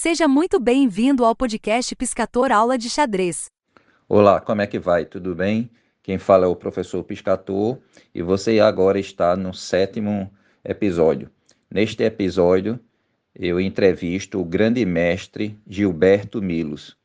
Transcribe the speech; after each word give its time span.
Seja 0.00 0.28
muito 0.28 0.60
bem-vindo 0.60 1.24
ao 1.24 1.34
podcast 1.34 1.96
Piscator 1.96 2.52
Aula 2.52 2.78
de 2.78 2.88
Xadrez. 2.88 3.50
Olá, 4.08 4.40
como 4.40 4.62
é 4.62 4.66
que 4.68 4.78
vai? 4.78 5.04
Tudo 5.04 5.34
bem? 5.34 5.68
Quem 6.04 6.18
fala 6.18 6.44
é 6.44 6.48
o 6.48 6.54
professor 6.54 7.02
Piscator 7.02 7.80
e 8.14 8.22
você 8.22 8.60
agora 8.60 9.00
está 9.00 9.36
no 9.36 9.52
sétimo 9.52 10.32
episódio. 10.64 11.28
Neste 11.68 12.04
episódio, 12.04 12.78
eu 13.34 13.60
entrevisto 13.60 14.40
o 14.40 14.44
grande 14.44 14.86
mestre 14.86 15.58
Gilberto 15.66 16.40
Milos. 16.40 16.96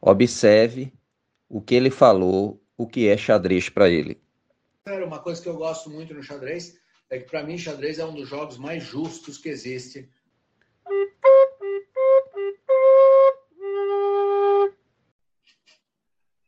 Observe 0.00 0.92
o 1.48 1.60
que 1.60 1.76
ele 1.76 1.90
falou, 1.90 2.60
o 2.76 2.88
que 2.88 3.06
é 3.06 3.16
xadrez 3.16 3.68
para 3.68 3.88
ele. 3.88 4.20
Uma 4.84 5.20
coisa 5.20 5.40
que 5.40 5.48
eu 5.48 5.56
gosto 5.56 5.88
muito 5.90 6.12
no 6.12 6.24
xadrez 6.24 6.76
é 7.08 7.18
que, 7.20 7.30
para 7.30 7.44
mim, 7.44 7.56
xadrez 7.56 8.00
é 8.00 8.04
um 8.04 8.16
dos 8.16 8.28
jogos 8.28 8.58
mais 8.58 8.82
justos 8.82 9.38
que 9.38 9.48
existe 9.48 10.08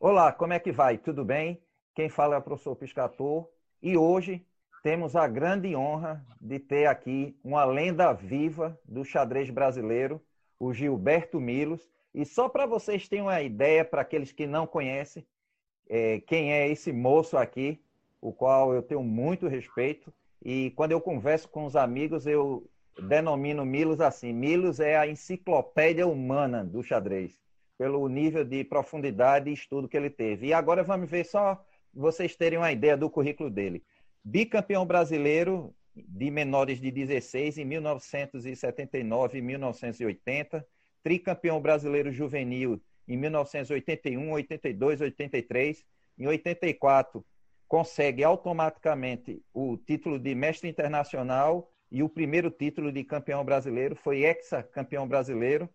Olá, 0.09 0.31
como 0.31 0.53
é 0.53 0.61
que 0.61 0.71
vai? 0.71 0.97
Tudo 0.97 1.25
bem? 1.25 1.61
Quem 1.93 2.09
fala 2.09 2.37
é 2.37 2.39
o 2.39 2.41
professor 2.41 2.77
Piscator 2.77 3.49
e 3.83 3.97
hoje 3.97 4.47
temos 4.81 5.17
a 5.17 5.27
grande 5.27 5.75
honra 5.75 6.25
de 6.41 6.61
ter 6.61 6.87
aqui 6.87 7.37
uma 7.43 7.65
lenda 7.65 8.13
viva 8.13 8.79
do 8.85 9.05
xadrez 9.05 9.51
brasileiro, 9.51 10.23
o 10.61 10.73
Gilberto 10.73 11.41
Milos. 11.41 11.91
E 12.15 12.25
só 12.25 12.49
para 12.49 12.67
vocês 12.67 13.09
terem 13.09 13.25
uma 13.25 13.43
ideia, 13.43 13.85
para 13.85 14.03
aqueles 14.03 14.31
que 14.31 14.47
não 14.47 14.65
conhecem, 14.65 15.27
é, 15.89 16.21
quem 16.21 16.53
é 16.53 16.69
esse 16.69 16.93
moço 16.93 17.37
aqui, 17.37 17.83
o 18.21 18.33
qual 18.33 18.73
eu 18.73 18.83
tenho 18.83 19.03
muito 19.03 19.49
respeito. 19.49 20.15
E 20.41 20.71
quando 20.77 20.93
eu 20.93 21.01
converso 21.01 21.49
com 21.49 21.65
os 21.65 21.75
amigos, 21.75 22.29
eu 22.29 22.71
denomino 23.09 23.67
Milos 23.67 24.01
assim: 24.01 24.33
Milos 24.33 24.79
é 24.79 24.97
a 24.97 25.09
enciclopédia 25.09 26.07
humana 26.07 26.65
do 26.65 26.81
xadrez 26.81 27.37
pelo 27.79 28.09
nível 28.09 28.45
de 28.45 28.65
profundidade 28.65 29.51
e 29.51 29.55
estudo 29.55 29.89
que 29.89 29.97
ele 29.97 30.11
teve. 30.11 30.49
E 30.49 30.53
agora 30.53 30.83
vamos 30.83 31.11
ver 31.11 31.25
só 31.25 31.63
vocês 31.93 32.37
terem 32.37 32.59
uma 32.59 32.73
ideia 32.73 32.97
do 32.97 33.11
currículo 33.11 33.51
dele. 33.51 33.83
Bicampeão 34.25 34.85
brasileiro 34.85 35.75
de 35.95 36.31
menores 36.31 36.81
de 36.81 36.91
16 36.91 37.59
em 37.59 37.65
1979 37.65 39.39
e 39.39 39.43
1980, 39.43 40.67
tricampeão 41.03 41.61
brasileiro 41.61 42.13
juvenil 42.13 42.81
em 43.09 43.17
1981, 43.17 44.33
82, 44.33 45.01
83, 45.01 45.85
em 46.19 46.27
84 46.27 47.25
consegue 47.69 48.23
automaticamente 48.23 49.43
o 49.53 49.77
título 49.77 50.19
de 50.19 50.35
mestre 50.35 50.69
internacional 50.69 51.71
e 51.91 52.03
o 52.03 52.09
primeiro 52.09 52.51
título 52.51 52.93
de 52.93 53.05
campeão 53.05 53.45
brasileiro 53.45 53.97
foi 53.97 54.25
ex-campeão 54.25 55.07
brasileiro 55.07 55.69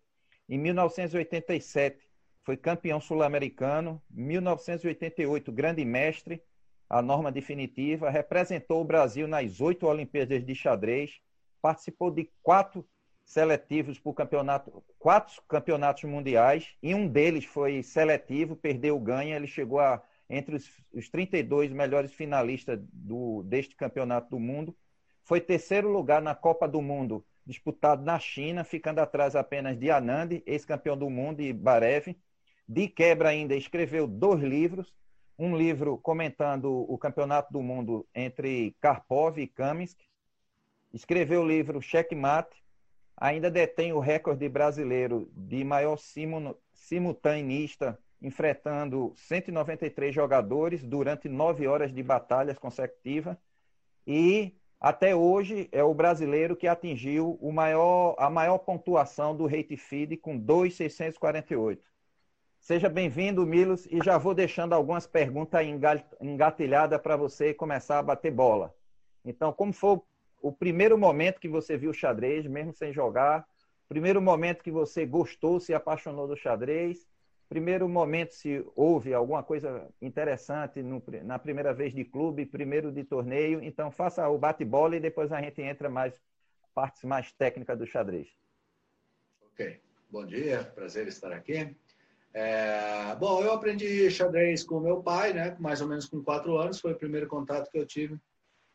em 0.48 0.58
1987, 0.58 2.12
foi 2.42 2.56
campeão 2.56 3.00
sul-americano. 3.00 4.02
1988, 4.10 5.52
grande 5.52 5.84
mestre, 5.84 6.42
a 6.88 7.00
norma 7.00 7.30
definitiva. 7.30 8.10
Representou 8.10 8.80
o 8.80 8.84
Brasil 8.84 9.28
nas 9.28 9.60
oito 9.60 9.86
Olimpíadas 9.86 10.44
de 10.44 10.54
xadrez. 10.54 11.20
Participou 11.60 12.10
de 12.10 12.30
quatro 12.42 12.86
seletivos 13.24 13.98
por 13.98 14.14
campeonato, 14.14 14.82
quatro 14.98 15.40
campeonatos 15.48 16.04
mundiais. 16.04 16.74
E 16.82 16.94
um 16.94 17.06
deles 17.06 17.44
foi 17.44 17.82
seletivo, 17.82 18.56
perdeu 18.56 18.96
o 18.96 19.00
ganha. 19.00 19.36
Ele 19.36 19.46
chegou 19.46 19.78
a 19.78 20.02
entre 20.28 20.56
os, 20.56 20.68
os 20.92 21.08
32 21.10 21.70
melhores 21.70 22.12
finalistas 22.12 22.80
do, 22.92 23.42
deste 23.44 23.76
campeonato 23.76 24.30
do 24.30 24.40
mundo. 24.40 24.74
Foi 25.24 25.40
terceiro 25.40 25.88
lugar 25.88 26.20
na 26.20 26.34
Copa 26.34 26.66
do 26.66 26.80
Mundo 26.80 27.24
disputado 27.44 28.02
na 28.02 28.18
China, 28.18 28.64
ficando 28.64 29.00
atrás 29.00 29.34
apenas 29.34 29.78
de 29.78 29.90
Anand, 29.90 30.42
ex-campeão 30.46 30.96
do 30.96 31.10
mundo, 31.10 31.40
e 31.40 31.52
Barev. 31.52 32.16
De 32.68 32.88
quebra 32.88 33.30
ainda 33.30 33.54
escreveu 33.54 34.06
dois 34.06 34.40
livros, 34.40 34.94
um 35.38 35.56
livro 35.56 35.98
comentando 35.98 36.70
o 36.88 36.96
campeonato 36.96 37.52
do 37.52 37.62
mundo 37.62 38.06
entre 38.14 38.76
Karpov 38.80 39.38
e 39.38 39.46
Kaminsk. 39.46 39.98
Escreveu 40.92 41.42
o 41.42 41.46
livro 41.46 41.82
Checkmate. 41.82 42.62
Ainda 43.16 43.50
detém 43.50 43.92
o 43.92 43.98
recorde 43.98 44.48
brasileiro 44.48 45.30
de 45.34 45.62
maior 45.64 45.98
simultaneista, 46.72 47.98
enfrentando 48.20 49.12
193 49.16 50.14
jogadores 50.14 50.82
durante 50.82 51.28
nove 51.28 51.66
horas 51.66 51.92
de 51.92 52.02
batalhas 52.02 52.58
consecutivas. 52.58 53.36
E 54.06 54.56
até 54.82 55.14
hoje 55.14 55.68
é 55.70 55.84
o 55.84 55.94
brasileiro 55.94 56.56
que 56.56 56.66
atingiu 56.66 57.38
maior, 57.40 58.16
a 58.18 58.28
maior 58.28 58.58
pontuação 58.58 59.36
do 59.36 59.46
Rate 59.46 59.76
Feed 59.76 60.16
com 60.16 60.36
2,648. 60.36 61.80
Seja 62.58 62.88
bem-vindo, 62.88 63.46
Milos, 63.46 63.86
e 63.86 64.02
já 64.02 64.18
vou 64.18 64.34
deixando 64.34 64.72
algumas 64.72 65.06
perguntas 65.06 65.64
engatilhadas 66.20 67.00
para 67.00 67.16
você 67.16 67.54
começar 67.54 68.00
a 68.00 68.02
bater 68.02 68.32
bola. 68.32 68.74
Então, 69.24 69.52
como 69.52 69.72
foi 69.72 70.00
o 70.40 70.50
primeiro 70.50 70.98
momento 70.98 71.38
que 71.38 71.48
você 71.48 71.76
viu 71.76 71.92
o 71.92 71.94
xadrez, 71.94 72.44
mesmo 72.48 72.72
sem 72.72 72.92
jogar? 72.92 73.46
Primeiro 73.88 74.20
momento 74.20 74.64
que 74.64 74.72
você 74.72 75.06
gostou, 75.06 75.60
se 75.60 75.72
apaixonou 75.72 76.26
do 76.26 76.36
xadrez? 76.36 77.06
Primeiro 77.52 77.86
momento 77.86 78.32
se 78.32 78.64
houve 78.74 79.12
alguma 79.12 79.42
coisa 79.42 79.86
interessante 80.00 80.82
no, 80.82 81.02
na 81.22 81.38
primeira 81.38 81.74
vez 81.74 81.92
de 81.92 82.02
clube, 82.02 82.46
primeiro 82.46 82.90
de 82.90 83.04
torneio. 83.04 83.62
Então 83.62 83.90
faça 83.90 84.26
o 84.26 84.38
bate-bola 84.38 84.96
e 84.96 85.00
depois 85.00 85.30
a 85.30 85.38
gente 85.42 85.60
entra 85.60 85.90
mais 85.90 86.18
partes 86.74 87.04
mais 87.04 87.30
técnicas 87.30 87.78
do 87.78 87.86
xadrez. 87.86 88.28
Ok. 89.52 89.78
Bom 90.10 90.24
dia, 90.24 90.64
prazer 90.74 91.06
estar 91.08 91.30
aqui. 91.30 91.76
É, 92.32 93.14
bom, 93.16 93.42
eu 93.42 93.52
aprendi 93.52 94.10
xadrez 94.10 94.64
com 94.64 94.80
meu 94.80 95.02
pai, 95.02 95.34
né? 95.34 95.54
Mais 95.60 95.82
ou 95.82 95.88
menos 95.88 96.06
com 96.06 96.22
quatro 96.22 96.56
anos. 96.56 96.80
Foi 96.80 96.92
o 96.92 96.98
primeiro 96.98 97.26
contato 97.26 97.70
que 97.70 97.76
eu 97.76 97.84
tive 97.84 98.18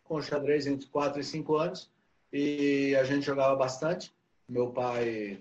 com 0.03 0.21
xadrez 0.21 0.67
entre 0.67 0.87
quatro 0.87 1.19
e 1.19 1.23
cinco 1.23 1.55
anos. 1.55 1.91
E 2.31 2.95
a 2.95 3.03
gente 3.03 3.25
jogava 3.25 3.55
bastante. 3.55 4.13
Meu 4.47 4.69
pai 4.71 5.39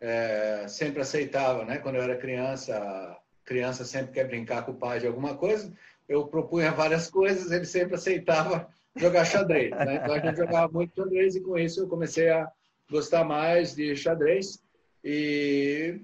é, 0.00 0.66
sempre 0.66 1.02
aceitava, 1.02 1.64
né? 1.64 1.78
Quando 1.78 1.96
eu 1.96 2.02
era 2.02 2.16
criança, 2.16 3.16
criança 3.44 3.84
sempre 3.84 4.12
quer 4.12 4.26
brincar 4.26 4.64
com 4.64 4.72
o 4.72 4.76
pai 4.76 5.00
de 5.00 5.06
alguma 5.06 5.36
coisa. 5.36 5.72
Eu 6.08 6.26
propunha 6.26 6.72
várias 6.72 7.10
coisas, 7.10 7.50
ele 7.52 7.66
sempre 7.66 7.94
aceitava 7.94 8.68
jogar 8.96 9.24
xadrez. 9.24 9.70
Né? 9.70 9.96
Então 9.96 10.14
a 10.14 10.18
gente 10.18 10.36
jogava 10.36 10.72
muito 10.72 10.94
xadrez 10.94 11.36
e 11.36 11.40
com 11.40 11.58
isso 11.58 11.80
eu 11.80 11.88
comecei 11.88 12.30
a 12.30 12.50
gostar 12.90 13.24
mais 13.24 13.74
de 13.74 13.94
xadrez. 13.94 14.62
E, 15.04 16.00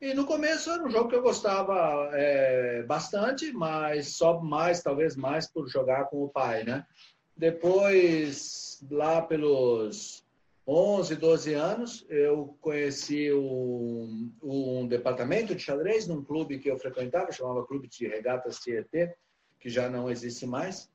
e 0.00 0.14
no 0.14 0.26
começo 0.26 0.70
era 0.70 0.82
um 0.82 0.90
jogo 0.90 1.08
que 1.08 1.14
eu 1.14 1.22
gostava 1.22 2.10
é, 2.12 2.82
bastante, 2.82 3.52
mas 3.52 4.16
só 4.16 4.40
mais, 4.40 4.82
talvez 4.82 5.14
mais 5.14 5.46
por 5.46 5.68
jogar 5.68 6.04
com 6.06 6.22
o 6.22 6.28
pai, 6.28 6.64
né? 6.64 6.84
Depois, 7.36 8.84
lá 8.90 9.22
pelos 9.22 10.22
11, 10.66 11.16
12 11.16 11.54
anos, 11.54 12.06
eu 12.08 12.56
conheci 12.60 13.32
um, 13.32 14.32
um, 14.40 14.86
departamento 14.86 15.54
de 15.54 15.62
xadrez 15.62 16.06
num 16.06 16.22
clube 16.22 16.58
que 16.58 16.70
eu 16.70 16.78
frequentava, 16.78 17.32
chamava 17.32 17.66
Clube 17.66 17.88
de 17.88 18.06
Regatas 18.06 18.60
Tietê, 18.60 19.12
que 19.58 19.68
já 19.68 19.88
não 19.88 20.08
existe 20.08 20.46
mais. 20.46 20.88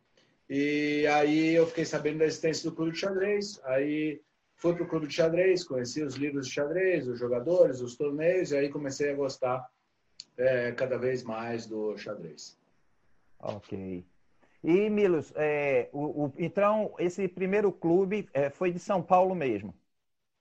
E 0.50 1.06
aí 1.08 1.54
eu 1.54 1.68
fiquei 1.68 1.84
sabendo 1.84 2.20
da 2.20 2.26
existência 2.26 2.70
do 2.70 2.76
clube 2.76 2.94
de 2.94 3.00
xadrez. 3.00 3.60
Aí 3.66 4.22
fui 4.56 4.74
para 4.74 4.84
o 4.84 4.88
clube 4.88 5.08
de 5.08 5.14
xadrez, 5.14 5.66
conheci 5.66 6.02
os 6.02 6.16
livros 6.16 6.48
de 6.48 6.54
xadrez, 6.54 7.06
os 7.06 7.20
jogadores, 7.20 7.82
os 7.82 7.98
torneios, 7.98 8.52
e 8.52 8.58
aí 8.58 8.70
comecei 8.70 9.12
a 9.12 9.16
gostar 9.16 9.70
é, 10.38 10.72
cada 10.72 10.98
vez 10.98 11.24
mais 11.24 11.66
do 11.66 11.98
xadrez. 11.98 12.58
Ok. 13.40 14.06
E, 14.64 14.90
Milos, 14.90 15.32
é, 15.36 15.90
o, 15.94 16.26
o, 16.28 16.34
então, 16.38 16.94
esse 17.00 17.28
primeiro 17.28 17.72
clube 17.72 18.30
é, 18.34 18.50
foi 18.50 18.72
de 18.72 18.80
São 18.80 19.02
Paulo 19.04 19.34
mesmo? 19.36 19.74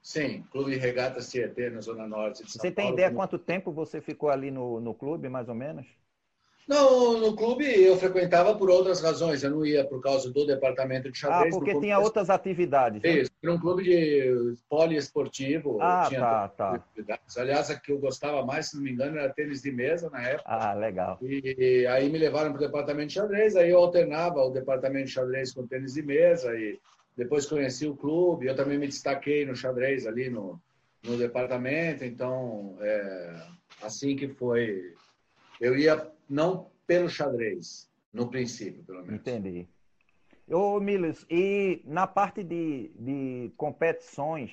Sim, 0.01 0.43
Clube 0.51 0.77
Regatas 0.79 1.29
Tietê, 1.31 1.69
na 1.69 1.83
Zona 1.83 2.07
Norte 2.09 2.45
de 2.45 2.51
São 2.51 2.65
Você 2.65 2.71
Paulo. 2.71 2.73
tem 2.73 2.91
ideia 2.91 3.11
quanto 3.11 3.39
tempo 3.39 3.73
você 3.73 4.01
ficou 4.01 4.29
ali 4.31 4.51
no, 4.51 4.81
no 4.81 4.95
clube, 4.95 5.29
mais 5.29 5.49
ou 5.49 5.55
menos? 5.55 5.87
Não, 6.67 7.21
no 7.21 7.37
clube 7.37 7.65
eu 7.65 7.97
frequentava 7.97 8.57
por 8.57 8.69
outras 8.69 9.01
razões. 9.01 9.45
Eu 9.45 9.51
não 9.51 9.65
ia 9.65 9.85
por 9.85 10.01
causa 10.01 10.33
do 10.33 10.45
departamento 10.45 11.11
de 11.13 11.17
xadrez. 11.17 11.55
Ah, 11.55 11.59
porque 11.59 11.79
tinha 11.79 11.99
outras 11.99 12.29
atividades. 12.29 13.01
Né? 13.03 13.21
Isso, 13.21 13.31
era 13.41 13.53
um 13.53 13.59
clube 13.59 13.85
de 13.85 14.57
poliesportivo. 14.69 15.79
Ah, 15.81 16.09
tá, 16.11 16.49
tá. 16.49 16.85
Aliás, 17.37 17.71
a 17.71 17.79
que 17.79 17.93
eu 17.93 18.01
gostava 18.01 18.45
mais, 18.45 18.71
se 18.71 18.77
não 18.77 18.83
me 18.83 18.91
engano, 18.91 19.17
era 19.17 19.33
tênis 19.33 19.63
de 19.63 19.71
mesa 19.71 20.11
na 20.11 20.21
época. 20.23 20.43
Ah, 20.45 20.75
legal. 20.75 21.19
E, 21.23 21.57
e 21.57 21.87
aí 21.87 22.09
me 22.09 22.19
levaram 22.19 22.51
para 22.51 22.59
o 22.59 22.67
departamento 22.67 23.09
de 23.09 23.15
xadrez, 23.15 23.55
aí 23.55 23.71
eu 23.71 23.79
alternava 23.79 24.43
o 24.43 24.51
departamento 24.51 25.07
de 25.07 25.13
xadrez 25.13 25.53
com 25.53 25.69
tênis 25.69 25.95
de 25.95 26.03
mesa 26.03 26.53
e 26.59 26.81
depois 27.17 27.47
conheci 27.47 27.87
o 27.87 27.97
clube. 27.97 28.47
Eu 28.47 28.57
também 28.57 28.77
me 28.77 28.89
destaquei 28.89 29.47
no 29.47 29.55
xadrez 29.55 30.05
ali 30.05 30.29
no, 30.29 30.61
no 31.05 31.17
departamento, 31.17 32.05
então 32.05 32.77
é, 32.81 33.37
assim 33.81 34.17
que 34.17 34.27
foi. 34.27 34.95
Eu 35.61 35.79
ia 35.79 36.16
não 36.29 36.71
pelo 36.87 37.09
xadrez, 37.09 37.91
no 38.13 38.29
princípio, 38.29 38.83
pelo 38.85 39.03
menos. 39.03 39.21
Entendi. 39.21 39.69
Ô, 40.49 40.79
Milos, 40.79 41.27
e 41.29 41.83
na 41.85 42.07
parte 42.07 42.45
de, 42.45 42.91
de 42.95 43.53
competições, 43.57 44.53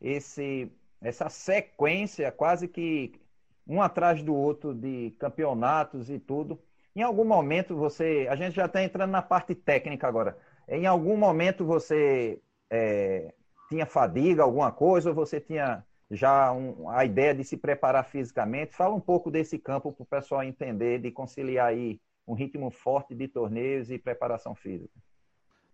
esse 0.00 0.70
essa 1.00 1.28
sequência 1.28 2.32
quase 2.32 2.66
que 2.66 3.20
um 3.66 3.82
atrás 3.82 4.22
do 4.22 4.34
outro 4.34 4.74
de 4.74 5.12
campeonatos 5.18 6.08
e 6.08 6.18
tudo. 6.18 6.58
Em 6.94 7.02
algum 7.02 7.24
momento 7.24 7.76
você, 7.76 8.26
a 8.30 8.36
gente 8.36 8.54
já 8.54 8.66
está 8.66 8.82
entrando 8.82 9.10
na 9.10 9.22
parte 9.22 9.54
técnica 9.54 10.06
agora. 10.06 10.38
Em 10.68 10.86
algum 10.86 11.16
momento 11.16 11.64
você 11.64 12.40
é, 12.70 13.34
tinha 13.68 13.84
fadiga, 13.84 14.42
alguma 14.42 14.72
coisa, 14.72 15.10
ou 15.10 15.14
você 15.14 15.40
tinha 15.40 15.84
já 16.10 16.52
um, 16.52 16.88
a 16.88 17.04
ideia 17.04 17.34
de 17.34 17.44
se 17.44 17.56
preparar 17.56 18.04
fisicamente? 18.04 18.74
Fala 18.74 18.94
um 18.94 19.00
pouco 19.00 19.30
desse 19.30 19.58
campo 19.58 19.92
para 19.92 20.02
o 20.02 20.06
pessoal 20.06 20.42
entender, 20.42 21.00
de 21.00 21.10
conciliar 21.10 21.68
aí 21.68 22.00
um 22.26 22.34
ritmo 22.34 22.70
forte 22.70 23.14
de 23.14 23.28
torneios 23.28 23.90
e 23.90 23.98
preparação 23.98 24.54
física. 24.54 24.94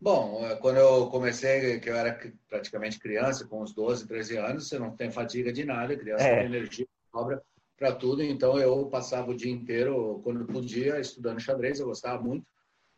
Bom, 0.00 0.44
é, 0.44 0.56
quando 0.56 0.78
eu 0.78 1.06
comecei, 1.06 1.78
que 1.78 1.88
eu 1.88 1.94
era 1.94 2.18
praticamente 2.48 2.98
criança, 2.98 3.46
com 3.46 3.62
uns 3.62 3.72
12, 3.72 4.06
13 4.08 4.36
anos, 4.36 4.68
você 4.68 4.78
não 4.78 4.96
tem 4.96 5.10
fadiga 5.10 5.52
de 5.52 5.64
nada, 5.64 5.96
criança 5.96 6.24
é. 6.24 6.38
tem 6.38 6.46
energia, 6.46 6.86
sobra 7.12 7.40
para 7.78 7.94
tudo, 7.94 8.22
então 8.22 8.58
eu 8.58 8.86
passava 8.86 9.30
o 9.30 9.36
dia 9.36 9.52
inteiro, 9.52 10.20
quando 10.24 10.44
podia, 10.44 11.00
estudando 11.00 11.40
xadrez, 11.40 11.78
eu 11.78 11.86
gostava 11.86 12.22
muito, 12.22 12.46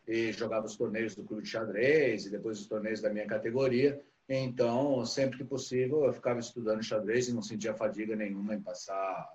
e 0.07 0.31
jogava 0.31 0.65
os 0.65 0.75
torneios 0.75 1.15
do 1.15 1.23
clube 1.23 1.43
de 1.43 1.49
xadrez, 1.49 2.25
e 2.25 2.31
depois 2.31 2.59
os 2.59 2.67
torneios 2.67 3.01
da 3.01 3.09
minha 3.09 3.25
categoria, 3.25 3.99
então, 4.27 5.05
sempre 5.05 5.37
que 5.37 5.43
possível, 5.43 6.03
eu 6.03 6.13
ficava 6.13 6.39
estudando 6.39 6.83
xadrez 6.83 7.27
e 7.27 7.33
não 7.33 7.41
sentia 7.41 7.75
fadiga 7.75 8.15
nenhuma 8.15 8.55
em 8.55 8.61
passar 8.61 9.29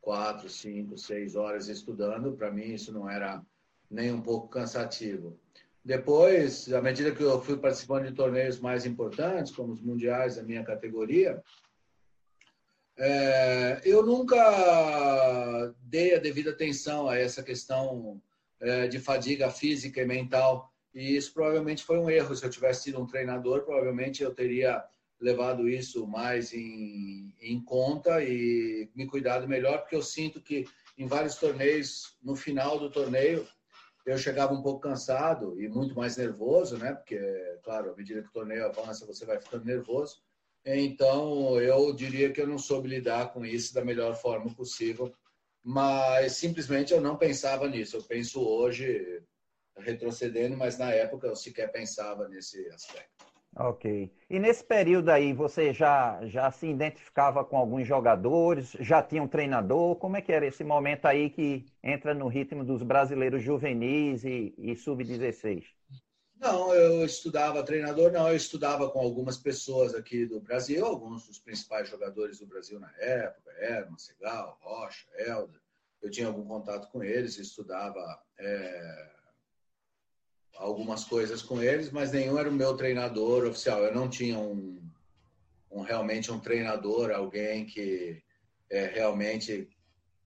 quatro, 0.00 0.48
cinco, 0.48 0.96
seis 0.96 1.34
horas 1.34 1.68
estudando. 1.68 2.32
Para 2.32 2.50
mim, 2.50 2.72
isso 2.72 2.92
não 2.92 3.10
era 3.10 3.42
nem 3.90 4.12
um 4.12 4.20
pouco 4.20 4.48
cansativo. 4.48 5.38
Depois, 5.84 6.72
à 6.72 6.80
medida 6.80 7.12
que 7.12 7.22
eu 7.22 7.40
fui 7.40 7.56
participando 7.56 8.06
de 8.06 8.14
torneios 8.14 8.60
mais 8.60 8.86
importantes, 8.86 9.52
como 9.52 9.72
os 9.72 9.80
mundiais 9.80 10.36
da 10.36 10.42
minha 10.42 10.62
categoria, 10.62 11.42
é, 12.96 13.80
eu 13.84 14.04
nunca 14.04 15.74
dei 15.80 16.14
a 16.14 16.18
devida 16.18 16.50
atenção 16.50 17.08
a 17.08 17.16
essa 17.16 17.42
questão 17.42 18.20
é, 18.60 18.86
de 18.88 18.98
fadiga 18.98 19.50
física 19.50 20.00
e 20.00 20.06
mental 20.06 20.72
e 20.94 21.16
isso 21.16 21.32
provavelmente 21.32 21.84
foi 21.84 21.98
um 21.98 22.10
erro. 22.10 22.34
Se 22.34 22.44
eu 22.44 22.50
tivesse 22.50 22.84
sido 22.84 23.00
um 23.00 23.06
treinador, 23.06 23.64
provavelmente 23.64 24.22
eu 24.22 24.34
teria 24.34 24.84
levado 25.20 25.68
isso 25.68 26.06
mais 26.06 26.52
em, 26.52 27.34
em 27.40 27.60
conta 27.64 28.22
e 28.22 28.88
me 28.94 29.06
cuidado 29.06 29.48
melhor, 29.48 29.80
porque 29.80 29.96
eu 29.96 30.02
sinto 30.02 30.40
que 30.40 30.64
em 30.96 31.06
vários 31.06 31.36
torneios, 31.36 32.16
no 32.22 32.36
final 32.36 32.78
do 32.78 32.90
torneio, 32.90 33.46
eu 34.06 34.16
chegava 34.16 34.54
um 34.54 34.62
pouco 34.62 34.80
cansado 34.80 35.60
e 35.60 35.68
muito 35.68 35.94
mais 35.94 36.16
nervoso, 36.16 36.78
né? 36.78 36.94
Porque, 36.94 37.18
claro, 37.62 37.92
à 37.92 37.96
medida 37.96 38.22
que 38.22 38.28
o 38.28 38.32
torneio 38.32 38.64
avança, 38.64 39.06
você 39.06 39.26
vai 39.26 39.38
ficando 39.40 39.64
nervoso. 39.64 40.22
Então, 40.64 41.60
eu 41.60 41.92
diria 41.94 42.32
que 42.32 42.40
eu 42.40 42.46
não 42.46 42.58
soube 42.58 42.88
lidar 42.88 43.32
com 43.32 43.44
isso 43.44 43.74
da 43.74 43.84
melhor 43.84 44.14
forma 44.16 44.52
possível, 44.54 45.12
mas 45.62 46.32
simplesmente 46.32 46.92
eu 46.92 47.00
não 47.00 47.16
pensava 47.16 47.68
nisso. 47.68 47.96
Eu 47.96 48.02
penso 48.02 48.40
hoje, 48.40 49.22
retrocedendo, 49.78 50.56
mas 50.56 50.78
na 50.78 50.90
época 50.92 51.26
eu 51.26 51.36
sequer 51.36 51.70
pensava 51.70 52.28
nesse 52.28 52.66
aspecto. 52.68 53.26
Ok. 53.56 54.12
E 54.30 54.38
nesse 54.38 54.62
período 54.62 55.08
aí, 55.08 55.32
você 55.32 55.72
já, 55.72 56.24
já 56.26 56.50
se 56.50 56.66
identificava 56.66 57.44
com 57.44 57.56
alguns 57.56 57.86
jogadores? 57.86 58.76
Já 58.78 59.02
tinha 59.02 59.22
um 59.22 59.26
treinador? 59.26 59.96
Como 59.96 60.16
é 60.16 60.22
que 60.22 60.32
era 60.32 60.46
esse 60.46 60.62
momento 60.62 61.06
aí 61.06 61.28
que 61.30 61.66
entra 61.82 62.14
no 62.14 62.28
ritmo 62.28 62.64
dos 62.64 62.82
brasileiros 62.82 63.42
juvenis 63.42 64.24
e, 64.24 64.54
e 64.56 64.76
sub-16? 64.76 65.64
Não, 66.36 66.72
eu 66.72 67.04
estudava 67.04 67.64
treinador, 67.64 68.12
não, 68.12 68.28
eu 68.28 68.36
estudava 68.36 68.88
com 68.90 69.00
algumas 69.00 69.36
pessoas 69.36 69.92
aqui 69.92 70.24
do 70.24 70.40
Brasil, 70.40 70.86
alguns 70.86 71.26
dos 71.26 71.40
principais 71.40 71.88
jogadores 71.88 72.38
do 72.38 72.46
Brasil 72.46 72.78
na 72.78 72.92
época, 72.98 73.50
Herman, 73.58 73.98
Segal, 73.98 74.56
Rocha, 74.62 75.08
Helder. 75.16 75.60
Eu 76.00 76.10
tinha 76.10 76.28
algum 76.28 76.44
contato 76.44 76.88
com 76.92 77.02
eles, 77.02 77.38
estudava 77.38 78.22
é, 78.38 79.10
algumas 80.58 81.04
coisas 81.04 81.42
com 81.42 81.62
eles, 81.62 81.90
mas 81.90 82.12
nenhum 82.12 82.38
era 82.38 82.48
o 82.48 82.52
meu 82.52 82.76
treinador 82.76 83.46
oficial. 83.46 83.82
Eu 83.82 83.94
não 83.94 84.08
tinha 84.08 84.38
um, 84.38 84.82
um 85.70 85.82
realmente 85.82 86.30
um 86.32 86.40
treinador, 86.40 87.10
alguém 87.10 87.64
que 87.64 88.22
é, 88.68 88.86
realmente 88.86 89.70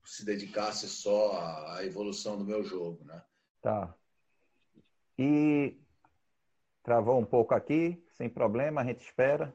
se 0.04 0.24
dedicasse 0.24 0.88
só 0.88 1.38
à 1.76 1.84
evolução 1.84 2.36
do 2.36 2.44
meu 2.44 2.64
jogo, 2.64 3.04
né? 3.04 3.22
Tá. 3.60 3.94
E 5.18 5.78
travou 6.82 7.20
um 7.20 7.24
pouco 7.24 7.54
aqui, 7.54 8.02
sem 8.12 8.28
problema, 8.28 8.80
a 8.80 8.84
gente 8.84 9.04
espera. 9.04 9.54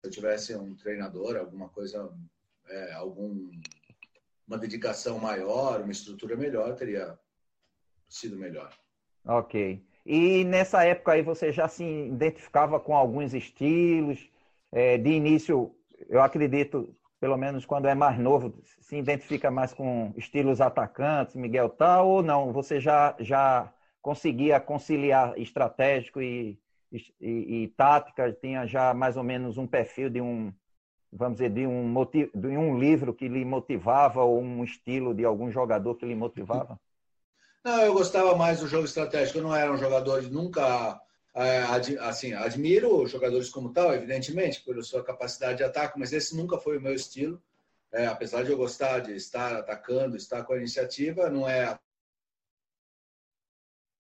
Se 0.00 0.08
eu 0.08 0.10
tivesse 0.10 0.54
um 0.54 0.76
treinador, 0.76 1.36
alguma 1.36 1.68
coisa, 1.70 2.14
é, 2.68 2.92
algum 2.92 3.50
uma 4.46 4.58
dedicação 4.58 5.18
maior, 5.18 5.80
uma 5.80 5.92
estrutura 5.92 6.36
melhor, 6.36 6.74
teria 6.74 7.18
sido 8.08 8.36
melhor. 8.36 8.70
Ok. 9.24 9.84
E 10.04 10.44
nessa 10.44 10.84
época 10.84 11.12
aí 11.12 11.22
você 11.22 11.50
já 11.50 11.66
se 11.66 11.84
identificava 11.84 12.78
com 12.78 12.94
alguns 12.94 13.32
estilos? 13.32 14.30
É, 14.70 14.98
de 14.98 15.10
início, 15.10 15.74
eu 16.08 16.20
acredito, 16.20 16.94
pelo 17.18 17.36
menos 17.36 17.64
quando 17.64 17.86
é 17.86 17.94
mais 17.94 18.18
novo, 18.18 18.60
se 18.80 18.96
identifica 18.96 19.50
mais 19.50 19.72
com 19.72 20.12
estilos 20.16 20.60
atacantes, 20.60 21.36
Miguel 21.36 21.70
tal, 21.70 22.08
ou 22.08 22.22
não? 22.22 22.52
Você 22.52 22.80
já, 22.80 23.16
já 23.18 23.72
conseguia 24.02 24.60
conciliar 24.60 25.38
estratégico 25.38 26.20
e, 26.20 26.58
e, 26.92 27.04
e 27.20 27.68
tática? 27.68 28.30
Tinha 28.32 28.66
já 28.66 28.92
mais 28.92 29.16
ou 29.16 29.22
menos 29.22 29.56
um 29.56 29.66
perfil 29.66 30.10
de 30.10 30.20
um, 30.20 30.52
vamos 31.14 31.38
dizer, 31.38 31.50
de 31.50 31.66
um, 31.66 31.84
motiv... 31.84 32.30
de 32.34 32.48
um 32.48 32.78
livro 32.78 33.14
que 33.14 33.28
lhe 33.28 33.44
motivava 33.44 34.22
ou 34.22 34.40
um 34.40 34.64
estilo 34.64 35.14
de 35.14 35.24
algum 35.24 35.50
jogador 35.50 35.94
que 35.94 36.04
lhe 36.04 36.14
motivava? 36.14 36.78
Não, 37.64 37.80
eu 37.80 37.94
gostava 37.94 38.36
mais 38.36 38.60
do 38.60 38.66
jogo 38.66 38.84
estratégico. 38.84 39.38
Eu 39.38 39.44
não 39.44 39.54
era 39.54 39.72
um 39.72 39.78
jogador 39.78 40.20
de 40.20 40.30
nunca. 40.30 41.00
É, 41.36 41.62
assim, 42.00 42.32
admiro 42.32 43.06
jogadores 43.06 43.48
como 43.48 43.72
tal, 43.72 43.92
evidentemente, 43.92 44.62
pela 44.62 44.82
sua 44.82 45.02
capacidade 45.02 45.58
de 45.58 45.64
ataque, 45.64 45.98
mas 45.98 46.12
esse 46.12 46.36
nunca 46.36 46.58
foi 46.58 46.78
o 46.78 46.80
meu 46.80 46.94
estilo. 46.94 47.42
É, 47.90 48.06
apesar 48.06 48.44
de 48.44 48.50
eu 48.50 48.56
gostar 48.56 49.00
de 49.00 49.16
estar 49.16 49.54
atacando, 49.56 50.16
estar 50.16 50.44
com 50.44 50.52
a 50.52 50.58
iniciativa, 50.58 51.30
não 51.30 51.48
é. 51.48 51.78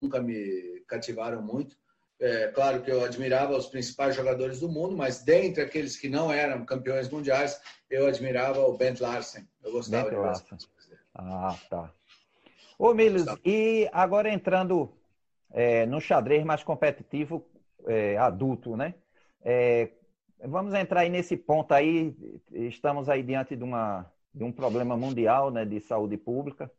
Nunca 0.01 0.21
me 0.21 0.83
cativaram 0.87 1.41
muito. 1.41 1.77
É, 2.21 2.49
claro 2.49 2.83
que 2.83 2.91
eu 2.91 3.03
admirava 3.03 3.57
os 3.57 3.65
principais 3.65 4.15
jogadores 4.15 4.59
do 4.59 4.69
mundo, 4.69 4.95
mas 4.95 5.23
dentre 5.23 5.63
aqueles 5.63 5.97
que 5.97 6.07
não 6.07 6.31
eram 6.31 6.63
campeões 6.63 7.09
mundiais, 7.09 7.59
eu 7.89 8.05
admirava 8.05 8.59
o 8.59 8.77
Bent 8.77 8.99
Larsen. 8.99 9.47
Eu 9.63 9.71
gostava 9.71 10.03
Bent 10.03 10.13
de 10.13 10.19
Larsen. 10.19 10.57
Ah, 11.15 11.57
tá. 11.67 11.91
Ô, 12.77 12.93
Milos, 12.93 13.25
e 13.43 13.89
agora 13.91 14.29
entrando 14.29 14.93
é, 15.51 15.87
no 15.87 15.99
xadrez 15.99 16.43
mais 16.45 16.63
competitivo 16.63 17.43
é, 17.87 18.15
adulto, 18.17 18.77
né? 18.77 18.93
É, 19.43 19.89
vamos 20.45 20.75
entrar 20.75 21.01
aí 21.01 21.09
nesse 21.09 21.35
ponto 21.35 21.73
aí. 21.73 22.15
Estamos 22.51 23.09
aí 23.09 23.23
diante 23.23 23.55
de, 23.55 23.63
uma, 23.63 24.05
de 24.31 24.43
um 24.43 24.51
problema 24.51 24.95
mundial 24.95 25.49
né, 25.49 25.65
de 25.65 25.79
saúde 25.79 26.17
pública 26.17 26.71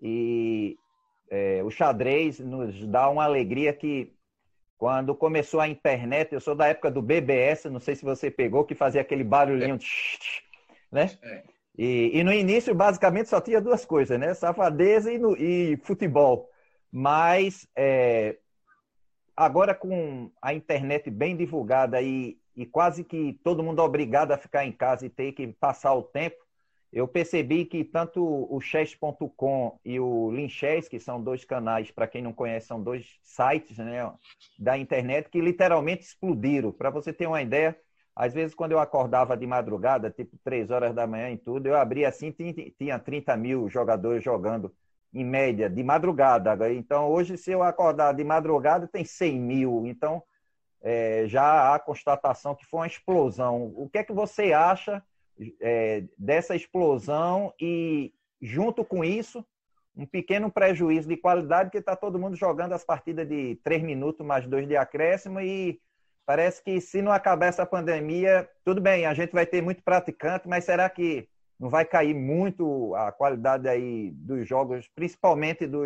e 0.00 0.78
é, 1.28 1.62
o 1.62 1.70
xadrez 1.70 2.40
nos 2.40 2.86
dá 2.86 3.10
uma 3.10 3.24
alegria 3.24 3.74
que 3.74 4.15
quando 4.78 5.14
começou 5.14 5.60
a 5.60 5.68
internet, 5.68 6.32
eu 6.32 6.40
sou 6.40 6.54
da 6.54 6.68
época 6.68 6.90
do 6.90 7.00
BBS, 7.00 7.70
não 7.70 7.80
sei 7.80 7.96
se 7.96 8.04
você 8.04 8.30
pegou, 8.30 8.64
que 8.64 8.74
fazia 8.74 9.00
aquele 9.00 9.24
barulhinho, 9.24 9.76
é. 9.76 10.94
né? 10.94 11.10
É. 11.22 11.42
E, 11.78 12.18
e, 12.18 12.24
no 12.24 12.32
início, 12.32 12.74
basicamente, 12.74 13.28
só 13.28 13.40
tinha 13.40 13.60
duas 13.60 13.84
coisas, 13.84 14.18
né? 14.18 14.32
Safadeza 14.32 15.12
e, 15.12 15.18
no, 15.18 15.36
e 15.36 15.76
futebol. 15.82 16.48
Mas 16.90 17.68
é, 17.76 18.38
agora 19.36 19.74
com 19.74 20.30
a 20.40 20.54
internet 20.54 21.10
bem 21.10 21.36
divulgada 21.36 22.00
e, 22.00 22.38
e 22.56 22.64
quase 22.64 23.04
que 23.04 23.38
todo 23.44 23.62
mundo 23.62 23.82
obrigado 23.82 24.32
a 24.32 24.38
ficar 24.38 24.64
em 24.64 24.72
casa 24.72 25.04
e 25.04 25.10
ter 25.10 25.32
que 25.32 25.48
passar 25.48 25.92
o 25.94 26.02
tempo, 26.02 26.36
eu 26.92 27.06
percebi 27.06 27.64
que 27.64 27.84
tanto 27.84 28.22
o 28.24 28.60
chess.com 28.60 29.78
e 29.84 29.98
o 30.00 30.30
Linchess, 30.30 30.88
que 30.88 30.98
são 30.98 31.22
dois 31.22 31.44
canais, 31.44 31.90
para 31.90 32.06
quem 32.06 32.22
não 32.22 32.32
conhece, 32.32 32.68
são 32.68 32.82
dois 32.82 33.18
sites 33.22 33.78
né, 33.78 34.10
da 34.58 34.78
internet 34.78 35.28
que 35.28 35.40
literalmente 35.40 36.04
explodiram. 36.04 36.72
Para 36.72 36.90
você 36.90 37.12
ter 37.12 37.26
uma 37.26 37.42
ideia, 37.42 37.76
às 38.14 38.32
vezes 38.32 38.54
quando 38.54 38.72
eu 38.72 38.78
acordava 38.78 39.36
de 39.36 39.46
madrugada, 39.46 40.10
tipo 40.10 40.38
três 40.42 40.70
horas 40.70 40.94
da 40.94 41.06
manhã 41.06 41.30
e 41.30 41.36
tudo, 41.36 41.66
eu 41.66 41.76
abria 41.76 42.08
assim, 42.08 42.32
tinha 42.78 42.98
30 42.98 43.36
mil 43.36 43.68
jogadores 43.68 44.24
jogando 44.24 44.74
em 45.12 45.24
média 45.24 45.68
de 45.68 45.82
madrugada. 45.82 46.72
Então 46.72 47.10
hoje, 47.10 47.36
se 47.36 47.50
eu 47.50 47.62
acordar 47.62 48.14
de 48.14 48.24
madrugada, 48.24 48.86
tem 48.86 49.04
100 49.04 49.40
mil. 49.40 49.86
Então 49.86 50.22
é, 50.80 51.24
já 51.26 51.74
há 51.74 51.78
constatação 51.78 52.54
que 52.54 52.64
foi 52.64 52.80
uma 52.80 52.86
explosão. 52.86 53.72
O 53.76 53.88
que 53.88 53.98
é 53.98 54.04
que 54.04 54.12
você 54.12 54.52
acha? 54.52 55.02
É, 55.60 56.04
dessa 56.18 56.54
explosão 56.54 57.52
e, 57.60 58.12
junto 58.40 58.84
com 58.84 59.04
isso, 59.04 59.44
um 59.96 60.06
pequeno 60.06 60.50
prejuízo 60.50 61.08
de 61.08 61.16
qualidade, 61.16 61.70
que 61.70 61.78
está 61.78 61.96
todo 61.96 62.18
mundo 62.18 62.36
jogando 62.36 62.72
as 62.72 62.84
partidas 62.84 63.28
de 63.28 63.56
três 63.64 63.82
minutos 63.82 64.24
mais 64.26 64.46
dois 64.46 64.66
de 64.68 64.76
acréscimo 64.76 65.40
e 65.40 65.80
Parece 66.26 66.60
que 66.60 66.80
se 66.80 67.00
não 67.00 67.12
acabar 67.12 67.46
essa 67.46 67.64
pandemia, 67.64 68.50
tudo 68.64 68.80
bem, 68.80 69.06
a 69.06 69.14
gente 69.14 69.32
vai 69.32 69.46
ter 69.46 69.62
muito 69.62 69.80
praticante, 69.84 70.48
mas 70.48 70.64
será 70.64 70.90
que 70.90 71.28
não 71.58 71.70
vai 71.70 71.84
cair 71.84 72.14
muito 72.14 72.92
a 72.96 73.12
qualidade 73.12 73.68
aí 73.68 74.10
dos 74.10 74.46
jogos, 74.46 74.88
principalmente 74.88 75.68
do, 75.68 75.84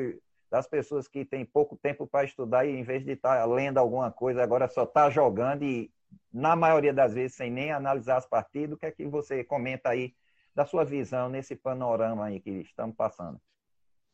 das 0.51 0.67
pessoas 0.67 1.07
que 1.07 1.27
têm 1.27 1.45
pouco 1.45 1.77
tempo 1.77 2.07
para 2.07 2.25
estudar 2.25 2.65
e 2.65 2.71
em 2.71 2.83
vez 2.83 3.05
de 3.05 3.13
estar 3.13 3.39
tá 3.39 3.45
lendo 3.45 3.77
alguma 3.77 4.11
coisa, 4.11 4.43
agora 4.43 4.67
só 4.67 4.85
está 4.85 5.11
jogando 5.11 5.63
e 5.63 5.91
na 6.33 6.55
maioria 6.55 6.93
das 6.93 7.15
vezes 7.15 7.37
sem 7.37 7.51
nem 7.51 7.73
analisar 7.73 8.17
as 8.17 8.27
partidas. 8.27 8.77
O 8.77 8.79
que 8.79 8.87
é 8.87 8.91
que 8.91 9.07
você 9.07 9.45
comenta 9.45 9.91
aí 9.91 10.15
da 10.55 10.65
sua 10.65 10.85
visão 10.85 11.29
nesse 11.29 11.57
panorama 11.57 12.27
aí 12.27 12.41
que 12.41 12.51
estamos 12.51 12.97
passando? 12.97 13.41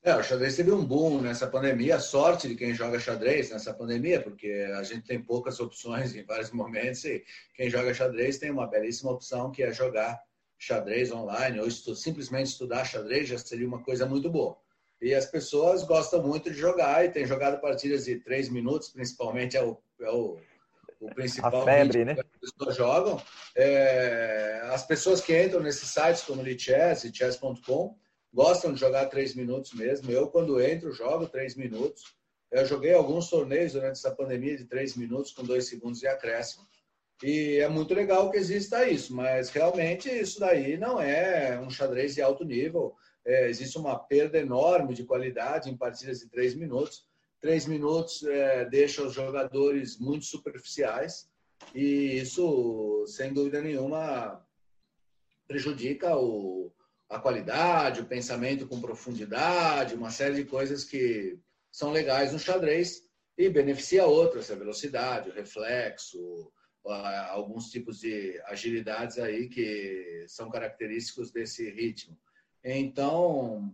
É, 0.03 0.15
o 0.15 0.23
xadrez 0.23 0.55
teve 0.55 0.71
um 0.71 0.85
boom 0.85 1.21
nessa 1.21 1.49
pandemia. 1.49 1.97
A 1.97 2.01
sorte 2.01 2.47
de 2.47 2.55
quem 2.55 2.73
joga 2.73 3.01
xadrez 3.01 3.51
nessa 3.51 3.75
pandemia, 3.75 4.23
porque 4.23 4.49
a 4.77 4.83
gente 4.85 5.05
tem 5.05 5.21
poucas 5.21 5.59
opções 5.59 6.15
em 6.15 6.25
vários 6.25 6.53
momentos 6.53 7.05
e 7.05 7.25
quem 7.55 7.69
joga 7.69 7.93
xadrez 7.93 8.39
tem 8.39 8.51
uma 8.51 8.69
belíssima 8.69 9.11
opção 9.11 9.51
que 9.51 9.65
é 9.65 9.73
jogar 9.73 10.23
xadrez 10.59 11.11
online 11.11 11.59
ou 11.59 11.67
estu 11.67 11.95
simplesmente 11.95 12.47
estudar 12.47 12.85
xadrez 12.85 13.29
já 13.29 13.37
seria 13.37 13.67
uma 13.67 13.83
coisa 13.83 14.07
muito 14.07 14.31
boa. 14.31 14.57
E 15.01 15.13
as 15.13 15.27
pessoas 15.27 15.83
gostam 15.83 16.23
muito 16.23 16.51
de 16.51 16.57
jogar 16.57 17.05
e 17.05 17.11
têm 17.11 17.27
jogado 17.27 17.61
partidas 17.61 18.05
de 18.05 18.17
três 18.21 18.49
minutos, 18.49 18.89
principalmente 18.89 19.57
é 19.57 19.63
o, 19.63 19.77
é 20.01 20.11
o, 20.11 20.39
o 21.01 21.15
principal 21.15 21.63
a 21.63 21.65
febre, 21.65 22.05
né? 22.05 22.15
que 22.15 22.21
as 22.21 22.53
pessoas 22.53 22.77
jogam. 22.77 23.23
É, 23.55 24.61
as 24.65 24.87
pessoas 24.87 25.21
que 25.21 25.43
entram 25.43 25.61
nesses 25.61 25.89
sites 25.89 26.23
como 26.23 26.43
o 26.43 26.59
Chess 26.59 27.05
e 27.05 27.15
chess.com 27.15 27.97
gostam 28.33 28.73
de 28.73 28.81
jogar 28.81 29.07
três 29.07 29.35
minutos 29.35 29.73
mesmo. 29.73 30.11
Eu, 30.11 30.29
quando 30.29 30.61
entro, 30.61 30.93
jogo 30.93 31.27
três 31.27 31.55
minutos. 31.55 32.15
Eu 32.51 32.65
joguei 32.65 32.95
alguns 32.95 33.29
torneios 33.29 33.73
durante 33.73 33.93
essa 33.93 34.15
pandemia 34.15 34.57
de 34.57 34.65
três 34.65 34.95
minutos 34.97 35.33
com 35.33 35.43
dois 35.43 35.69
segundos 35.69 36.01
de 36.01 36.07
acréscimo. 36.07 36.67
E 37.23 37.57
é 37.57 37.69
muito 37.69 37.95
legal 37.95 38.31
que 38.31 38.37
exista 38.37 38.87
isso, 38.87 39.15
mas 39.15 39.49
realmente 39.49 40.09
isso 40.09 40.39
daí 40.39 40.77
não 40.77 41.01
é 41.01 41.59
um 41.59 41.71
xadrez 41.71 42.15
de 42.15 42.21
alto 42.21 42.45
nível. 42.45 42.95
É, 43.25 43.49
existe 43.49 43.79
uma 43.79 43.99
perda 43.99 44.39
enorme 44.39 44.95
de 44.95 45.03
qualidade 45.03 45.71
em 45.71 45.77
partidas 45.77 46.19
de 46.19 46.29
três 46.29 46.55
minutos. 46.55 47.06
Três 47.41 47.67
minutos 47.67 48.23
é, 48.25 48.65
deixa 48.65 49.03
os 49.03 49.13
jogadores 49.13 49.99
muito 49.99 50.25
superficiais 50.25 51.29
e 51.75 52.19
isso, 52.19 53.05
sem 53.07 53.33
dúvida 53.33 53.61
nenhuma, 53.61 54.45
prejudica 55.47 56.17
o, 56.17 56.73
a 57.09 57.19
qualidade, 57.19 58.01
o 58.01 58.07
pensamento 58.07 58.67
com 58.67 58.81
profundidade, 58.81 59.95
uma 59.95 60.11
série 60.11 60.37
de 60.37 60.45
coisas 60.45 60.85
que 60.85 61.39
são 61.71 61.93
legais 61.93 62.33
no 62.33 62.39
xadrez 62.39 63.05
e 63.37 63.49
beneficia 63.49 64.07
outras, 64.07 64.51
a 64.51 64.55
velocidade, 64.55 65.29
o 65.31 65.35
reflexo, 65.35 66.51
alguns 67.31 67.71
tipos 67.71 68.01
de 68.01 68.41
agilidades 68.47 69.19
aí 69.19 69.49
que 69.49 70.25
são 70.29 70.51
característicos 70.51 71.31
desse 71.31 71.69
ritmo. 71.71 72.17
Então, 72.65 73.73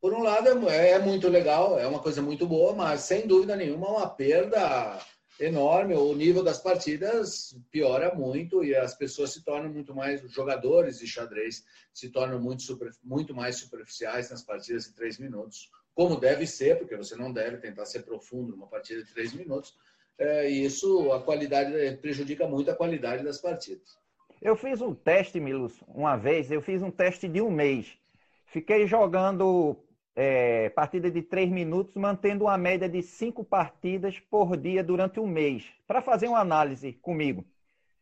por 0.00 0.12
um 0.12 0.22
lado 0.22 0.68
é, 0.68 0.90
é 0.90 0.98
muito 0.98 1.28
legal, 1.28 1.78
é 1.78 1.86
uma 1.86 2.00
coisa 2.00 2.22
muito 2.22 2.46
boa, 2.46 2.74
mas 2.74 3.02
sem 3.02 3.26
dúvida 3.26 3.56
nenhuma 3.56 3.88
uma 3.88 4.08
perda 4.08 4.98
enorme, 5.38 5.94
o 5.94 6.14
nível 6.14 6.42
das 6.42 6.58
partidas 6.58 7.56
piora 7.70 8.14
muito 8.14 8.64
e 8.64 8.74
as 8.74 8.94
pessoas 8.94 9.32
se 9.32 9.44
tornam 9.44 9.70
muito 9.70 9.94
mais, 9.94 10.20
jogadores 10.32 10.98
de 10.98 11.06
xadrez 11.06 11.64
se 11.92 12.10
tornam 12.10 12.40
muito, 12.40 12.62
super, 12.62 12.90
muito 13.04 13.34
mais 13.34 13.56
superficiais 13.56 14.30
nas 14.30 14.42
partidas 14.42 14.84
de 14.84 14.94
três 14.94 15.18
minutos, 15.18 15.70
como 15.94 16.18
deve 16.18 16.46
ser, 16.46 16.78
porque 16.78 16.96
você 16.96 17.16
não 17.16 17.32
deve 17.32 17.58
tentar 17.58 17.84
ser 17.86 18.02
profundo 18.02 18.52
numa 18.52 18.66
partida 18.66 19.02
de 19.02 19.12
três 19.12 19.32
minutos, 19.32 19.74
é, 20.18 20.50
e 20.50 20.64
isso 20.64 21.12
a 21.12 21.22
qualidade 21.22 21.96
prejudica 21.98 22.46
muito 22.46 22.70
a 22.70 22.74
qualidade 22.74 23.22
das 23.22 23.38
partidas. 23.38 23.98
Eu 24.40 24.56
fiz 24.56 24.80
um 24.80 24.94
teste, 24.94 25.40
Milos, 25.40 25.72
uma 25.88 26.16
vez, 26.16 26.50
eu 26.50 26.60
fiz 26.62 26.82
um 26.82 26.90
teste 26.90 27.28
de 27.28 27.40
um 27.40 27.50
mês. 27.50 27.98
Fiquei 28.46 28.86
jogando 28.86 29.76
é, 30.16 30.70
partida 30.70 31.10
de 31.10 31.20
três 31.20 31.50
minutos, 31.50 31.94
mantendo 31.94 32.44
uma 32.44 32.56
média 32.56 32.88
de 32.88 33.02
cinco 33.02 33.44
partidas 33.44 34.18
por 34.18 34.56
dia 34.56 34.82
durante 34.82 35.20
um 35.20 35.26
mês, 35.26 35.70
para 35.86 36.00
fazer 36.00 36.26
uma 36.26 36.40
análise 36.40 36.94
comigo. 36.94 37.44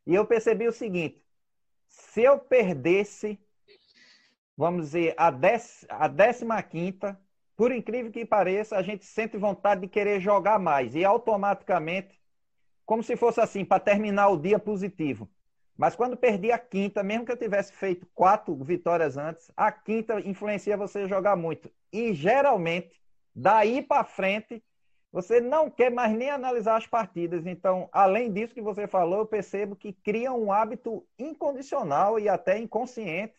E 0.07 0.15
eu 0.15 0.25
percebi 0.25 0.69
o 0.69 0.73
seguinte: 0.73 1.21
se 1.89 2.23
eu 2.23 2.39
perdesse, 2.39 3.39
vamos 4.57 4.87
dizer, 4.87 5.15
a, 5.17 5.31
dec, 5.31 5.65
a 5.89 6.07
décima 6.07 6.63
quinta, 6.63 7.21
por 7.57 7.73
incrível 7.73 8.13
que 8.13 8.25
pareça, 8.25 8.77
a 8.77 8.83
gente 8.83 9.05
sente 9.05 9.37
vontade 9.37 9.81
de 9.83 9.89
querer 9.89 10.21
jogar 10.21 10.59
mais. 10.59 10.95
E 10.95 11.05
automaticamente, 11.05 12.21
como 12.87 13.03
se 13.03 13.17
fosse 13.17 13.41
assim, 13.41 13.65
para 13.65 13.81
terminar 13.81 14.29
o 14.29 14.37
dia 14.41 14.59
positivo. 14.59 15.29
Mas 15.77 15.97
quando 15.97 16.17
perdi 16.17 16.53
a 16.53 16.59
quinta, 16.59 17.03
mesmo 17.03 17.27
que 17.27 17.33
eu 17.33 17.37
tivesse 17.37 17.73
feito 17.73 18.07
quatro 18.15 18.55
vitórias 18.57 19.17
antes, 19.17 19.51
a 19.57 19.73
quinta 19.73 20.21
influencia 20.21 20.77
você 20.77 21.09
jogar 21.09 21.37
muito. 21.37 21.71
E 21.93 22.15
geralmente, 22.15 23.01
daí 23.35 23.83
para 23.83 24.05
frente, 24.05 24.63
você 25.11 25.41
não 25.41 25.71
quer 25.71 25.91
mais 25.91 26.13
nem 26.17 26.31
analisar 26.31 26.77
as 26.77 26.87
partidas. 26.87 27.47
Então, 27.47 27.89
além 27.93 28.33
disso 28.33 28.55
que 28.55 28.63
você 28.63 28.87
falou, 28.87 29.21
eu 29.21 29.27
percebo 29.27 29.77
que 29.77 29.93
cria 29.93 30.33
um 30.33 30.53
hábito 30.53 31.05
incondicional 31.19 32.19
e 32.19 32.29
até 32.29 32.59
inconsciente 32.59 33.35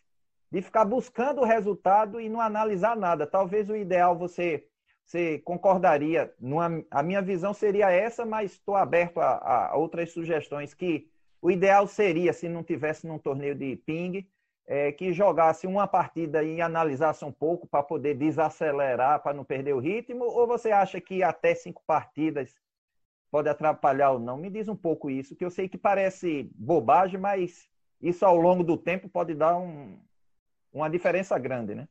de 0.52 0.62
ficar 0.62 0.86
buscando 0.86 1.42
o 1.42 1.46
resultado 1.46 2.20
e 2.20 2.30
não 2.30 2.40
analisar 2.40 2.96
nada. 2.96 3.26
Talvez 3.28 3.70
o 3.70 3.76
ideal 3.76 4.18
você 4.18 4.68
você 5.06 5.38
concordaria. 5.40 6.34
Numa, 6.40 6.84
a 6.90 7.04
minha 7.04 7.22
visão 7.22 7.54
seria 7.54 7.92
essa, 7.92 8.26
mas 8.26 8.54
estou 8.54 8.76
aberto 8.76 9.20
a, 9.20 9.70
a 9.70 9.76
outras 9.76 10.12
sugestões 10.12 10.74
que 10.74 11.08
o 11.46 11.52
ideal 11.52 11.86
seria, 11.88 12.34
se 12.34 12.50
não 12.50 12.64
tivesse 12.64 13.06
num 13.06 13.20
torneio 13.20 13.54
de 13.54 13.76
ping, 13.76 14.28
é, 14.66 14.92
que 14.92 15.14
jogasse 15.14 15.68
uma 15.68 15.86
partida 15.86 16.42
e 16.42 16.60
analisasse 16.60 17.24
um 17.24 17.32
pouco 17.32 17.68
para 17.68 17.84
poder 17.84 18.16
desacelerar, 18.16 19.22
para 19.22 19.32
não 19.32 19.44
perder 19.44 19.76
o 19.76 19.80
ritmo? 19.80 20.26
Ou 20.26 20.48
você 20.48 20.72
acha 20.72 21.00
que 21.00 21.22
até 21.22 21.54
cinco 21.54 21.84
partidas 21.86 22.50
pode 23.30 23.48
atrapalhar 23.48 24.14
ou 24.14 24.20
não? 24.20 24.38
Me 24.38 24.50
diz 24.50 24.68
um 24.68 24.76
pouco 24.76 25.08
isso, 25.08 25.36
que 25.36 25.46
eu 25.46 25.52
sei 25.52 25.70
que 25.70 25.78
parece 25.78 26.50
bobagem, 26.56 27.20
mas 27.20 27.70
isso 28.02 28.26
ao 28.26 28.38
longo 28.38 28.64
do 28.64 28.76
tempo 28.76 29.08
pode 29.08 29.36
dar 29.36 29.56
um, 29.56 30.00
uma 30.74 30.90
diferença 30.90 31.38
grande, 31.38 31.76
né? 31.76 31.88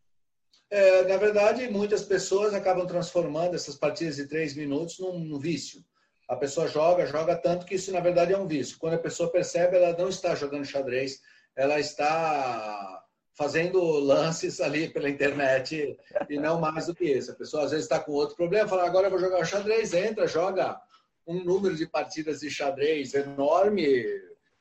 É, 0.68 1.04
na 1.04 1.16
verdade, 1.16 1.68
muitas 1.68 2.02
pessoas 2.02 2.54
acabam 2.54 2.88
transformando 2.88 3.54
essas 3.54 3.76
partidas 3.76 4.16
de 4.16 4.26
três 4.26 4.56
minutos 4.56 4.98
num, 4.98 5.16
num 5.20 5.38
vício 5.38 5.80
a 6.28 6.36
pessoa 6.36 6.66
joga, 6.68 7.06
joga 7.06 7.36
tanto 7.36 7.66
que 7.66 7.74
isso 7.74 7.92
na 7.92 8.00
verdade 8.00 8.32
é 8.32 8.38
um 8.38 8.46
vício. 8.46 8.78
Quando 8.78 8.94
a 8.94 8.98
pessoa 8.98 9.30
percebe, 9.30 9.76
ela 9.76 9.96
não 9.96 10.08
está 10.08 10.34
jogando 10.34 10.64
xadrez, 10.64 11.20
ela 11.54 11.78
está 11.78 13.02
fazendo 13.34 13.80
lances 13.98 14.60
ali 14.60 14.88
pela 14.88 15.10
internet 15.10 15.96
e 16.28 16.38
não 16.38 16.60
mais 16.60 16.86
do 16.86 16.94
que 16.94 17.04
isso. 17.04 17.32
A 17.32 17.34
pessoa 17.34 17.64
às 17.64 17.72
vezes 17.72 17.86
está 17.86 17.98
com 17.98 18.12
outro 18.12 18.36
problema, 18.36 18.68
fala 18.68 18.86
agora 18.86 19.08
eu 19.08 19.10
vou 19.10 19.18
jogar 19.18 19.44
xadrez, 19.44 19.92
entra, 19.92 20.26
joga 20.26 20.80
um 21.26 21.42
número 21.42 21.74
de 21.74 21.86
partidas 21.86 22.40
de 22.40 22.50
xadrez 22.50 23.14
enorme, 23.14 24.04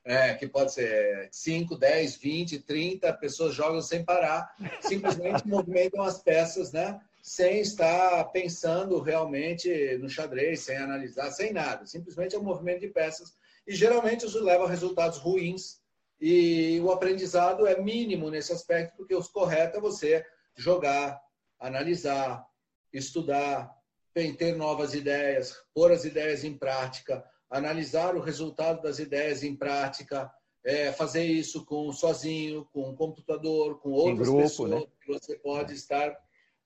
é, 0.05 0.33
que 0.33 0.47
pode 0.47 0.73
ser 0.73 1.29
5, 1.31 1.77
10, 1.77 2.15
20, 2.17 2.59
30 2.59 3.13
pessoas 3.13 3.53
jogam 3.53 3.81
sem 3.81 4.03
parar, 4.03 4.53
simplesmente 4.81 5.47
movimentam 5.47 6.01
as 6.01 6.21
peças, 6.21 6.71
né? 6.71 6.99
Sem 7.23 7.61
estar 7.61 8.21
pensando 8.33 8.99
realmente 8.99 9.97
no 9.97 10.09
xadrez, 10.09 10.59
sem 10.59 10.75
analisar, 10.75 11.31
sem 11.31 11.53
nada. 11.53 11.85
Simplesmente 11.85 12.35
é 12.35 12.37
um 12.37 12.43
movimento 12.43 12.81
de 12.81 12.89
peças. 12.89 13.33
E 13.65 13.73
geralmente 13.73 14.25
isso 14.25 14.43
leva 14.43 14.65
a 14.65 14.69
resultados 14.69 15.19
ruins. 15.19 15.81
E 16.19 16.81
o 16.81 16.91
aprendizado 16.91 17.65
é 17.65 17.81
mínimo 17.81 18.29
nesse 18.29 18.51
aspecto, 18.51 18.97
porque 18.97 19.15
o 19.15 19.23
correto 19.23 19.77
é 19.77 19.81
você 19.81 20.25
jogar, 20.57 21.17
analisar, 21.57 22.45
estudar, 22.91 23.73
ter 24.13 24.57
novas 24.57 24.93
ideias, 24.93 25.55
pôr 25.73 25.93
as 25.93 26.03
ideias 26.03 26.43
em 26.43 26.57
prática, 26.57 27.23
analisar 27.49 28.17
o 28.17 28.21
resultado 28.21 28.81
das 28.81 28.99
ideias 28.99 29.43
em 29.43 29.55
prática, 29.55 30.29
é, 30.61 30.91
fazer 30.91 31.23
isso 31.23 31.65
com 31.65 31.89
sozinho, 31.93 32.67
com 32.73 32.89
um 32.89 32.95
computador, 32.95 33.79
com 33.79 33.91
outras 33.91 34.27
grupo, 34.27 34.43
pessoas 34.43 34.71
né? 34.71 34.83
que 35.01 35.07
você 35.07 35.35
pode 35.37 35.73
estar 35.73 36.17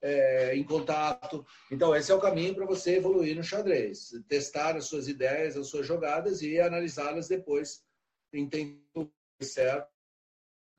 é, 0.01 0.55
em 0.55 0.63
contato. 0.63 1.45
Então, 1.71 1.95
esse 1.95 2.11
é 2.11 2.15
o 2.15 2.21
caminho 2.21 2.55
para 2.55 2.65
você 2.65 2.97
evoluir 2.97 3.35
no 3.35 3.43
xadrez. 3.43 4.11
Testar 4.27 4.75
as 4.75 4.85
suas 4.85 5.07
ideias, 5.07 5.57
as 5.57 5.67
suas 5.67 5.85
jogadas 5.85 6.41
e 6.41 6.59
analisá-las 6.59 7.27
depois, 7.27 7.83
entendendo 8.33 9.11
certo. 9.41 9.89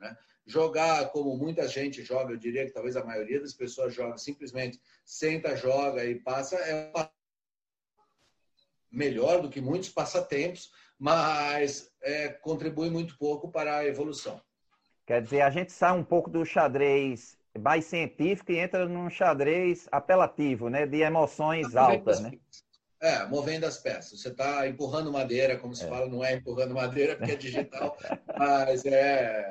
Né? 0.00 0.16
Jogar 0.46 1.10
como 1.10 1.36
muita 1.36 1.68
gente 1.68 2.02
joga, 2.02 2.32
eu 2.32 2.38
diria 2.38 2.64
que 2.64 2.72
talvez 2.72 2.96
a 2.96 3.04
maioria 3.04 3.40
das 3.40 3.52
pessoas 3.52 3.94
joga, 3.94 4.16
simplesmente 4.16 4.80
senta, 5.04 5.56
joga 5.56 6.04
e 6.04 6.14
passa, 6.14 6.56
é 6.56 6.90
melhor 8.90 9.42
do 9.42 9.50
que 9.50 9.60
muitos 9.60 9.90
passatempos, 9.90 10.72
mas 10.98 11.92
é, 12.02 12.28
contribui 12.28 12.88
muito 12.88 13.18
pouco 13.18 13.50
para 13.50 13.76
a 13.76 13.86
evolução. 13.86 14.40
Quer 15.06 15.22
dizer, 15.22 15.42
a 15.42 15.50
gente 15.50 15.72
sai 15.72 15.92
um 15.92 16.04
pouco 16.04 16.30
do 16.30 16.44
xadrez 16.44 17.37
mais 17.58 17.84
científico 17.84 18.52
e 18.52 18.58
entra 18.58 18.88
num 18.88 19.10
xadrez 19.10 19.88
apelativo, 19.90 20.68
né? 20.68 20.86
De 20.86 21.00
emoções 21.00 21.76
altas, 21.76 22.20
né? 22.20 22.32
É, 23.00 23.24
movendo 23.26 23.64
as 23.64 23.78
peças. 23.78 24.20
Você 24.20 24.28
está 24.28 24.66
empurrando 24.66 25.12
madeira, 25.12 25.56
como 25.56 25.74
se 25.74 25.84
é. 25.84 25.88
fala, 25.88 26.06
não 26.06 26.24
é 26.24 26.34
empurrando 26.34 26.74
madeira 26.74 27.16
porque 27.16 27.32
é 27.32 27.36
digital, 27.36 27.96
mas 28.36 28.84
é 28.84 29.44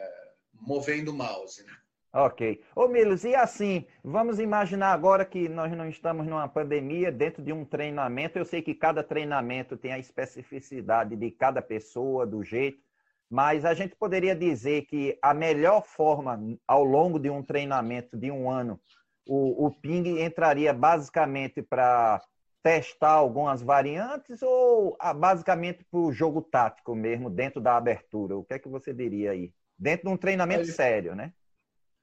movendo 0.59 1.11
o 1.11 1.13
mouse. 1.13 1.63
Né? 1.63 1.71
Ok. 2.13 2.61
Ô 2.75 2.87
Milos, 2.87 3.23
e 3.23 3.35
assim, 3.35 3.85
vamos 4.03 4.39
imaginar 4.39 4.91
agora 4.91 5.23
que 5.23 5.47
nós 5.47 5.71
não 5.71 5.87
estamos 5.87 6.25
numa 6.25 6.47
pandemia, 6.47 7.11
dentro 7.11 7.43
de 7.43 7.53
um 7.53 7.63
treinamento. 7.63 8.37
Eu 8.37 8.45
sei 8.45 8.61
que 8.61 8.73
cada 8.73 9.03
treinamento 9.03 9.77
tem 9.77 9.93
a 9.93 9.99
especificidade 9.99 11.15
de 11.15 11.31
cada 11.31 11.61
pessoa, 11.61 12.25
do 12.25 12.43
jeito, 12.43 12.81
mas 13.29 13.65
a 13.65 13.73
gente 13.73 13.95
poderia 13.95 14.35
dizer 14.35 14.85
que 14.85 15.17
a 15.21 15.33
melhor 15.33 15.85
forma, 15.85 16.39
ao 16.67 16.83
longo 16.83 17.19
de 17.19 17.29
um 17.29 17.43
treinamento 17.43 18.17
de 18.17 18.31
um 18.31 18.49
ano, 18.49 18.79
o, 19.27 19.67
o 19.67 19.71
ping 19.71 20.21
entraria 20.21 20.73
basicamente 20.73 21.61
para 21.61 22.21
testar 22.63 23.11
algumas 23.11 23.61
variantes 23.61 24.41
ou 24.41 24.97
ah, 24.99 25.13
basicamente 25.13 25.85
para 25.89 25.99
o 25.99 26.11
jogo 26.11 26.41
tático 26.41 26.95
mesmo, 26.95 27.29
dentro 27.29 27.61
da 27.61 27.77
abertura? 27.77 28.37
O 28.37 28.43
que 28.43 28.53
é 28.53 28.59
que 28.59 28.69
você 28.69 28.93
diria 28.93 29.31
aí? 29.31 29.53
Dentro 29.77 30.07
de 30.07 30.13
um 30.13 30.17
treinamento 30.17 30.63
ele, 30.63 30.71
sério, 30.71 31.15
né? 31.15 31.33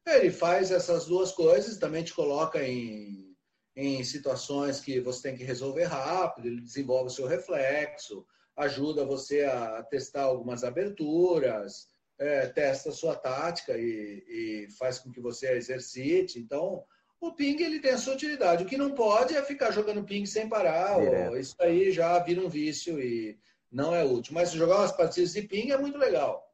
Ele 0.06 0.30
faz 0.30 0.70
essas 0.70 1.06
duas 1.06 1.32
coisas, 1.32 1.78
também 1.78 2.04
te 2.04 2.14
coloca 2.14 2.62
em, 2.62 3.34
em 3.74 4.04
situações 4.04 4.80
que 4.80 5.00
você 5.00 5.28
tem 5.28 5.36
que 5.36 5.44
resolver 5.44 5.84
rápido, 5.84 6.46
ele 6.46 6.60
desenvolve 6.60 7.08
o 7.08 7.14
seu 7.14 7.26
reflexo, 7.26 8.26
ajuda 8.56 9.04
você 9.04 9.42
a 9.42 9.82
testar 9.82 10.23
algumas 10.23 10.64
aberturas, 10.64 11.88
é, 12.18 12.46
testa 12.46 12.90
a 12.90 12.92
sua 12.92 13.16
tática 13.16 13.76
e, 13.76 14.25
e, 14.28 14.68
faz 14.78 14.99
com 14.99 15.11
que 15.11 15.20
você 15.20 15.50
exercite. 15.52 16.38
Então, 16.38 16.84
o 17.20 17.32
ping 17.32 17.61
ele 17.62 17.80
tem 17.80 17.92
a 17.92 17.99
sua 17.99 18.14
utilidade. 18.14 18.64
O 18.64 18.66
que 18.66 18.76
não 18.76 18.92
pode 18.92 19.37
é 19.37 19.42
ficar 19.42 19.70
jogando 19.70 20.04
ping 20.04 20.25
sem 20.26 20.49
parar. 20.49 20.99
Ou, 20.99 21.37
isso 21.37 21.56
aí 21.58 21.90
já 21.90 22.18
vira 22.20 22.40
um 22.40 22.49
vício 22.49 23.00
e 23.00 23.38
não 23.70 23.94
é 23.94 24.04
útil. 24.04 24.34
Mas 24.34 24.52
jogar 24.52 24.78
umas 24.78 24.92
partidas 24.92 25.32
de 25.32 25.42
ping 25.42 25.70
é 25.70 25.78
muito 25.78 25.99
legal. 25.99 26.49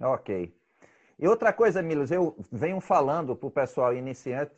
Ok. 0.00 0.54
E 1.18 1.26
outra 1.26 1.52
coisa, 1.52 1.82
Milos, 1.82 2.10
eu 2.10 2.36
venho 2.52 2.80
falando 2.80 3.34
para 3.34 3.48
o 3.48 3.50
pessoal 3.50 3.94
iniciante 3.94 4.52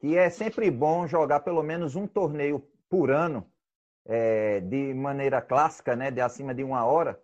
que 0.00 0.18
é 0.18 0.28
sempre 0.28 0.70
bom 0.70 1.06
jogar 1.06 1.40
pelo 1.40 1.62
menos 1.62 1.96
um 1.96 2.06
torneio 2.06 2.62
por 2.90 3.10
ano 3.10 3.50
é, 4.06 4.60
de 4.60 4.94
maneira 4.94 5.40
clássica, 5.40 5.96
né, 5.96 6.10
de 6.10 6.20
acima 6.20 6.54
de 6.54 6.62
uma 6.62 6.84
hora, 6.84 7.18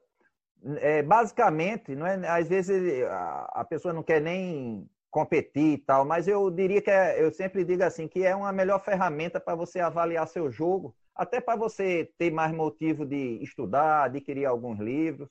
é, 0.79 1.03
basicamente, 1.03 1.95
não 1.95 2.07
é, 2.07 2.29
às 2.29 2.49
vezes 2.49 3.05
a, 3.09 3.65
pessoa 3.69 3.95
não 3.95 4.03
quer 4.03 4.21
nem 4.21 4.89
competir 5.11 5.75
e 5.75 5.79
tal, 5.79 6.05
mas 6.05 6.29
eu 6.29 6.51
diria 6.51 6.83
que 6.83 6.91
é, 6.91 7.23
eu 7.23 7.33
sempre 7.33 7.65
digo 7.65 7.83
assim 7.83 8.07
que 8.07 8.25
é 8.25 8.35
uma 8.35 8.53
melhor 8.53 8.79
ferramenta 8.81 9.41
para 9.41 9.55
você 9.55 9.81
avaliar 9.81 10.29
seu 10.29 10.51
jogo, 10.51 10.95
até 11.15 11.41
para 11.41 11.57
você 11.57 12.11
ter 12.19 12.31
mais 12.31 12.53
motivo 12.53 13.05
de 13.05 13.43
estudar, 13.43 14.05
adquirir 14.05 14.47
alguns 14.47 14.79
livros. 14.79 15.29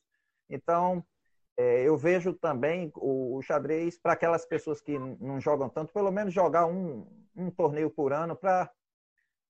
Então, 0.49 1.03
é, 1.57 1.83
eu 1.83 1.97
vejo 1.97 2.33
também 2.33 2.91
o, 2.95 3.37
o 3.37 3.41
xadrez 3.41 3.97
para 3.97 4.13
aquelas 4.13 4.45
pessoas 4.45 4.81
que 4.81 4.97
não 4.97 5.39
jogam 5.39 5.69
tanto, 5.69 5.93
pelo 5.93 6.11
menos 6.11 6.33
jogar 6.33 6.65
um, 6.65 7.05
um 7.35 7.51
torneio 7.51 7.89
por 7.89 8.13
ano 8.13 8.35
para 8.35 8.69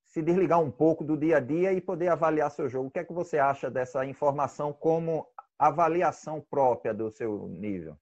se 0.10 0.24
desligar 0.24 0.60
um 0.60 0.72
pouco 0.72 1.04
do 1.04 1.16
dia 1.16 1.38
a 1.38 1.40
dia 1.40 1.72
e 1.72 1.80
poder 1.80 2.08
avaliar 2.08 2.50
seu 2.50 2.68
jogo. 2.68 2.88
O 2.88 2.92
que 2.92 2.98
é 2.98 3.04
que 3.06 3.14
você 3.14 3.38
acha 3.38 3.70
dessa 3.70 4.04
informação 4.04 4.74
como 4.74 5.26
avaliação 5.58 6.42
própria 6.42 6.94
do 6.94 7.12
seu 7.12 7.48
nível? 7.48 7.96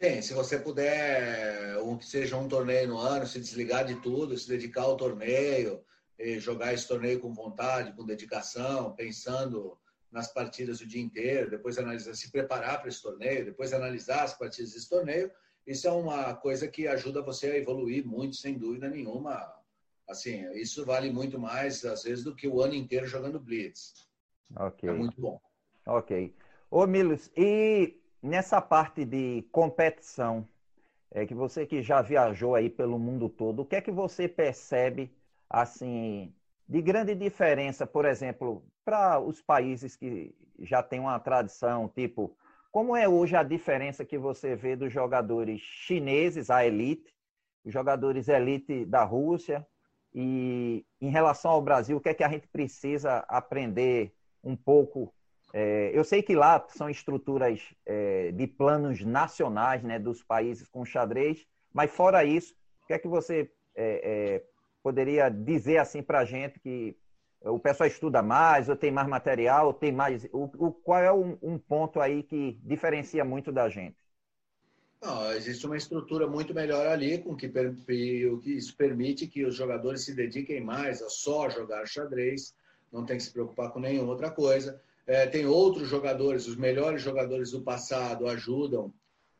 Sim, 0.00 0.20
se 0.20 0.34
você 0.34 0.58
puder, 0.58 1.74
que 1.98 2.04
seja 2.04 2.36
um 2.36 2.46
torneio 2.46 2.88
no 2.88 2.98
ano, 2.98 3.26
se 3.26 3.40
desligar 3.40 3.86
de 3.86 3.94
tudo, 4.02 4.36
se 4.36 4.46
dedicar 4.46 4.82
ao 4.82 4.94
torneio, 4.94 5.82
jogar 6.38 6.74
esse 6.74 6.86
torneio 6.86 7.18
com 7.18 7.32
vontade, 7.32 7.96
com 7.96 8.04
dedicação, 8.04 8.94
pensando 8.94 9.78
nas 10.12 10.30
partidas 10.30 10.82
o 10.82 10.86
dia 10.86 11.00
inteiro, 11.00 11.50
depois 11.50 11.78
analisar, 11.78 12.14
se 12.14 12.30
preparar 12.30 12.78
para 12.78 12.90
esse 12.90 13.02
torneio, 13.02 13.46
depois 13.46 13.72
analisar 13.72 14.22
as 14.22 14.36
partidas 14.36 14.72
desse 14.74 14.88
torneio, 14.88 15.30
isso 15.66 15.88
é 15.88 15.90
uma 15.90 16.34
coisa 16.34 16.68
que 16.68 16.86
ajuda 16.86 17.22
você 17.22 17.46
a 17.46 17.56
evoluir 17.56 18.06
muito, 18.06 18.36
sem 18.36 18.58
dúvida 18.58 18.88
nenhuma, 18.88 19.50
Assim, 20.08 20.48
isso 20.52 20.84
vale 20.84 21.10
muito 21.10 21.38
mais, 21.38 21.84
às 21.84 22.04
vezes, 22.04 22.22
do 22.22 22.34
que 22.34 22.46
o 22.46 22.62
ano 22.62 22.74
inteiro 22.74 23.06
jogando 23.06 23.40
Blitz. 23.40 24.08
Ok. 24.54 24.88
É 24.88 24.92
muito 24.92 25.20
bom. 25.20 25.40
Ok. 25.86 26.34
Ô, 26.70 26.86
Milos, 26.86 27.30
e 27.36 28.00
nessa 28.22 28.60
parte 28.60 29.04
de 29.04 29.44
competição, 29.50 30.48
é 31.10 31.26
que 31.26 31.34
você 31.34 31.66
que 31.66 31.82
já 31.82 32.02
viajou 32.02 32.54
aí 32.54 32.68
pelo 32.68 32.98
mundo 32.98 33.28
todo, 33.28 33.62
o 33.62 33.64
que 33.64 33.76
é 33.76 33.80
que 33.80 33.90
você 33.90 34.28
percebe, 34.28 35.10
assim, 35.48 36.32
de 36.68 36.82
grande 36.82 37.14
diferença, 37.14 37.86
por 37.86 38.04
exemplo, 38.04 38.64
para 38.84 39.18
os 39.18 39.40
países 39.40 39.96
que 39.96 40.34
já 40.60 40.82
têm 40.82 41.00
uma 41.00 41.18
tradição, 41.18 41.88
tipo, 41.88 42.36
como 42.70 42.96
é 42.96 43.08
hoje 43.08 43.34
a 43.36 43.42
diferença 43.42 44.04
que 44.04 44.18
você 44.18 44.54
vê 44.54 44.76
dos 44.76 44.92
jogadores 44.92 45.60
chineses, 45.60 46.50
a 46.50 46.64
elite, 46.66 47.14
os 47.64 47.72
jogadores 47.72 48.28
elite 48.28 48.84
da 48.84 49.02
Rússia, 49.02 49.66
e 50.18 50.82
em 50.98 51.10
relação 51.10 51.50
ao 51.50 51.60
Brasil, 51.60 51.98
o 51.98 52.00
que 52.00 52.08
é 52.08 52.14
que 52.14 52.24
a 52.24 52.28
gente 52.28 52.48
precisa 52.48 53.18
aprender 53.28 54.14
um 54.42 54.56
pouco? 54.56 55.12
É, 55.52 55.90
eu 55.92 56.02
sei 56.04 56.22
que 56.22 56.34
lá 56.34 56.64
são 56.70 56.88
estruturas 56.88 57.60
é, 57.84 58.32
de 58.32 58.46
planos 58.46 59.04
nacionais 59.04 59.82
né, 59.82 59.98
dos 59.98 60.22
países 60.22 60.66
com 60.68 60.86
xadrez, 60.86 61.46
mas 61.70 61.90
fora 61.90 62.24
isso, 62.24 62.54
o 62.82 62.86
que 62.86 62.94
é 62.94 62.98
que 62.98 63.06
você 63.06 63.50
é, 63.74 64.40
é 64.40 64.44
poderia 64.82 65.28
dizer 65.28 65.78
assim 65.78 66.02
para 66.02 66.20
a 66.20 66.24
gente 66.24 66.58
que 66.60 66.96
o 67.42 67.58
pessoal 67.58 67.86
estuda 67.86 68.22
mais, 68.22 68.70
ou 68.70 68.76
tem 68.76 68.90
mais 68.90 69.06
material, 69.06 69.66
ou 69.66 69.74
tem 69.74 69.92
mais. 69.92 70.24
O, 70.32 70.44
o 70.56 70.72
qual 70.72 71.02
é 71.02 71.12
um, 71.12 71.36
um 71.42 71.58
ponto 71.58 72.00
aí 72.00 72.22
que 72.22 72.58
diferencia 72.62 73.22
muito 73.22 73.52
da 73.52 73.68
gente? 73.68 73.96
Não, 75.02 75.32
existe 75.32 75.66
uma 75.66 75.76
estrutura 75.76 76.26
muito 76.26 76.54
melhor 76.54 76.86
ali, 76.86 77.18
com 77.18 77.36
que, 77.36 77.46
o 77.46 78.38
que 78.38 78.50
isso 78.50 78.74
permite 78.76 79.26
que 79.26 79.44
os 79.44 79.54
jogadores 79.54 80.04
se 80.04 80.14
dediquem 80.14 80.60
mais 80.60 81.02
a 81.02 81.08
só 81.08 81.48
jogar 81.50 81.86
xadrez, 81.86 82.54
não 82.92 83.04
tem 83.04 83.16
que 83.16 83.22
se 83.22 83.32
preocupar 83.32 83.70
com 83.70 83.78
nenhuma 83.78 84.10
outra 84.10 84.30
coisa. 84.30 84.80
É, 85.06 85.26
tem 85.26 85.46
outros 85.46 85.88
jogadores, 85.88 86.48
os 86.48 86.56
melhores 86.56 87.02
jogadores 87.02 87.50
do 87.52 87.60
passado 87.60 88.26
ajudam 88.26 88.92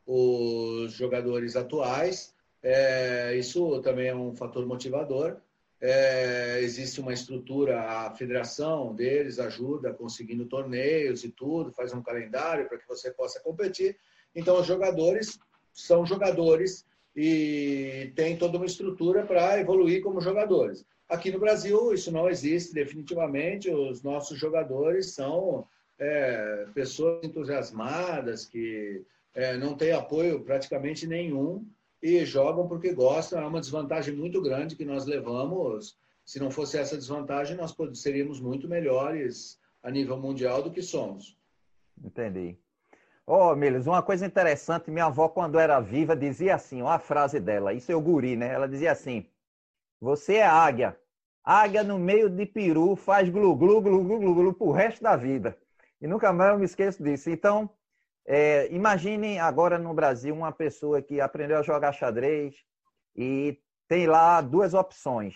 os 0.05 0.93
jogadores 0.93 1.55
atuais. 1.55 2.33
É, 2.63 3.35
isso 3.35 3.81
também 3.81 4.07
é 4.07 4.15
um 4.15 4.35
fator 4.35 4.65
motivador. 4.65 5.37
É, 5.79 6.59
existe 6.61 6.99
uma 7.01 7.13
estrutura, 7.13 7.81
a 7.81 8.11
federação 8.15 8.95
deles 8.95 9.37
ajuda 9.37 9.93
conseguindo 9.93 10.45
torneios 10.45 11.23
e 11.23 11.29
tudo, 11.29 11.71
faz 11.71 11.93
um 11.93 12.01
calendário 12.01 12.67
para 12.67 12.77
que 12.77 12.87
você 12.87 13.11
possa 13.11 13.39
competir. 13.41 13.97
Então, 14.35 14.59
os 14.59 14.65
jogadores 14.65 15.39
são 15.77 16.05
jogadores 16.05 16.85
e 17.15 18.11
tem 18.15 18.35
toda 18.35 18.57
uma 18.57 18.65
estrutura 18.65 19.23
para 19.23 19.59
evoluir 19.59 20.01
como 20.01 20.19
jogadores. 20.19 20.83
Aqui 21.07 21.31
no 21.31 21.39
Brasil, 21.39 21.93
isso 21.93 22.11
não 22.11 22.27
existe 22.27 22.73
definitivamente. 22.73 23.69
Os 23.69 24.01
nossos 24.01 24.39
jogadores 24.39 25.13
são 25.13 25.67
é, 25.99 26.65
pessoas 26.73 27.23
entusiasmadas 27.23 28.45
que 28.45 29.05
é, 29.33 29.55
não 29.55 29.75
têm 29.75 29.91
apoio 29.91 30.41
praticamente 30.41 31.05
nenhum 31.05 31.63
e 32.01 32.25
jogam 32.25 32.67
porque 32.67 32.91
gostam. 32.91 33.39
É 33.39 33.45
uma 33.45 33.61
desvantagem 33.61 34.15
muito 34.15 34.41
grande 34.41 34.75
que 34.75 34.83
nós 34.83 35.05
levamos. 35.05 35.95
Se 36.25 36.39
não 36.39 36.49
fosse 36.49 36.77
essa 36.77 36.97
desvantagem, 36.97 37.55
nós 37.55 37.73
seríamos 37.93 38.41
muito 38.41 38.67
melhores 38.67 39.59
a 39.81 39.91
nível 39.91 40.17
mundial 40.17 40.61
do 40.61 40.71
que 40.71 40.81
somos. 40.81 41.37
Entendi. 42.03 42.57
Ô, 43.29 43.49
oh, 43.49 43.55
Miles, 43.57 43.85
uma 43.87 44.01
coisa 44.01 44.25
interessante, 44.25 44.89
minha 44.89 45.07
avó, 45.07 45.27
quando 45.27 45.59
era 45.59 45.81
viva, 45.81 46.15
dizia 46.15 46.55
assim, 46.55 46.81
uma 46.81 46.97
frase 46.97 47.41
dela, 47.41 47.73
isso 47.73 47.91
é 47.91 47.95
o 47.95 47.99
guri, 47.99 48.37
né? 48.37 48.53
Ela 48.53 48.69
dizia 48.69 48.89
assim, 48.89 49.25
você 49.99 50.35
é 50.35 50.47
águia. 50.47 50.97
Águia 51.43 51.83
no 51.83 51.99
meio 51.99 52.29
de 52.29 52.45
peru 52.45 52.95
faz 52.95 53.27
glu, 53.29 53.53
glu, 53.53 53.81
glu, 53.81 54.01
glu, 54.01 54.19
glu, 54.19 54.33
glu 54.35 54.53
pro 54.53 54.71
resto 54.71 55.03
da 55.03 55.17
vida. 55.17 55.57
E 55.99 56.07
nunca 56.07 56.31
mais 56.31 56.53
eu 56.53 56.59
me 56.59 56.63
esqueço 56.63 57.03
disso. 57.03 57.29
Então, 57.29 57.69
é, 58.25 58.69
imagine 58.71 59.37
agora 59.39 59.77
no 59.77 59.93
Brasil 59.93 60.33
uma 60.33 60.53
pessoa 60.53 61.01
que 61.01 61.19
aprendeu 61.19 61.57
a 61.57 61.63
jogar 61.63 61.91
xadrez 61.91 62.55
e 63.13 63.59
tem 63.89 64.07
lá 64.07 64.39
duas 64.39 64.73
opções 64.73 65.35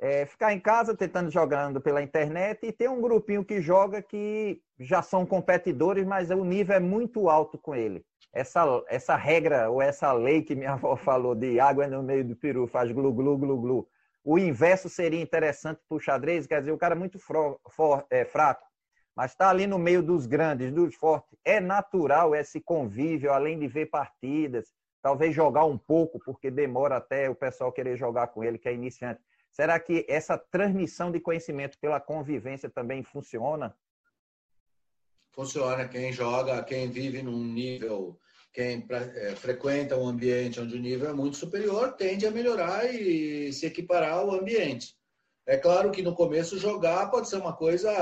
é, 0.00 0.26
ficar 0.26 0.52
em 0.52 0.60
casa 0.60 0.96
tentando 0.96 1.30
jogando 1.30 1.80
pela 1.80 2.02
internet 2.02 2.66
e 2.66 2.72
tem 2.72 2.88
um 2.88 3.00
grupinho 3.00 3.44
que 3.44 3.60
joga 3.60 4.02
que 4.02 4.60
já 4.78 5.02
são 5.02 5.24
competidores, 5.24 6.04
mas 6.04 6.30
o 6.30 6.44
nível 6.44 6.76
é 6.76 6.80
muito 6.80 7.28
alto 7.28 7.56
com 7.58 7.74
ele. 7.74 8.04
Essa, 8.32 8.64
essa 8.88 9.14
regra 9.14 9.70
ou 9.70 9.80
essa 9.80 10.12
lei 10.12 10.42
que 10.42 10.54
minha 10.54 10.72
avó 10.74 10.96
falou 10.96 11.34
de 11.34 11.60
água 11.60 11.86
no 11.86 12.02
meio 12.02 12.24
do 12.24 12.36
peru 12.36 12.66
faz 12.66 12.90
glu, 12.90 13.12
glu, 13.12 13.38
glu, 13.38 13.60
glu. 13.60 13.88
O 14.24 14.38
inverso 14.38 14.88
seria 14.88 15.20
interessante 15.20 15.80
para 15.88 15.96
o 15.96 16.00
xadrez, 16.00 16.46
quer 16.46 16.60
dizer, 16.60 16.72
o 16.72 16.78
cara 16.78 16.94
é 16.94 16.98
muito 16.98 17.18
fro, 17.18 17.60
for, 17.70 18.06
é, 18.10 18.24
fraco, 18.24 18.66
mas 19.14 19.32
está 19.32 19.50
ali 19.50 19.66
no 19.66 19.78
meio 19.78 20.02
dos 20.02 20.26
grandes, 20.26 20.72
dos 20.72 20.94
fortes. 20.94 21.38
É 21.44 21.60
natural 21.60 22.34
esse 22.34 22.58
convívio, 22.58 23.32
além 23.32 23.58
de 23.58 23.68
ver 23.68 23.86
partidas, 23.86 24.72
talvez 25.02 25.34
jogar 25.34 25.66
um 25.66 25.76
pouco, 25.76 26.18
porque 26.24 26.50
demora 26.50 26.96
até 26.96 27.28
o 27.28 27.34
pessoal 27.34 27.70
querer 27.70 27.98
jogar 27.98 28.28
com 28.28 28.42
ele, 28.42 28.58
que 28.58 28.68
é 28.68 28.72
iniciante 28.72 29.20
Será 29.54 29.78
que 29.78 30.04
essa 30.08 30.36
transmissão 30.36 31.12
de 31.12 31.20
conhecimento 31.20 31.78
pela 31.78 32.00
convivência 32.00 32.68
também 32.68 33.04
funciona? 33.04 33.72
Funciona. 35.30 35.86
Quem 35.88 36.12
joga, 36.12 36.60
quem 36.64 36.90
vive 36.90 37.22
num 37.22 37.44
nível, 37.44 38.18
quem 38.52 38.84
é, 38.90 39.36
frequenta 39.36 39.96
um 39.96 40.08
ambiente 40.08 40.58
onde 40.58 40.76
o 40.76 40.80
nível 40.80 41.08
é 41.08 41.12
muito 41.12 41.36
superior, 41.36 41.92
tende 41.92 42.26
a 42.26 42.32
melhorar 42.32 42.84
e 42.92 43.52
se 43.52 43.64
equiparar 43.64 44.14
ao 44.14 44.32
ambiente. 44.32 44.96
É 45.46 45.56
claro 45.56 45.92
que 45.92 46.02
no 46.02 46.16
começo 46.16 46.58
jogar 46.58 47.08
pode 47.08 47.28
ser 47.28 47.36
uma 47.36 47.54
coisa 47.54 47.92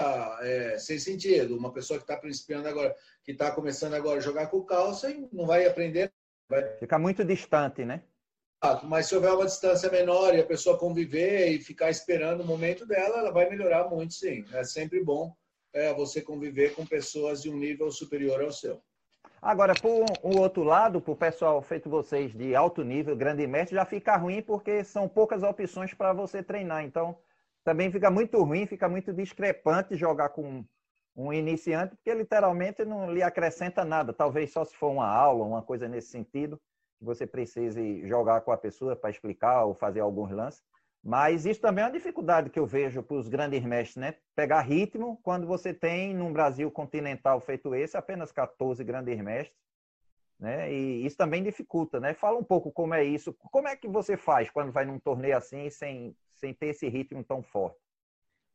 é, 0.41 0.79
sem 0.79 0.99
sentido. 0.99 1.55
Uma 1.55 1.73
pessoa 1.73 1.99
que 1.99 2.05
está 2.05 2.17
principiando 2.17 2.67
agora, 2.67 2.97
que 3.23 3.33
está 3.33 3.51
começando 3.51 3.93
agora 3.93 4.19
a 4.19 4.23
jogar 4.23 4.47
com 4.47 4.65
calça, 4.65 5.15
não 5.31 5.45
vai 5.45 5.67
aprender. 5.67 6.11
Vai... 6.49 6.79
Fica 6.79 6.99
muito 6.99 7.23
distante, 7.23 7.85
né? 7.85 8.05
Mas 8.85 9.07
se 9.07 9.15
houver 9.15 9.33
uma 9.33 9.45
distância 9.45 9.91
menor 9.91 10.35
e 10.35 10.41
a 10.41 10.47
pessoa 10.47 10.79
conviver 10.79 11.49
e 11.49 11.59
ficar 11.59 11.91
esperando 11.91 12.43
o 12.43 12.47
momento 12.47 12.87
dela, 12.87 13.19
ela 13.19 13.33
vai 13.33 13.51
melhorar 13.51 13.89
muito, 13.89 14.15
sim. 14.15 14.45
É 14.53 14.63
sempre 14.63 15.03
bom 15.03 15.35
é, 15.73 15.93
você 15.93 16.23
conviver 16.23 16.75
com 16.75 16.87
pessoas 16.87 17.43
de 17.43 17.51
um 17.51 17.57
nível 17.57 17.91
superior 17.91 18.41
ao 18.41 18.53
seu. 18.53 18.81
Agora, 19.41 19.75
por 19.75 20.05
um 20.23 20.39
outro 20.39 20.63
lado, 20.63 21.01
para 21.01 21.13
o 21.13 21.17
pessoal 21.17 21.61
feito 21.61 21.91
vocês 21.91 22.33
de 22.33 22.55
alto 22.55 22.85
nível, 22.85 23.17
grande 23.17 23.45
mestre, 23.49 23.75
já 23.75 23.85
fica 23.85 24.17
ruim 24.17 24.41
porque 24.41 24.85
são 24.85 25.09
poucas 25.09 25.43
opções 25.43 25.93
para 25.93 26.13
você 26.13 26.41
treinar. 26.41 26.85
Então, 26.85 27.19
também 27.65 27.91
fica 27.91 28.09
muito 28.13 28.41
ruim, 28.41 28.67
fica 28.67 28.89
muito 28.89 29.13
discrepante 29.13 29.97
jogar 29.97 30.29
com 30.29 30.65
um 31.17 31.33
iniciante, 31.33 31.97
porque 31.97 32.15
literalmente 32.15 32.85
não 32.85 33.13
lhe 33.13 33.23
acrescenta 33.23 33.85
nada. 33.85 34.13
Talvez 34.13 34.53
só 34.53 34.65
se 34.65 34.77
for 34.77 34.91
uma 34.91 35.09
aula, 35.09 35.45
uma 35.45 35.63
coisa 35.63 35.89
nesse 35.89 36.09
sentido, 36.09 36.61
você 37.03 37.27
precise 37.27 38.07
jogar 38.07 38.41
com 38.43 38.53
a 38.53 38.57
pessoa 38.57 38.95
para 38.95 39.11
explicar 39.11 39.65
ou 39.65 39.75
fazer 39.75 40.01
alguns 40.01 40.31
lances. 40.31 40.63
Mas 41.03 41.45
isso 41.45 41.61
também 41.61 41.83
é 41.83 41.87
uma 41.87 41.93
dificuldade 41.93 42.49
que 42.49 42.59
eu 42.59 42.67
vejo 42.67 43.03
para 43.03 43.17
os 43.17 43.29
grandes 43.29 43.63
mestres, 43.65 43.97
né? 43.97 44.15
Pegar 44.37 44.61
ritmo 44.61 45.19
quando 45.25 45.47
você 45.47 45.75
tem, 45.75 46.15
num 46.15 46.33
Brasil 46.33 46.71
continental 46.71 47.41
feito 47.41 47.75
esse, 47.75 47.97
apenas 47.97 48.31
14 48.31 48.85
grandes 48.85 49.21
mestres. 49.21 49.61
Né? 50.39 50.73
E 50.73 51.05
isso 51.05 51.17
também 51.17 51.43
dificulta, 51.43 51.99
né? 51.99 52.15
Fala 52.15 52.39
um 52.39 52.45
pouco 52.45 52.71
como 52.71 52.95
é 52.95 53.05
isso. 53.05 53.33
Como 53.51 53.67
é 53.67 53.77
que 53.77 53.89
você 53.89 54.17
faz 54.17 54.49
quando 54.51 54.73
vai 54.73 54.85
num 54.85 54.99
torneio 54.99 55.37
assim 55.37 55.69
sem, 55.71 56.17
sem 56.31 56.55
ter 56.55 56.67
esse 56.67 56.89
ritmo 56.89 57.23
tão 57.25 57.43
forte? 57.43 57.79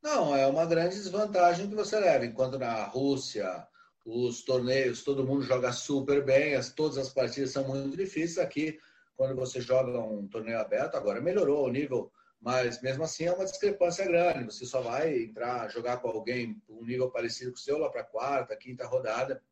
Não, 0.01 0.35
é 0.35 0.47
uma 0.47 0.65
grande 0.65 0.95
desvantagem 0.95 1.67
que 1.67 1.75
você 1.75 1.99
leva. 1.99 2.25
Enquanto 2.25 2.57
na 2.57 2.83
Rússia, 2.83 3.67
os 4.09 4.41
torneios, 4.41 5.03
todo 5.03 5.25
mundo 5.25 5.41
joga 5.41 5.73
super 5.73 6.23
bem, 6.23 6.55
as, 6.55 6.71
todas 6.71 6.97
as 6.97 7.09
partidas 7.09 7.51
são 7.51 7.67
muito 7.67 7.97
difíceis. 7.97 8.37
Aqui, 8.37 8.79
quando 9.17 9.35
você 9.35 9.59
joga 9.59 9.99
um 9.99 10.25
torneio 10.29 10.59
aberto, 10.59 10.95
agora 10.95 11.19
melhorou 11.19 11.65
o 11.65 11.69
nível, 11.69 12.09
mas 12.39 12.81
mesmo 12.81 13.03
assim 13.03 13.25
é 13.25 13.33
uma 13.33 13.43
discrepância 13.43 14.05
grande. 14.05 14.45
Você 14.45 14.65
só 14.65 14.79
vai 14.79 15.23
entrar, 15.23 15.69
jogar 15.69 15.97
com 15.97 16.07
alguém 16.07 16.61
um 16.69 16.85
nível 16.85 17.11
parecido 17.11 17.51
com 17.51 17.57
o 17.57 17.59
seu 17.59 17.77
lá 17.77 17.89
para 17.89 18.05
quarta, 18.05 18.55
quinta 18.55 18.87
rodada. 18.87 19.43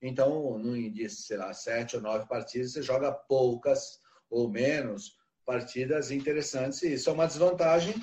Então, 0.00 0.56
no 0.56 0.74
índice, 0.74 1.24
sei 1.24 1.36
lá, 1.36 1.52
sete 1.52 1.96
ou 1.96 2.02
nove 2.02 2.26
partidas, 2.26 2.72
você 2.72 2.80
joga 2.80 3.12
poucas 3.12 4.00
ou 4.30 4.48
menos 4.48 5.18
partidas 5.44 6.10
interessantes, 6.10 6.82
e 6.82 6.94
isso 6.94 7.10
é 7.10 7.12
uma 7.12 7.26
desvantagem 7.26 7.94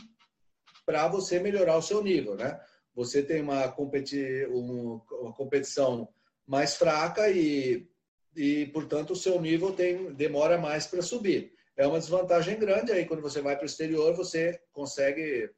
para 0.85 1.07
você 1.07 1.39
melhorar 1.39 1.77
o 1.77 1.81
seu 1.81 2.03
nível, 2.03 2.35
né? 2.35 2.59
Você 2.95 3.21
tem 3.21 3.41
uma, 3.41 3.67
competi 3.67 4.45
uma 4.49 5.33
competição 5.33 6.07
mais 6.47 6.75
fraca 6.75 7.29
e, 7.29 7.87
e, 8.35 8.67
portanto, 8.67 9.11
o 9.11 9.15
seu 9.15 9.39
nível 9.41 9.73
tem, 9.73 10.13
demora 10.13 10.57
mais 10.57 10.87
para 10.87 11.01
subir. 11.01 11.53
É 11.75 11.85
uma 11.85 11.99
desvantagem 11.99 12.57
grande 12.57 12.91
aí 12.91 13.05
quando 13.05 13.21
você 13.21 13.41
vai 13.41 13.55
para 13.55 13.63
o 13.63 13.67
exterior, 13.67 14.15
você 14.15 14.59
consegue 14.71 15.49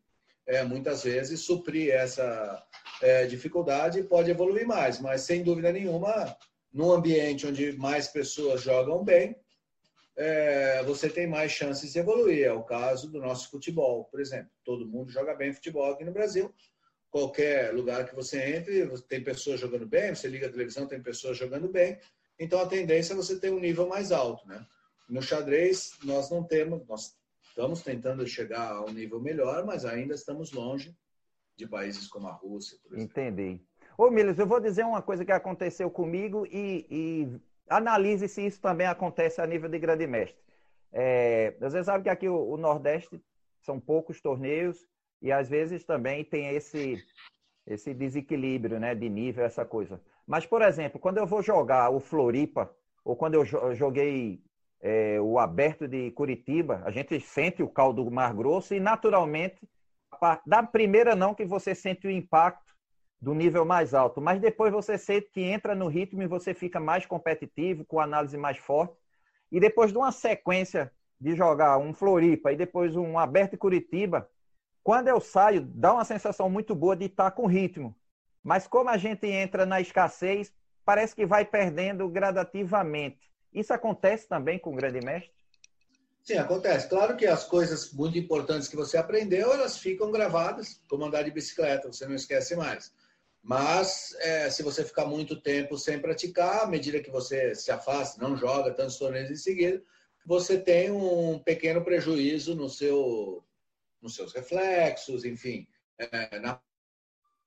é, 0.48 0.64
muitas 0.64 1.04
vezes 1.04 1.42
suprir 1.42 1.94
essa 1.94 2.66
é, 3.02 3.28
dificuldade 3.28 4.00
e 4.00 4.04
pode 4.04 4.32
evoluir 4.32 4.66
mais, 4.66 5.00
mas 5.00 5.22
sem 5.22 5.44
dúvida 5.44 5.72
nenhuma, 5.72 6.36
num 6.74 6.92
ambiente 6.92 7.46
onde 7.46 7.74
mais 7.74 8.08
pessoas 8.08 8.62
jogam 8.62 9.04
bem, 9.04 9.36
é, 10.16 10.82
você 10.84 11.08
tem 11.08 11.28
mais 11.28 11.52
chances 11.52 11.94
de 11.94 12.00
evoluir. 12.00 12.46
É 12.46 12.52
o 12.52 12.64
caso 12.64 13.12
do 13.12 13.20
nosso 13.20 13.52
futebol, 13.52 14.06
por 14.06 14.20
exemplo. 14.20 14.50
Todo 14.66 14.88
mundo 14.88 15.12
joga 15.12 15.36
bem 15.36 15.54
futebol 15.54 15.92
aqui 15.92 16.04
no 16.04 16.12
Brasil. 16.12 16.52
Qualquer 17.10 17.74
lugar 17.74 18.06
que 18.06 18.16
você 18.16 18.56
entre, 18.56 18.88
tem 19.02 19.24
pessoas 19.24 19.60
jogando 19.60 19.88
bem, 19.88 20.14
você 20.14 20.28
liga 20.28 20.48
a 20.48 20.52
televisão, 20.52 20.88
tem 20.88 21.02
pessoas 21.02 21.38
jogando 21.38 21.70
bem. 21.70 21.98
Então 22.40 22.60
a 22.60 22.68
tendência 22.68 23.14
é 23.14 23.16
você 23.16 23.40
ter 23.40 23.52
um 23.52 23.60
nível 23.60 23.88
mais 23.88 24.12
alto, 24.12 24.48
né? 24.48 24.66
No 25.10 25.22
xadrez, 25.22 25.94
nós 26.04 26.30
não 26.30 26.44
temos, 26.44 26.86
nós 26.88 27.18
estamos 27.48 27.82
tentando 27.82 28.28
chegar 28.28 28.72
a 28.72 28.84
um 28.84 28.92
nível 28.92 29.22
melhor, 29.22 29.66
mas 29.66 29.86
ainda 29.86 30.14
estamos 30.14 30.52
longe 30.52 30.96
de 31.56 31.68
países 31.68 32.08
como 32.08 32.28
a 32.28 32.34
Rússia, 32.34 32.78
por 32.84 32.94
exemplo. 32.94 33.12
Entendi. 33.12 33.62
Ô, 33.98 34.12
Miles, 34.12 34.38
eu 34.38 34.46
vou 34.46 34.60
dizer 34.60 34.86
uma 34.86 35.02
coisa 35.02 35.26
que 35.26 35.32
aconteceu 35.32 35.90
comigo 35.90 36.46
e, 36.46 36.86
e 36.90 37.42
analise 37.68 38.28
se 38.28 38.46
isso 38.46 38.62
também 38.62 38.86
acontece 38.86 39.42
a 39.42 39.48
nível 39.48 39.68
de 39.68 39.80
grande 39.80 40.06
mestre. 40.06 40.40
É, 40.92 41.56
você 41.60 41.84
sabe 41.84 42.04
que 42.04 42.10
aqui 42.10 42.30
o, 42.30 42.52
o, 42.52 42.58
Nordeste 42.58 43.22
são 43.62 43.80
poucos 43.80 44.22
torneios 44.22 44.88
e 45.22 45.32
às 45.32 45.50
vezes 45.50 45.84
também 45.84 46.24
tem 46.24 46.50
esse, 46.50 47.04
esse 47.66 47.94
desequilíbrio 47.94 48.80
né, 48.80 48.94
de 48.94 49.10
nível, 49.10 49.44
essa 49.44 49.66
coisa. 49.66 50.02
Mas, 50.26 50.46
por 50.46 50.62
exemplo, 50.62 51.00
quando 51.00 51.18
eu 51.18 51.26
vou 51.26 51.42
jogar 51.42 51.90
o 51.90 52.00
Floripa, 52.00 52.70
ou 53.04 53.16
quando 53.16 53.36
eu 53.36 53.46
joguei 53.76 54.42
é, 54.82 55.20
o 55.22 55.40
Aberto 55.40 55.88
de 55.88 56.12
Curitiba, 56.12 56.82
a 56.86 56.92
gente 56.92 57.20
sente 57.20 57.64
o 57.64 57.70
caldo 57.70 58.04
do 58.04 58.12
Mar 58.12 58.34
Grosso 58.34 58.76
e, 58.76 58.80
naturalmente, 58.80 59.68
da 60.46 60.64
primeira 60.64 61.16
não 61.16 61.34
que 61.34 61.46
você 61.46 61.74
sente 61.74 62.08
o 62.08 62.12
impacto 62.12 62.76
do 63.20 63.34
nível 63.34 63.66
mais 63.66 63.94
alto, 63.94 64.22
mas 64.22 64.40
depois 64.40 64.72
você 64.72 64.98
sente 64.98 65.30
que 65.32 65.42
entra 65.42 65.74
no 65.74 65.88
ritmo 65.88 66.22
e 66.22 66.28
você 66.28 66.54
fica 66.54 66.80
mais 66.80 67.06
competitivo, 67.06 67.84
com 67.86 68.00
análise 68.00 68.38
mais 68.38 68.58
forte. 68.58 68.96
E 69.52 69.60
depois 69.60 69.92
de 69.92 69.98
uma 69.98 70.12
sequência 70.12 70.92
de 71.20 71.36
jogar 71.36 71.78
um 71.78 71.94
Floripa 71.94 72.52
e 72.52 72.56
depois 72.56 72.96
um 72.96 73.18
Aberto 73.18 73.58
Curitiba, 73.58 74.30
quando 74.88 75.10
eu 75.10 75.20
saio, 75.20 75.70
dá 75.76 75.92
uma 75.92 76.06
sensação 76.06 76.50
muito 76.50 76.74
boa 76.74 76.96
de 76.96 77.08
estar 77.08 77.32
com 77.32 77.46
ritmo. 77.46 77.94
Mas 78.42 78.68
como 78.68 78.90
a 78.90 78.96
gente 78.96 79.28
entra 79.28 79.66
na 79.66 79.82
escassez, 79.82 80.54
parece 80.86 81.14
que 81.14 81.26
vai 81.26 81.44
perdendo 81.44 82.08
gradativamente. 82.08 83.30
Isso 83.54 83.74
acontece 83.74 84.30
também 84.30 84.58
com 84.58 84.72
o 84.72 84.76
grande 84.78 85.02
mestre? 85.02 85.34
Sim, 86.24 86.38
acontece. 86.38 86.88
Claro 86.88 87.18
que 87.18 87.28
as 87.28 87.44
coisas 87.44 87.92
muito 87.92 88.18
importantes 88.18 88.70
que 88.70 88.78
você 88.78 88.96
aprendeu, 88.96 89.52
elas 89.52 89.78
ficam 89.78 90.10
gravadas, 90.10 90.82
como 90.90 91.04
andar 91.04 91.24
de 91.24 91.32
bicicleta, 91.32 91.92
você 91.92 92.08
não 92.08 92.16
esquece 92.16 92.56
mais. 92.56 92.94
Mas 93.44 94.16
é, 94.22 94.50
se 94.50 94.64
você 94.64 94.86
ficar 94.86 95.06
muito 95.06 95.36
tempo 95.36 95.78
sem 95.78 96.00
praticar, 96.00 96.64
à 96.64 96.66
medida 96.66 97.02
que 97.02 97.12
você 97.12 97.54
se 97.54 97.72
afasta, 97.72 98.22
não 98.22 98.38
joga 98.38 98.72
tantos 98.72 98.98
torneios 98.98 99.30
em 99.30 99.36
seguida, 99.36 99.84
você 100.26 100.58
tem 100.58 100.92
um 100.92 101.40
pequeno 101.40 101.84
prejuízo 101.84 102.56
no 102.56 102.70
seu, 102.70 103.44
nos 104.02 104.16
seus 104.16 104.34
reflexos, 104.34 105.26
enfim. 105.26 105.68
É, 105.98 106.40
na, 106.40 106.62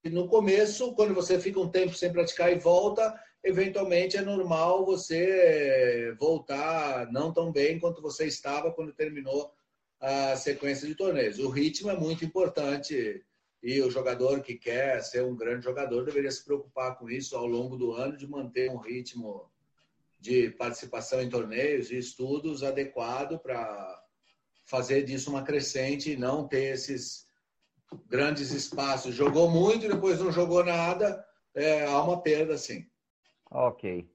no 0.04 0.28
começo, 0.28 0.94
quando 0.94 1.14
você 1.14 1.38
fica 1.38 1.60
um 1.60 1.70
tempo 1.70 1.94
sem 1.94 2.12
praticar 2.12 2.52
e 2.52 2.58
volta, 2.58 3.18
eventualmente 3.42 4.16
é 4.16 4.22
normal 4.22 4.84
você 4.84 6.14
voltar 6.18 7.10
não 7.12 7.32
tão 7.32 7.52
bem 7.52 7.78
quanto 7.78 8.02
você 8.02 8.26
estava 8.26 8.72
quando 8.72 8.92
terminou 8.92 9.52
a 10.00 10.36
sequência 10.36 10.86
de 10.86 10.94
torneios. 10.94 11.38
O 11.38 11.50
ritmo 11.50 11.90
é 11.90 11.96
muito 11.96 12.24
importante 12.24 13.22
e 13.62 13.80
o 13.82 13.90
jogador 13.90 14.40
que 14.40 14.54
quer 14.54 15.02
ser 15.02 15.22
um 15.22 15.36
grande 15.36 15.64
jogador 15.64 16.04
deveria 16.04 16.30
se 16.30 16.44
preocupar 16.44 16.96
com 16.98 17.10
isso 17.10 17.36
ao 17.36 17.46
longo 17.46 17.76
do 17.76 17.92
ano, 17.92 18.16
de 18.16 18.26
manter 18.26 18.70
um 18.70 18.78
ritmo 18.78 19.50
de 20.18 20.50
participação 20.50 21.20
em 21.20 21.28
torneios 21.28 21.90
e 21.90 21.98
estudos 21.98 22.62
adequado 22.62 23.38
para 23.38 23.99
fazer 24.70 25.02
disso 25.02 25.30
uma 25.30 25.42
crescente 25.42 26.12
e 26.12 26.16
não 26.16 26.46
ter 26.46 26.74
esses 26.74 27.26
grandes 28.08 28.52
espaços. 28.52 29.14
Jogou 29.14 29.50
muito 29.50 29.88
depois 29.88 30.20
não 30.20 30.30
jogou 30.30 30.64
nada, 30.64 31.24
é, 31.54 31.84
há 31.84 32.00
uma 32.00 32.22
perda, 32.22 32.56
sim. 32.56 32.86
Ok. 33.50 34.08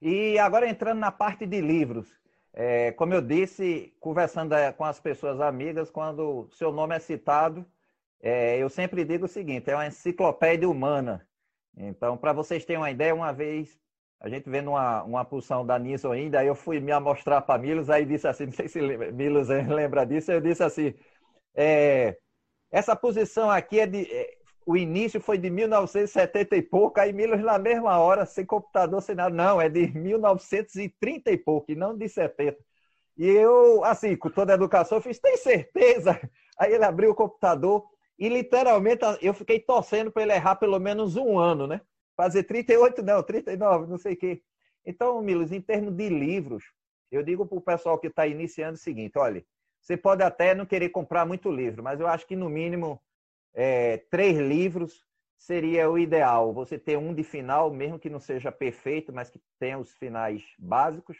E 0.00 0.38
agora 0.38 0.68
entrando 0.68 0.98
na 0.98 1.10
parte 1.10 1.46
de 1.46 1.60
livros. 1.60 2.06
É, 2.52 2.92
como 2.92 3.14
eu 3.14 3.22
disse, 3.22 3.94
conversando 3.98 4.54
é, 4.54 4.70
com 4.70 4.84
as 4.84 5.00
pessoas 5.00 5.40
amigas, 5.40 5.90
quando 5.90 6.50
seu 6.52 6.70
nome 6.70 6.94
é 6.94 6.98
citado, 6.98 7.64
é, 8.20 8.58
eu 8.58 8.68
sempre 8.68 9.06
digo 9.06 9.24
o 9.24 9.28
seguinte: 9.28 9.70
é 9.70 9.74
uma 9.74 9.86
enciclopédia 9.86 10.68
humana. 10.68 11.26
Então, 11.74 12.18
para 12.18 12.34
vocês 12.34 12.66
terem 12.66 12.82
uma 12.82 12.90
ideia, 12.90 13.14
uma 13.14 13.32
vez 13.32 13.80
a 14.22 14.28
gente 14.28 14.48
vendo 14.48 14.70
uma, 14.70 15.02
uma 15.02 15.24
pulsão 15.24 15.66
da 15.66 15.78
Nilson 15.78 16.12
ainda, 16.12 16.38
aí 16.38 16.46
eu 16.46 16.54
fui 16.54 16.78
me 16.78 16.98
mostrar 17.00 17.42
para 17.42 17.60
Milos, 17.60 17.90
aí 17.90 18.04
disse 18.06 18.28
assim, 18.28 18.46
não 18.46 18.52
sei 18.52 18.68
se 18.68 18.80
Milos 18.80 19.48
lembra 19.48 20.06
disso, 20.06 20.30
eu 20.30 20.40
disse 20.40 20.62
assim, 20.62 20.94
é, 21.54 22.16
essa 22.70 22.96
posição 22.96 23.50
aqui 23.50 23.80
é 23.80 23.86
de, 23.86 24.02
é, 24.12 24.38
o 24.64 24.76
início 24.76 25.20
foi 25.20 25.38
de 25.38 25.50
1970 25.50 26.56
e 26.56 26.62
pouco, 26.62 27.00
aí 27.00 27.12
Milos 27.12 27.40
na 27.42 27.58
mesma 27.58 27.98
hora, 27.98 28.24
sem 28.24 28.46
computador, 28.46 29.02
sem 29.02 29.16
nada, 29.16 29.34
não, 29.34 29.60
é 29.60 29.68
de 29.68 29.88
1930 29.88 31.32
e 31.32 31.36
pouco, 31.36 31.72
e 31.72 31.74
não 31.74 31.96
de 31.98 32.08
70. 32.08 32.58
E 33.16 33.26
eu, 33.26 33.84
assim, 33.84 34.16
com 34.16 34.30
toda 34.30 34.52
a 34.52 34.54
educação, 34.54 34.98
eu 34.98 35.02
fiz, 35.02 35.18
tem 35.18 35.36
certeza? 35.36 36.18
Aí 36.58 36.72
ele 36.72 36.84
abriu 36.84 37.10
o 37.10 37.14
computador 37.14 37.84
e 38.18 38.28
literalmente 38.28 39.04
eu 39.20 39.34
fiquei 39.34 39.58
torcendo 39.60 40.12
para 40.12 40.22
ele 40.22 40.32
errar 40.32 40.56
pelo 40.56 40.78
menos 40.78 41.16
um 41.16 41.38
ano, 41.38 41.66
né? 41.66 41.80
Fazer 42.16 42.44
38, 42.44 43.02
não, 43.02 43.22
39, 43.22 43.86
não 43.86 43.98
sei 43.98 44.14
o 44.14 44.16
quê. 44.16 44.42
Então, 44.84 45.20
Milos, 45.22 45.52
em 45.52 45.60
termos 45.60 45.94
de 45.94 46.08
livros, 46.08 46.64
eu 47.10 47.22
digo 47.22 47.46
para 47.46 47.58
o 47.58 47.62
pessoal 47.62 47.98
que 47.98 48.08
está 48.08 48.26
iniciando 48.26 48.74
o 48.74 48.80
seguinte: 48.80 49.18
olha, 49.18 49.44
você 49.80 49.96
pode 49.96 50.22
até 50.22 50.54
não 50.54 50.66
querer 50.66 50.90
comprar 50.90 51.26
muito 51.26 51.50
livro, 51.50 51.82
mas 51.82 52.00
eu 52.00 52.06
acho 52.06 52.26
que 52.26 52.36
no 52.36 52.48
mínimo 52.48 53.00
é, 53.54 53.98
três 54.10 54.38
livros 54.38 55.04
seria 55.36 55.90
o 55.90 55.98
ideal. 55.98 56.52
Você 56.52 56.78
ter 56.78 56.96
um 56.96 57.12
de 57.12 57.24
final, 57.24 57.70
mesmo 57.70 57.98
que 57.98 58.08
não 58.08 58.20
seja 58.20 58.52
perfeito, 58.52 59.12
mas 59.12 59.28
que 59.28 59.40
tenha 59.58 59.78
os 59.78 59.92
finais 59.92 60.42
básicos. 60.58 61.18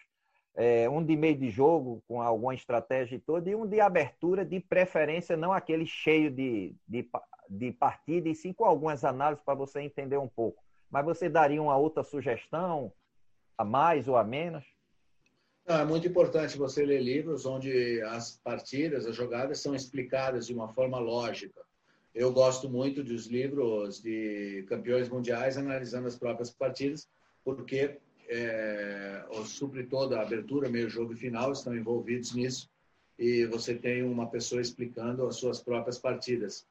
É, 0.55 0.89
um 0.89 1.03
de 1.03 1.17
meio 1.17 1.37
de 1.37 1.51
jogo, 1.51 2.03
com 2.07 2.21
alguma 2.21 2.55
estratégia 2.55 3.17
e 3.17 3.19
toda, 3.19 3.49
e 3.49 3.55
um 3.55 3.67
de 3.67 3.81
abertura, 3.81 4.45
de 4.45 4.61
preferência, 4.61 5.35
não 5.35 5.51
aquele 5.51 5.87
cheio 5.87 6.31
de, 6.31 6.75
de, 6.87 7.09
de 7.49 7.73
partida, 7.73 8.29
e 8.29 8.35
sim 8.35 8.53
com 8.53 8.65
algumas 8.65 9.03
análises 9.03 9.43
para 9.43 9.55
você 9.55 9.81
entender 9.81 10.19
um 10.19 10.29
pouco. 10.29 10.63
Mas 10.93 11.07
você 11.07 11.27
daria 11.27 11.63
uma 11.63 11.75
outra 11.75 12.05
sugestão, 12.05 12.93
a 13.57 13.65
mais 13.65 14.07
ou 14.09 14.17
a 14.19 14.23
menos? 14.23 14.63
Não, 15.67 15.81
é 15.81 15.85
muito 15.87 16.07
importante 16.07 16.59
você 16.59 16.85
ler 16.85 17.01
livros 17.01 17.47
onde 17.47 18.03
as 18.03 18.39
partidas, 18.45 19.07
as 19.07 19.17
jogadas 19.17 19.59
são 19.61 19.75
explicadas 19.75 20.47
de 20.47 20.53
uma 20.53 20.69
forma 20.69 20.99
lógica. 20.99 21.63
Eu 22.15 22.31
gosto 22.31 22.69
muito 22.69 23.03
dos 23.03 23.27
livros 23.27 24.03
de 24.03 24.67
campeões 24.69 25.09
mundiais 25.09 25.57
analisando 25.57 26.09
as 26.09 26.17
próprias 26.17 26.51
partidas, 26.51 27.09
porque 27.43 27.97
é, 28.29 29.25
o 29.31 29.45
supre 29.47 29.85
toda 29.85 30.19
a 30.19 30.23
abertura, 30.23 30.69
meio 30.69 30.91
jogo 30.91 31.15
e 31.15 31.17
final 31.17 31.53
estão 31.53 31.75
envolvidos 31.75 32.35
nisso 32.35 32.69
e 33.19 33.47
você 33.47 33.75
tem 33.75 34.03
uma 34.03 34.27
pessoa 34.27 34.61
explicando 34.61 35.27
as 35.27 35.37
suas 35.37 35.63
próprias 35.63 35.99
partidas. 35.99 36.67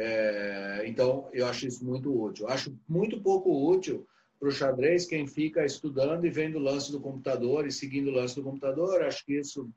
É, 0.00 0.84
então, 0.86 1.28
eu 1.32 1.44
acho 1.46 1.66
isso 1.66 1.84
muito 1.84 2.08
útil. 2.16 2.46
Acho 2.48 2.72
muito 2.88 3.20
pouco 3.20 3.50
útil 3.68 4.06
para 4.38 4.48
o 4.48 4.52
xadrez 4.52 5.04
quem 5.04 5.26
fica 5.26 5.64
estudando 5.64 6.24
e 6.24 6.30
vendo 6.30 6.56
o 6.56 6.62
lance 6.62 6.92
do 6.92 7.00
computador 7.00 7.66
e 7.66 7.72
seguindo 7.72 8.08
o 8.08 8.14
lance 8.14 8.36
do 8.36 8.44
computador. 8.44 9.02
Acho 9.02 9.26
que 9.26 9.36
isso 9.36 9.68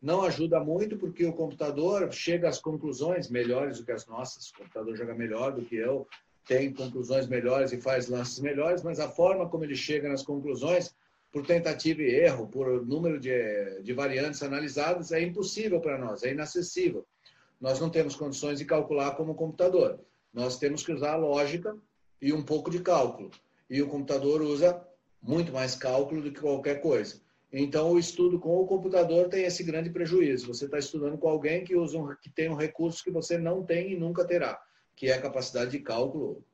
não 0.00 0.22
ajuda 0.22 0.58
muito 0.60 0.96
porque 0.96 1.26
o 1.26 1.32
computador 1.32 2.10
chega 2.10 2.48
às 2.48 2.58
conclusões 2.58 3.28
melhores 3.28 3.78
do 3.78 3.84
que 3.84 3.92
as 3.92 4.06
nossas. 4.06 4.48
O 4.48 4.56
computador 4.56 4.96
joga 4.96 5.14
melhor 5.14 5.52
do 5.52 5.62
que 5.62 5.76
eu, 5.76 6.08
tem 6.46 6.72
conclusões 6.72 7.28
melhores 7.28 7.72
e 7.72 7.80
faz 7.80 8.08
lances 8.08 8.40
melhores, 8.40 8.82
mas 8.82 8.98
a 8.98 9.10
forma 9.10 9.46
como 9.46 9.64
ele 9.64 9.76
chega 9.76 10.08
nas 10.08 10.22
conclusões, 10.22 10.94
por 11.30 11.44
tentativa 11.44 12.00
e 12.00 12.14
erro, 12.14 12.46
por 12.48 12.86
número 12.86 13.20
de, 13.20 13.82
de 13.82 13.92
variantes 13.92 14.42
analisadas, 14.42 15.12
é 15.12 15.20
impossível 15.20 15.80
para 15.80 15.98
nós, 15.98 16.22
é 16.22 16.32
inacessível. 16.32 17.04
Nós 17.60 17.80
não 17.80 17.90
temos 17.90 18.14
condições 18.14 18.58
de 18.58 18.64
calcular 18.64 19.12
como 19.12 19.34
computador. 19.34 20.00
Nós 20.32 20.58
temos 20.58 20.84
que 20.84 20.92
usar 20.92 21.14
a 21.14 21.16
lógica 21.16 21.76
e 22.20 22.32
um 22.32 22.42
pouco 22.42 22.70
de 22.70 22.80
cálculo. 22.80 23.30
E 23.68 23.80
o 23.82 23.88
computador 23.88 24.42
usa 24.42 24.86
muito 25.22 25.52
mais 25.52 25.74
cálculo 25.74 26.22
do 26.22 26.30
que 26.30 26.40
qualquer 26.40 26.80
coisa. 26.80 27.20
Então, 27.52 27.92
o 27.92 27.98
estudo 27.98 28.38
com 28.38 28.56
o 28.60 28.66
computador 28.66 29.28
tem 29.28 29.44
esse 29.44 29.62
grande 29.62 29.90
prejuízo. 29.90 30.46
Você 30.48 30.66
está 30.66 30.78
estudando 30.78 31.16
com 31.16 31.28
alguém 31.28 31.64
que, 31.64 31.76
usa 31.76 31.98
um, 31.98 32.14
que 32.16 32.28
tem 32.28 32.50
um 32.50 32.54
recurso 32.54 33.02
que 33.02 33.10
você 33.10 33.38
não 33.38 33.64
tem 33.64 33.92
e 33.92 33.98
nunca 33.98 34.26
terá, 34.26 34.60
que 34.94 35.08
é 35.08 35.14
a 35.14 35.22
capacidade 35.22 35.70
de 35.70 35.78
cálculo 35.80 36.44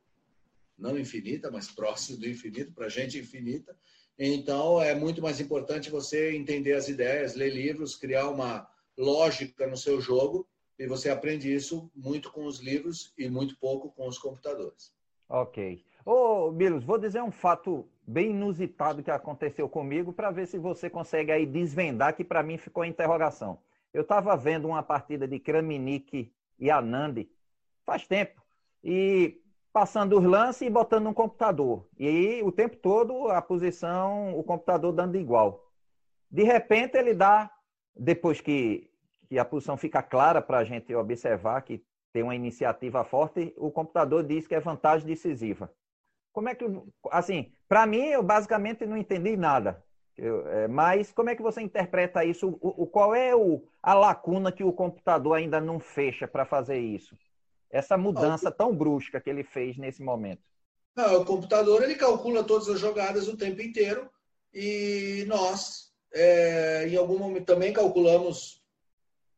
não 0.78 0.98
infinita, 0.98 1.50
mas 1.50 1.70
próximo 1.70 2.18
do 2.18 2.28
infinito, 2.28 2.72
para 2.72 2.86
a 2.86 2.90
gente 2.90 3.18
infinita. 3.18 3.76
Então, 4.18 4.80
é 4.80 4.94
muito 4.94 5.22
mais 5.22 5.40
importante 5.40 5.90
você 5.90 6.36
entender 6.36 6.74
as 6.74 6.88
ideias, 6.88 7.34
ler 7.34 7.52
livros, 7.52 7.96
criar 7.96 8.28
uma 8.28 8.68
lógica 8.96 9.66
no 9.66 9.76
seu 9.76 10.00
jogo, 10.00 10.46
e 10.82 10.86
você 10.88 11.08
aprende 11.08 11.52
isso 11.54 11.88
muito 11.94 12.32
com 12.32 12.44
os 12.44 12.58
livros 12.58 13.14
e 13.16 13.28
muito 13.30 13.56
pouco 13.56 13.92
com 13.92 14.08
os 14.08 14.18
computadores. 14.18 14.92
Ok. 15.28 15.84
Ô, 16.04 16.50
Milos, 16.50 16.82
vou 16.82 16.98
dizer 16.98 17.22
um 17.22 17.30
fato 17.30 17.88
bem 18.04 18.30
inusitado 18.30 19.00
que 19.00 19.10
aconteceu 19.10 19.68
comigo 19.68 20.12
para 20.12 20.32
ver 20.32 20.48
se 20.48 20.58
você 20.58 20.90
consegue 20.90 21.30
aí 21.30 21.46
desvendar, 21.46 22.16
que 22.16 22.24
para 22.24 22.42
mim 22.42 22.58
ficou 22.58 22.84
interrogação. 22.84 23.60
Eu 23.94 24.02
estava 24.02 24.36
vendo 24.36 24.66
uma 24.66 24.82
partida 24.82 25.28
de 25.28 25.38
Kramnik 25.38 26.32
e 26.58 26.68
Anand 26.68 27.28
faz 27.86 28.04
tempo, 28.04 28.42
e 28.82 29.40
passando 29.72 30.18
os 30.18 30.24
lances 30.24 30.62
e 30.62 30.70
botando 30.70 31.04
no 31.04 31.14
computador. 31.14 31.86
E 31.96 32.42
o 32.42 32.50
tempo 32.50 32.76
todo 32.76 33.28
a 33.28 33.40
posição, 33.40 34.36
o 34.36 34.42
computador 34.42 34.92
dando 34.92 35.16
igual. 35.16 35.64
De 36.28 36.42
repente 36.42 36.96
ele 36.96 37.14
dá, 37.14 37.48
depois 37.94 38.40
que, 38.40 38.90
que 39.32 39.38
a 39.38 39.46
posição 39.46 39.78
fica 39.78 40.02
clara 40.02 40.42
para 40.42 40.58
a 40.58 40.64
gente 40.64 40.94
observar 40.94 41.62
que 41.62 41.82
tem 42.12 42.22
uma 42.22 42.34
iniciativa 42.34 43.02
forte, 43.02 43.54
o 43.56 43.70
computador 43.70 44.22
diz 44.22 44.46
que 44.46 44.54
é 44.54 44.60
vantagem 44.60 45.06
decisiva. 45.06 45.72
Como 46.34 46.50
é 46.50 46.54
que, 46.54 46.66
assim, 47.10 47.50
para 47.66 47.86
mim, 47.86 48.08
eu 48.08 48.22
basicamente 48.22 48.84
não 48.84 48.94
entendi 48.94 49.34
nada. 49.34 49.82
Eu, 50.18 50.46
é, 50.48 50.68
mas 50.68 51.10
como 51.12 51.30
é 51.30 51.34
que 51.34 51.40
você 51.40 51.62
interpreta 51.62 52.22
isso? 52.22 52.58
O, 52.60 52.82
o, 52.82 52.86
qual 52.86 53.14
é 53.14 53.34
o, 53.34 53.66
a 53.82 53.94
lacuna 53.94 54.52
que 54.52 54.62
o 54.62 54.70
computador 54.70 55.38
ainda 55.38 55.62
não 55.62 55.80
fecha 55.80 56.28
para 56.28 56.44
fazer 56.44 56.78
isso? 56.78 57.16
Essa 57.70 57.96
mudança 57.96 58.50
tão 58.50 58.76
brusca 58.76 59.18
que 59.18 59.30
ele 59.30 59.42
fez 59.42 59.78
nesse 59.78 60.02
momento. 60.02 60.42
Não, 60.94 61.22
o 61.22 61.24
computador 61.24 61.82
ele 61.82 61.94
calcula 61.94 62.44
todas 62.44 62.68
as 62.68 62.78
jogadas 62.78 63.28
o 63.28 63.36
tempo 63.38 63.62
inteiro 63.62 64.10
e 64.52 65.24
nós, 65.26 65.90
é, 66.12 66.86
em 66.86 66.96
algum 66.96 67.18
momento, 67.18 67.46
também 67.46 67.72
calculamos 67.72 68.61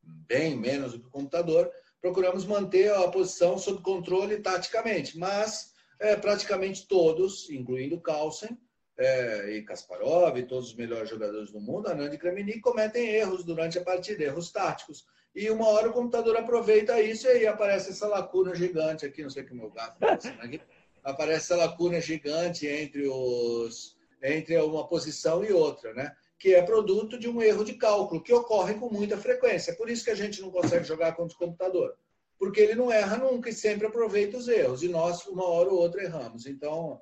bem 0.06 0.56
menos 0.56 0.92
do 0.92 1.00
que 1.00 1.06
o 1.06 1.10
computador, 1.10 1.70
procuramos 2.00 2.44
manter 2.44 2.92
a 2.92 3.08
posição 3.08 3.56
sob 3.58 3.80
controle 3.82 4.38
taticamente, 4.38 5.18
mas 5.18 5.72
é, 5.98 6.16
praticamente 6.16 6.86
todos, 6.86 7.48
incluindo 7.50 8.00
Carlsen 8.00 8.58
é, 8.96 9.50
e 9.52 9.62
Kasparov, 9.62 10.36
e 10.38 10.46
todos 10.46 10.68
os 10.68 10.76
melhores 10.76 11.08
jogadores 11.08 11.50
do 11.50 11.60
mundo, 11.60 11.88
Anand 11.88 12.12
e 12.12 12.18
Kramnik, 12.18 12.60
cometem 12.60 13.08
erros 13.08 13.44
durante 13.44 13.78
a 13.78 13.82
partida, 13.82 14.24
erros 14.24 14.52
táticos. 14.52 15.04
E 15.34 15.50
uma 15.50 15.66
hora 15.68 15.90
o 15.90 15.92
computador 15.92 16.36
aproveita 16.36 17.00
isso 17.00 17.26
e 17.26 17.30
aí 17.30 17.46
aparece 17.46 17.90
essa 17.90 18.06
lacuna 18.06 18.54
gigante 18.54 19.04
aqui, 19.04 19.22
não 19.22 19.30
sei 19.30 19.42
o 19.42 19.46
que 19.46 19.52
o 19.52 19.56
meu 19.56 19.70
gato 19.70 19.96
está 20.04 20.30
aqui, 20.44 20.60
aparece 21.02 21.52
essa 21.52 21.56
lacuna 21.56 22.00
gigante 22.00 22.66
entre 22.66 23.08
os 23.08 23.96
entre 24.22 24.56
uma 24.58 24.86
posição 24.86 25.44
e 25.44 25.52
outra, 25.52 25.92
né? 25.92 26.14
Que 26.38 26.54
é 26.54 26.62
produto 26.62 27.18
de 27.18 27.28
um 27.28 27.40
erro 27.40 27.64
de 27.64 27.74
cálculo 27.74 28.22
que 28.22 28.32
ocorre 28.32 28.74
com 28.74 28.90
muita 28.90 29.16
frequência. 29.16 29.70
É 29.70 29.74
por 29.74 29.88
isso 29.88 30.04
que 30.04 30.10
a 30.10 30.14
gente 30.14 30.40
não 30.40 30.50
consegue 30.50 30.84
jogar 30.84 31.14
contra 31.14 31.34
o 31.34 31.38
computador 31.38 31.96
porque 32.38 32.60
ele 32.60 32.74
não 32.74 32.92
erra 32.92 33.16
nunca 33.16 33.48
e 33.48 33.52
sempre 33.52 33.86
aproveita 33.86 34.36
os 34.36 34.48
erros. 34.48 34.82
E 34.82 34.88
nós, 34.88 35.26
uma 35.26 35.46
hora 35.46 35.70
ou 35.70 35.78
outra, 35.78 36.02
erramos. 36.02 36.46
Então, 36.46 37.00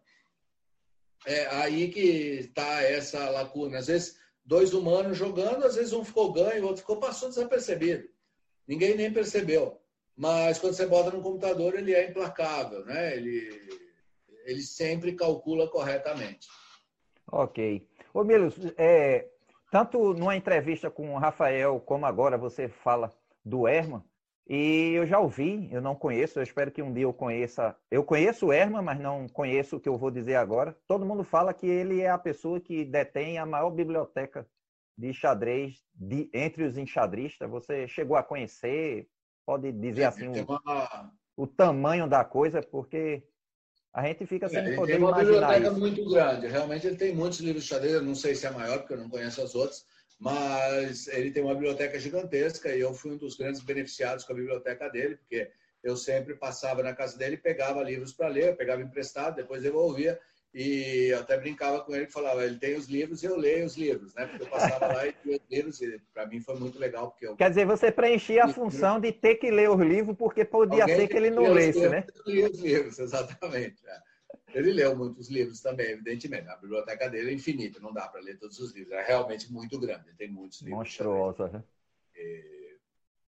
é 1.26 1.46
aí 1.46 1.90
que 1.90 2.00
está 2.00 2.82
essa 2.82 3.28
lacuna. 3.30 3.78
Às 3.78 3.86
vezes, 3.86 4.16
dois 4.44 4.72
humanos 4.72 5.16
jogando, 5.16 5.64
às 5.64 5.74
vezes 5.76 5.92
um 5.92 6.04
ficou 6.04 6.32
ganho, 6.32 6.62
o 6.62 6.66
outro 6.66 6.82
ficou 6.82 6.98
passou 6.98 7.28
desapercebido. 7.28 8.08
Ninguém 8.66 8.96
nem 8.96 9.12
percebeu. 9.12 9.80
Mas 10.16 10.58
quando 10.58 10.74
você 10.74 10.86
bota 10.86 11.10
no 11.10 11.22
computador, 11.22 11.74
ele 11.74 11.94
é 11.94 12.08
implacável, 12.08 12.84
né? 12.84 13.16
Ele, 13.16 13.50
ele 14.44 14.62
sempre 14.62 15.14
calcula 15.14 15.68
corretamente. 15.68 16.46
Ok. 17.30 17.88
Ô, 18.14 18.22
Milos, 18.24 18.58
é, 18.76 19.28
tanto 19.70 20.12
numa 20.12 20.36
entrevista 20.36 20.90
com 20.90 21.14
o 21.14 21.18
Rafael, 21.18 21.80
como 21.80 22.04
agora 22.04 22.36
você 22.36 22.68
fala 22.68 23.10
do 23.44 23.66
Herman, 23.66 24.02
e 24.46 24.92
eu 24.94 25.06
já 25.06 25.18
ouvi, 25.18 25.68
eu 25.72 25.80
não 25.80 25.94
conheço, 25.94 26.38
eu 26.38 26.42
espero 26.42 26.70
que 26.70 26.82
um 26.82 26.92
dia 26.92 27.04
eu 27.04 27.12
conheça. 27.12 27.74
Eu 27.90 28.04
conheço 28.04 28.46
o 28.46 28.52
Herman, 28.52 28.82
mas 28.82 29.00
não 29.00 29.26
conheço 29.28 29.76
o 29.76 29.80
que 29.80 29.88
eu 29.88 29.96
vou 29.96 30.10
dizer 30.10 30.34
agora. 30.34 30.76
Todo 30.86 31.06
mundo 31.06 31.24
fala 31.24 31.54
que 31.54 31.66
ele 31.66 32.02
é 32.02 32.10
a 32.10 32.18
pessoa 32.18 32.60
que 32.60 32.84
detém 32.84 33.38
a 33.38 33.46
maior 33.46 33.70
biblioteca 33.70 34.46
de 34.98 35.14
xadrez 35.14 35.82
de, 35.94 36.28
entre 36.34 36.64
os 36.64 36.76
enxadristas. 36.76 37.48
Você 37.48 37.88
chegou 37.88 38.16
a 38.16 38.22
conhecer? 38.22 39.08
Pode 39.46 39.72
dizer 39.72 40.04
assim 40.04 40.28
o, 40.28 41.42
o 41.44 41.46
tamanho 41.46 42.06
da 42.06 42.24
coisa, 42.24 42.60
porque 42.60 43.26
a 43.92 44.02
gente 44.06 44.26
fica 44.26 44.48
sem 44.48 44.58
é, 44.58 44.74
poder 44.74 44.92
tem 44.92 45.02
uma 45.02 45.14
biblioteca 45.14 45.68
isso. 45.68 45.78
muito 45.78 46.10
grande. 46.10 46.46
Realmente 46.46 46.86
ele 46.86 46.96
tem 46.96 47.14
muitos 47.14 47.40
livros 47.40 47.64
de 47.64 47.68
xadrez. 47.68 47.94
Eu 47.94 48.02
não 48.02 48.14
sei 48.14 48.34
se 48.34 48.46
é 48.46 48.50
maior, 48.50 48.78
porque 48.78 48.94
eu 48.94 48.98
não 48.98 49.08
conheço 49.08 49.42
as 49.42 49.54
outras 49.54 49.84
mas 50.22 51.08
ele 51.08 51.32
tem 51.32 51.42
uma 51.42 51.52
biblioteca 51.52 51.98
gigantesca 51.98 52.72
e 52.72 52.78
eu 52.78 52.94
fui 52.94 53.10
um 53.10 53.16
dos 53.16 53.36
grandes 53.36 53.60
beneficiados 53.60 54.24
com 54.24 54.32
a 54.32 54.36
biblioteca 54.36 54.88
dele, 54.88 55.16
porque 55.16 55.50
eu 55.82 55.96
sempre 55.96 56.36
passava 56.36 56.80
na 56.80 56.94
casa 56.94 57.18
dele, 57.18 57.36
pegava 57.36 57.82
livros 57.82 58.12
para 58.12 58.28
ler, 58.28 58.56
pegava 58.56 58.80
emprestado, 58.80 59.34
depois 59.34 59.64
devolvia 59.64 60.16
e 60.54 61.12
até 61.14 61.38
brincava 61.38 61.80
com 61.80 61.94
ele, 61.94 62.06
falava, 62.06 62.44
ele 62.44 62.58
tem 62.58 62.76
os 62.76 62.86
livros 62.86 63.22
e 63.22 63.26
eu 63.26 63.36
leio 63.36 63.64
os 63.64 63.76
livros, 63.76 64.14
né? 64.14 64.26
Porque 64.26 64.42
eu 64.42 64.48
passava 64.48 64.86
lá 64.86 65.06
e 65.06 65.14
lia 65.24 65.36
os 65.38 65.50
livros 65.50 65.80
e 65.80 65.98
para 66.12 66.26
mim 66.26 66.40
foi 66.40 66.58
muito 66.58 66.78
legal 66.78 67.10
porque 67.10 67.26
eu... 67.26 67.36
Quer 67.36 67.48
dizer, 67.48 67.64
você 67.64 67.90
preenchia 67.90 68.44
a 68.44 68.48
função 68.48 69.00
de 69.00 69.12
ter 69.12 69.36
que 69.36 69.50
ler 69.50 69.70
os 69.70 69.80
livros 69.80 70.14
porque 70.16 70.44
podia 70.44 70.82
Alguém 70.82 70.96
ser 70.96 71.08
que 71.08 71.16
ele 71.16 71.30
não 71.30 71.50
lesse, 71.50 71.88
né? 71.88 72.04
Eu 72.26 72.32
lia 72.32 72.50
os 72.50 72.58
livros, 72.60 72.98
exatamente. 73.00 73.76
É. 73.86 73.98
Ele 74.54 74.72
leu 74.72 74.94
muitos 74.94 75.30
livros 75.30 75.60
também, 75.60 75.92
evidentemente. 75.92 76.46
A 76.48 76.56
biblioteca 76.56 77.08
dele 77.08 77.30
é 77.30 77.34
infinita, 77.34 77.80
não 77.80 77.92
dá 77.92 78.06
para 78.08 78.20
ler 78.20 78.38
todos 78.38 78.58
os 78.58 78.74
livros. 78.74 78.92
É 78.92 79.02
realmente 79.02 79.50
muito 79.50 79.80
grande, 79.80 80.12
tem 80.18 80.30
muitos 80.30 80.60
livros. 80.60 80.78
Monstruosa, 80.78 81.48
né? 81.48 81.64
É... 82.14 82.74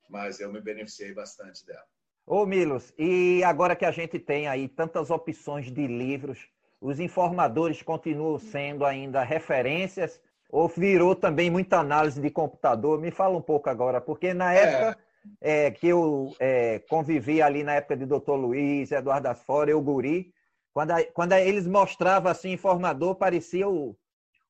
mas 0.08 0.40
eu 0.40 0.52
me 0.52 0.60
beneficiei 0.60 1.14
bastante 1.14 1.64
dela. 1.64 1.86
Ô 2.26 2.44
Milos, 2.44 2.92
e 2.98 3.42
agora 3.44 3.76
que 3.76 3.84
a 3.84 3.92
gente 3.92 4.18
tem 4.18 4.48
aí 4.48 4.68
tantas 4.68 5.10
opções 5.10 5.70
de 5.70 5.86
livros, 5.86 6.48
os 6.82 6.98
informadores 6.98 7.80
continuam 7.80 8.36
sendo 8.38 8.84
ainda 8.84 9.22
referências 9.22 10.20
ou 10.50 10.66
virou 10.66 11.14
também 11.14 11.48
muita 11.48 11.78
análise 11.78 12.20
de 12.20 12.28
computador? 12.28 13.00
Me 13.00 13.12
fala 13.12 13.38
um 13.38 13.40
pouco 13.40 13.70
agora, 13.70 14.00
porque 14.00 14.34
na 14.34 14.52
é. 14.52 14.58
época 14.58 14.98
é. 15.40 15.66
É, 15.66 15.70
que 15.70 15.86
eu 15.86 16.34
é, 16.40 16.80
convivi 16.80 17.40
ali 17.40 17.62
na 17.62 17.74
época 17.74 17.96
de 17.96 18.04
Dr. 18.04 18.32
Luiz, 18.32 18.90
Eduardo 18.90 19.28
Asfora, 19.28 19.70
eu 19.70 19.80
Guri, 19.80 20.34
quando, 20.74 20.90
a, 20.90 21.04
quando 21.04 21.32
eles 21.34 21.68
mostravam 21.68 22.28
assim, 22.28 22.50
informador, 22.50 23.14
parecia 23.14 23.68
o, 23.68 23.96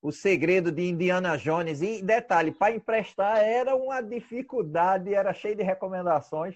o 0.01 0.11
segredo 0.11 0.71
de 0.71 0.89
Indiana 0.89 1.37
Jones. 1.37 1.83
E 1.83 2.01
detalhe, 2.01 2.51
para 2.51 2.75
emprestar 2.75 3.37
era 3.37 3.75
uma 3.75 4.01
dificuldade, 4.01 5.13
era 5.13 5.31
cheio 5.35 5.55
de 5.55 5.61
recomendações. 5.61 6.55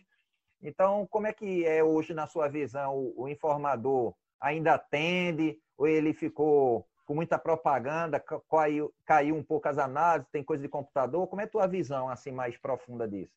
Então, 0.60 1.06
como 1.12 1.28
é 1.28 1.34
que 1.34 1.63
é 1.68 1.84
hoje, 1.84 2.16
na 2.16 2.26
sua 2.26 2.48
visão, 2.48 2.98
o, 2.98 3.26
o 3.26 3.30
informador 3.30 4.16
ainda 4.42 4.74
atende 4.74 5.60
ou 5.78 5.88
ele 5.88 6.13
ficou 6.13 6.88
com 7.06 7.16
muita 7.16 7.40
propaganda, 7.40 8.20
caiu, 8.20 8.94
caiu 9.06 9.36
um 9.36 9.44
pouco 9.44 9.70
as 9.70 9.78
análises, 9.78 10.30
tem 10.32 10.44
coisa 10.44 10.62
de 10.62 10.68
computador? 10.68 11.28
Como 11.28 11.42
é 11.42 11.46
a 11.46 11.50
tua 11.50 11.68
visão 11.68 12.10
assim 12.10 12.32
mais 12.32 12.58
profunda 12.58 13.08
disso? 13.08 13.32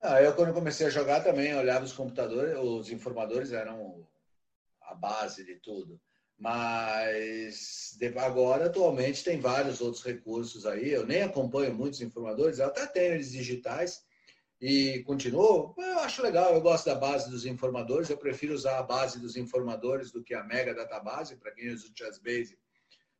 Ah, 0.00 0.22
eu 0.22 0.34
quando 0.34 0.54
comecei 0.54 0.86
a 0.86 0.90
jogar 0.90 1.22
também 1.22 1.54
olhava 1.54 1.84
os 1.84 1.92
computadores, 1.92 2.56
os 2.58 2.90
informadores 2.90 3.52
eram 3.52 4.06
a 4.82 4.94
base 4.94 5.44
de 5.44 5.56
tudo. 5.56 6.00
Mas 6.38 7.98
agora, 8.16 8.66
atualmente, 8.66 9.22
tem 9.22 9.38
vários 9.38 9.80
outros 9.82 10.02
recursos 10.02 10.64
aí. 10.64 10.90
Eu 10.90 11.04
nem 11.04 11.22
acompanho 11.22 11.74
muitos 11.74 12.00
informadores, 12.00 12.58
eu 12.58 12.66
até 12.66 12.86
tenho 12.86 13.14
eles 13.14 13.32
digitais 13.32 14.02
e 14.60 15.02
continuo. 15.04 15.74
Eu 15.78 16.00
acho 16.00 16.22
legal, 16.22 16.54
eu 16.54 16.60
gosto 16.60 16.86
da 16.86 16.94
base 16.94 17.30
dos 17.30 17.46
informadores. 17.46 18.10
Eu 18.10 18.18
prefiro 18.18 18.54
usar 18.54 18.78
a 18.78 18.82
base 18.82 19.18
dos 19.18 19.36
informadores 19.36 20.10
do 20.10 20.22
que 20.22 20.34
a 20.34 20.44
Mega 20.44 20.74
Database. 20.74 21.36
Para 21.36 21.52
quem 21.52 21.70
usa 21.70 21.86
o 21.86 21.96
Chessbase, 21.96 22.58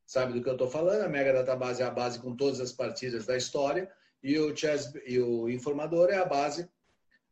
sabe 0.05 0.33
do 0.33 0.41
que 0.41 0.49
eu 0.49 0.53
estou 0.53 0.69
falando. 0.69 1.03
A 1.03 1.09
Mega 1.09 1.33
Database 1.33 1.81
é 1.81 1.85
a 1.85 1.91
base 1.91 2.19
com 2.19 2.35
todas 2.35 2.59
as 2.59 2.71
partidas 2.71 3.25
da 3.25 3.35
história 3.35 3.91
e 4.21 4.37
o, 4.37 4.55
Chess, 4.55 4.93
e 5.05 5.19
o 5.19 5.49
informador 5.49 6.09
é 6.09 6.17
a 6.17 6.25
base 6.25 6.69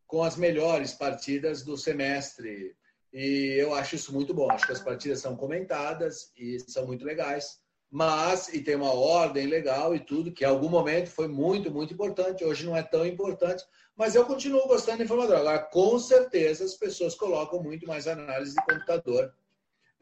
com 0.08 0.24
as 0.24 0.36
melhores 0.36 0.94
partidas 0.94 1.64
do 1.64 1.78
semestre 1.78 2.76
e 3.12 3.56
eu 3.58 3.74
acho 3.74 3.96
isso 3.96 4.14
muito 4.14 4.34
bom. 4.34 4.50
Acho 4.52 4.66
que 4.66 4.72
as 4.72 4.82
partidas 4.82 5.20
são 5.20 5.36
comentadas 5.36 6.32
e 6.38 6.60
são 6.60 6.86
muito 6.86 7.06
legais. 7.06 7.60
Mas, 7.92 8.50
e 8.50 8.62
tem 8.62 8.76
uma 8.76 8.94
ordem 8.94 9.48
legal 9.48 9.96
e 9.96 10.00
tudo, 10.00 10.32
que 10.32 10.44
em 10.44 10.48
algum 10.48 10.70
momento 10.70 11.10
foi 11.10 11.28
muito, 11.28 11.72
muito 11.72 11.94
importante. 11.94 12.46
Hoje 12.46 12.66
não 12.66 12.78
é 12.78 12.84
tão 12.84 13.06
importante, 13.06 13.64
mas 13.96 14.14
eu 14.14 14.26
continuo 14.26 14.68
gostando 14.68 15.00
do 15.00 15.04
informador. 15.04 15.38
Agora, 15.38 15.60
com 15.60 15.98
certeza, 15.98 16.64
as 16.64 16.76
pessoas 16.76 17.16
colocam 17.16 17.64
muito 17.64 17.88
mais 17.88 18.08
análise 18.08 18.54
de 18.54 18.66
computador. 18.66 19.34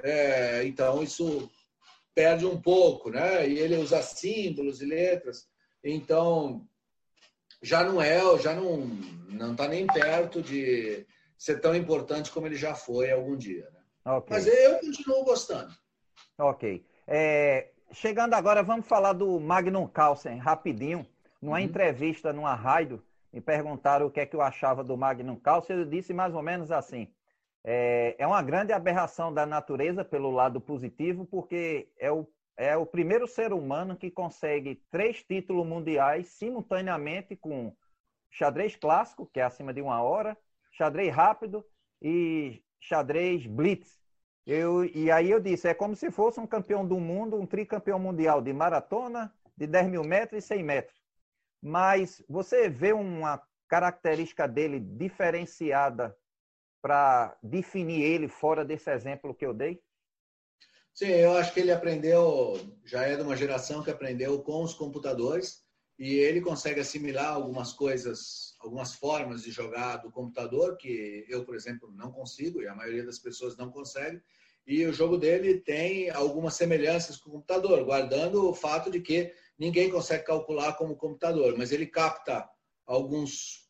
É, 0.04 0.66
então, 0.66 1.02
isso 1.02 1.50
perde 2.14 2.46
um 2.46 2.60
pouco, 2.60 3.10
né? 3.10 3.48
E 3.48 3.58
ele 3.58 3.78
usa 3.78 4.02
símbolos 4.02 4.82
e 4.82 4.86
letras. 4.86 5.48
Então, 5.84 6.68
já 7.62 7.84
não 7.84 8.02
é, 8.02 8.20
já 8.40 8.54
não 8.54 8.86
não 9.30 9.52
está 9.52 9.68
nem 9.68 9.86
perto 9.86 10.42
de 10.42 11.06
ser 11.38 11.60
tão 11.60 11.76
importante 11.76 12.32
como 12.32 12.48
ele 12.48 12.56
já 12.56 12.74
foi 12.74 13.12
algum 13.12 13.36
dia. 13.36 13.70
Né? 13.72 14.14
Okay. 14.18 14.36
Mas 14.36 14.48
eu 14.48 14.80
continuo 14.80 15.24
gostando. 15.24 15.74
Ok. 16.38 16.86
É, 17.06 17.72
chegando 17.92 18.34
agora, 18.34 18.64
vamos 18.64 18.88
falar 18.88 19.14
do 19.14 19.40
Magnum 19.40 19.88
Carlsen, 19.88 20.38
rapidinho. 20.38 21.06
Numa 21.42 21.58
uhum. 21.58 21.64
entrevista 21.64 22.34
numa 22.34 22.56
rádio, 22.56 23.04
me 23.32 23.40
perguntaram 23.40 24.08
o 24.08 24.12
que 24.12 24.20
é 24.20 24.26
que 24.26 24.36
eu 24.36 24.42
achava 24.42 24.84
do 24.84 24.98
Magnum 24.98 25.36
Carlsen. 25.36 25.78
Eu 25.78 25.86
disse 25.86 26.14
mais 26.14 26.34
ou 26.34 26.42
menos 26.42 26.72
assim: 26.72 27.08
é, 27.64 28.16
é 28.18 28.26
uma 28.26 28.42
grande 28.42 28.74
aberração 28.74 29.34
da 29.34 29.46
natureza 29.46 30.04
pelo 30.04 30.32
lado 30.32 30.60
positivo, 30.60 31.26
porque 31.26 31.90
é 32.00 32.12
o, 32.12 32.28
é 32.56 32.76
o 32.78 32.86
primeiro 32.86 33.28
ser 33.28 33.54
humano 33.54 33.96
que 33.96 34.10
consegue 34.10 34.82
três 34.90 35.24
títulos 35.24 35.68
mundiais 35.68 36.28
simultaneamente 36.28 37.36
com 37.36 37.76
xadrez 38.32 38.76
clássico, 38.76 39.30
que 39.32 39.40
é 39.40 39.44
acima 39.44 39.74
de 39.74 39.82
uma 39.82 40.02
hora, 40.02 40.38
xadrez 40.72 41.14
rápido 41.14 41.66
e 42.02 42.64
xadrez 42.80 43.46
blitz. 43.46 43.97
Eu, 44.48 44.86
e 44.86 45.12
aí 45.12 45.30
eu 45.30 45.42
disse, 45.42 45.68
é 45.68 45.74
como 45.74 45.94
se 45.94 46.10
fosse 46.10 46.40
um 46.40 46.48
campeão 46.48 46.88
do 46.88 46.98
mundo, 46.98 47.36
um 47.36 47.46
tricampeão 47.46 48.00
mundial 48.00 48.42
de 48.42 48.54
maratona, 48.54 49.30
de 49.58 49.68
10 49.68 49.90
mil 49.90 50.06
metros 50.06 50.42
e 50.42 50.48
100 50.48 50.64
metros. 50.64 51.04
Mas 51.62 52.24
você 52.30 52.70
vê 52.70 52.94
uma 52.94 53.42
característica 53.68 54.48
dele 54.48 54.80
diferenciada 54.80 56.18
para 56.82 57.38
definir 57.44 58.02
ele 58.02 58.30
fora 58.30 58.64
desse 58.64 58.90
exemplo 58.90 59.36
que 59.36 59.46
eu 59.46 59.54
dei? 59.54 59.84
Sim, 60.94 61.08
eu 61.08 61.34
acho 61.34 61.54
que 61.54 61.60
ele 61.60 61.72
aprendeu, 61.74 62.58
já 62.86 63.02
é 63.04 63.18
de 63.18 63.24
uma 63.24 63.36
geração 63.36 63.84
que 63.84 63.92
aprendeu 63.92 64.42
com 64.44 64.64
os 64.64 64.74
computadores 64.74 65.62
e 66.00 66.16
ele 66.16 66.40
consegue 66.40 66.80
assimilar 66.80 67.34
algumas 67.34 67.74
coisas, 67.74 68.56
algumas 68.62 68.96
formas 68.96 69.44
de 69.44 69.52
jogar 69.52 69.98
do 69.98 70.10
computador 70.10 70.78
que 70.78 71.26
eu, 71.28 71.44
por 71.44 71.56
exemplo, 71.56 71.92
não 71.92 72.14
consigo 72.14 72.62
e 72.62 72.68
a 72.68 72.76
maioria 72.76 73.06
das 73.06 73.20
pessoas 73.20 73.58
não 73.58 73.70
consegue. 73.70 74.22
E 74.68 74.86
o 74.86 74.94
jogo 74.94 75.18
dele 75.18 75.60
tem 75.62 76.10
algumas 76.10 76.56
semelhanças 76.56 77.18
com 77.18 77.30
o 77.30 77.34
computador, 77.34 77.84
guardando 77.86 78.50
o 78.50 78.54
fato 78.54 78.92
de 78.92 79.00
que 79.00 79.34
ninguém 79.58 79.90
consegue 79.90 80.26
calcular 80.26 80.74
como 80.74 80.96
computador, 80.96 81.56
mas 81.58 81.72
ele 81.72 81.88
capta 81.88 82.48
alguns, 82.86 83.68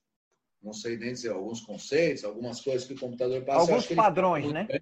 não 0.62 0.74
sei 0.74 0.98
nem 0.98 1.14
dizer, 1.14 1.30
alguns 1.30 1.62
conceitos, 1.62 2.24
algumas 2.24 2.60
coisas 2.62 2.88
que 2.88 2.94
o 2.94 3.00
computador 3.00 3.44
passa. 3.44 3.72
Alguns 3.72 3.86
padrões, 3.86 4.52
né? 4.52 4.66
Bem 4.68 4.82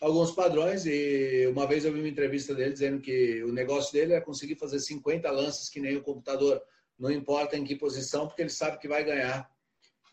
alguns 0.00 0.32
padrões 0.32 0.86
e 0.86 1.46
uma 1.48 1.66
vez 1.66 1.84
eu 1.84 1.92
vi 1.92 2.00
uma 2.00 2.08
entrevista 2.08 2.54
dele 2.54 2.72
dizendo 2.72 3.00
que 3.00 3.42
o 3.44 3.52
negócio 3.52 3.92
dele 3.92 4.14
é 4.14 4.20
conseguir 4.20 4.56
fazer 4.56 4.80
50 4.80 5.30
lances 5.30 5.68
que 5.68 5.80
nem 5.80 5.96
o 5.96 6.02
computador 6.02 6.60
não 6.98 7.10
importa 7.10 7.56
em 7.56 7.64
que 7.64 7.74
posição, 7.74 8.26
porque 8.26 8.42
ele 8.42 8.50
sabe 8.50 8.78
que 8.78 8.86
vai 8.86 9.02
ganhar. 9.02 9.50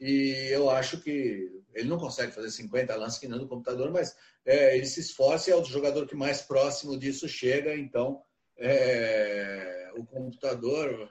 E 0.02 0.48
eu 0.50 0.68
acho 0.72 1.00
que 1.00 1.62
ele 1.76 1.88
não 1.88 2.00
consegue 2.00 2.32
fazer 2.32 2.50
50 2.50 2.96
lances 2.96 3.20
que 3.20 3.28
não 3.28 3.38
no 3.38 3.48
computador, 3.48 3.92
mas 3.92 4.18
é, 4.44 4.76
ele 4.76 4.88
se 4.88 5.00
esforça 5.00 5.50
e 5.50 5.54
é 5.54 5.56
o 5.56 5.64
jogador 5.64 6.08
que 6.08 6.16
mais 6.16 6.42
próximo 6.42 6.98
disso 6.98 7.30
chega. 7.30 7.76
Então, 7.76 8.24
é, 8.58 9.92
o 9.96 10.04
computador, 10.04 11.08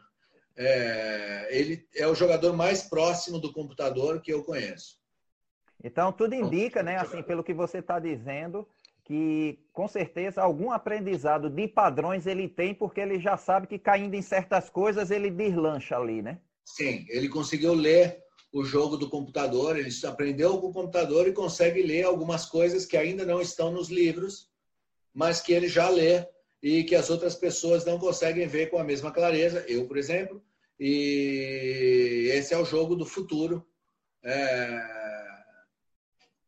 é, 0.56 1.46
ele 1.50 1.86
é 1.94 2.08
o 2.08 2.16
jogador 2.16 2.52
mais 2.52 2.82
próximo 2.82 3.38
do 3.38 3.52
computador 3.52 4.20
que 4.20 4.32
eu 4.32 4.42
conheço. 4.42 4.98
Então, 5.82 6.12
tudo 6.12 6.34
indica, 6.34 6.82
né, 6.82 6.96
assim, 6.96 7.22
pelo 7.22 7.44
que 7.44 7.54
você 7.54 7.78
está 7.78 8.00
dizendo, 8.00 8.68
que 9.04 9.64
com 9.72 9.86
certeza 9.86 10.42
algum 10.42 10.72
aprendizado 10.72 11.48
de 11.48 11.68
padrões 11.68 12.26
ele 12.26 12.48
tem, 12.48 12.74
porque 12.74 13.00
ele 13.00 13.20
já 13.20 13.36
sabe 13.36 13.68
que 13.68 13.78
caindo 13.78 14.14
em 14.14 14.22
certas 14.22 14.68
coisas 14.68 15.12
ele 15.12 15.30
deslancha 15.30 15.96
ali, 15.96 16.20
né? 16.20 16.40
Sim, 16.64 17.06
ele 17.08 17.28
conseguiu 17.28 17.72
ler 17.72 18.22
o 18.52 18.64
jogo 18.64 18.96
do 18.96 19.08
computador, 19.08 19.76
ele 19.76 19.90
aprendeu 20.04 20.58
com 20.58 20.68
o 20.68 20.72
computador 20.72 21.28
e 21.28 21.32
consegue 21.32 21.82
ler 21.82 22.04
algumas 22.04 22.46
coisas 22.46 22.84
que 22.84 22.96
ainda 22.96 23.24
não 23.24 23.40
estão 23.40 23.70
nos 23.70 23.88
livros, 23.88 24.50
mas 25.14 25.40
que 25.40 25.52
ele 25.52 25.68
já 25.68 25.88
lê 25.88 26.26
e 26.62 26.84
que 26.84 26.94
as 26.94 27.10
outras 27.10 27.34
pessoas 27.34 27.84
não 27.84 27.98
conseguem 27.98 28.46
ver 28.46 28.70
com 28.70 28.78
a 28.78 28.84
mesma 28.84 29.12
clareza. 29.12 29.64
Eu, 29.68 29.86
por 29.86 29.96
exemplo, 29.96 30.44
e 30.78 32.30
esse 32.32 32.52
é 32.52 32.58
o 32.58 32.64
jogo 32.64 32.96
do 32.96 33.06
futuro. 33.06 33.66
É 34.22 35.00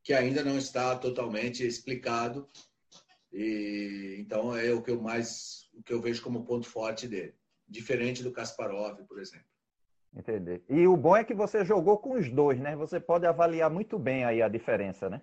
que 0.03 0.13
ainda 0.13 0.43
não 0.43 0.59
está 0.59 0.97
totalmente 0.97 1.65
explicado. 1.67 2.49
E 3.33 4.17
então 4.19 4.55
é 4.55 4.73
o 4.73 4.83
que 4.83 4.91
eu 4.91 5.01
mais 5.01 5.71
o 5.73 5.83
que 5.83 5.93
eu 5.93 6.01
vejo 6.01 6.23
como 6.23 6.45
ponto 6.45 6.69
forte 6.69 7.09
dele, 7.09 7.35
diferente 7.67 8.23
do 8.23 8.33
Kasparov, 8.33 9.03
por 9.07 9.19
exemplo. 9.19 9.47
Entender. 10.15 10.63
E 10.69 10.87
o 10.87 10.97
bom 10.97 11.17
é 11.17 11.25
que 11.25 11.33
você 11.33 11.65
jogou 11.65 11.99
com 11.99 12.19
os 12.19 12.29
dois, 12.29 12.61
né? 12.61 12.77
Você 12.77 13.01
pode 13.01 13.27
avaliar 13.27 13.71
muito 13.71 13.99
bem 13.99 14.25
aí 14.25 14.43
a 14.43 14.49
diferença, 14.49 15.09
né? 15.09 15.23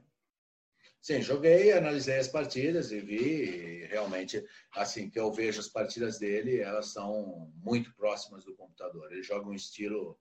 Sim, 1.02 1.22
joguei, 1.22 1.72
analisei 1.72 2.18
as 2.18 2.28
partidas 2.28 2.92
e 2.92 3.00
vi 3.00 3.86
realmente, 3.86 4.44
assim, 4.76 5.10
que 5.10 5.20
eu 5.20 5.32
vejo 5.32 5.60
as 5.60 5.68
partidas 5.68 6.18
dele, 6.18 6.60
elas 6.60 6.88
são 6.88 7.52
muito 7.56 7.94
próximas 7.96 8.44
do 8.44 8.56
computador. 8.56 9.12
Ele 9.12 9.24
joga 9.24 9.48
um 9.48 9.54
estilo 9.54 10.20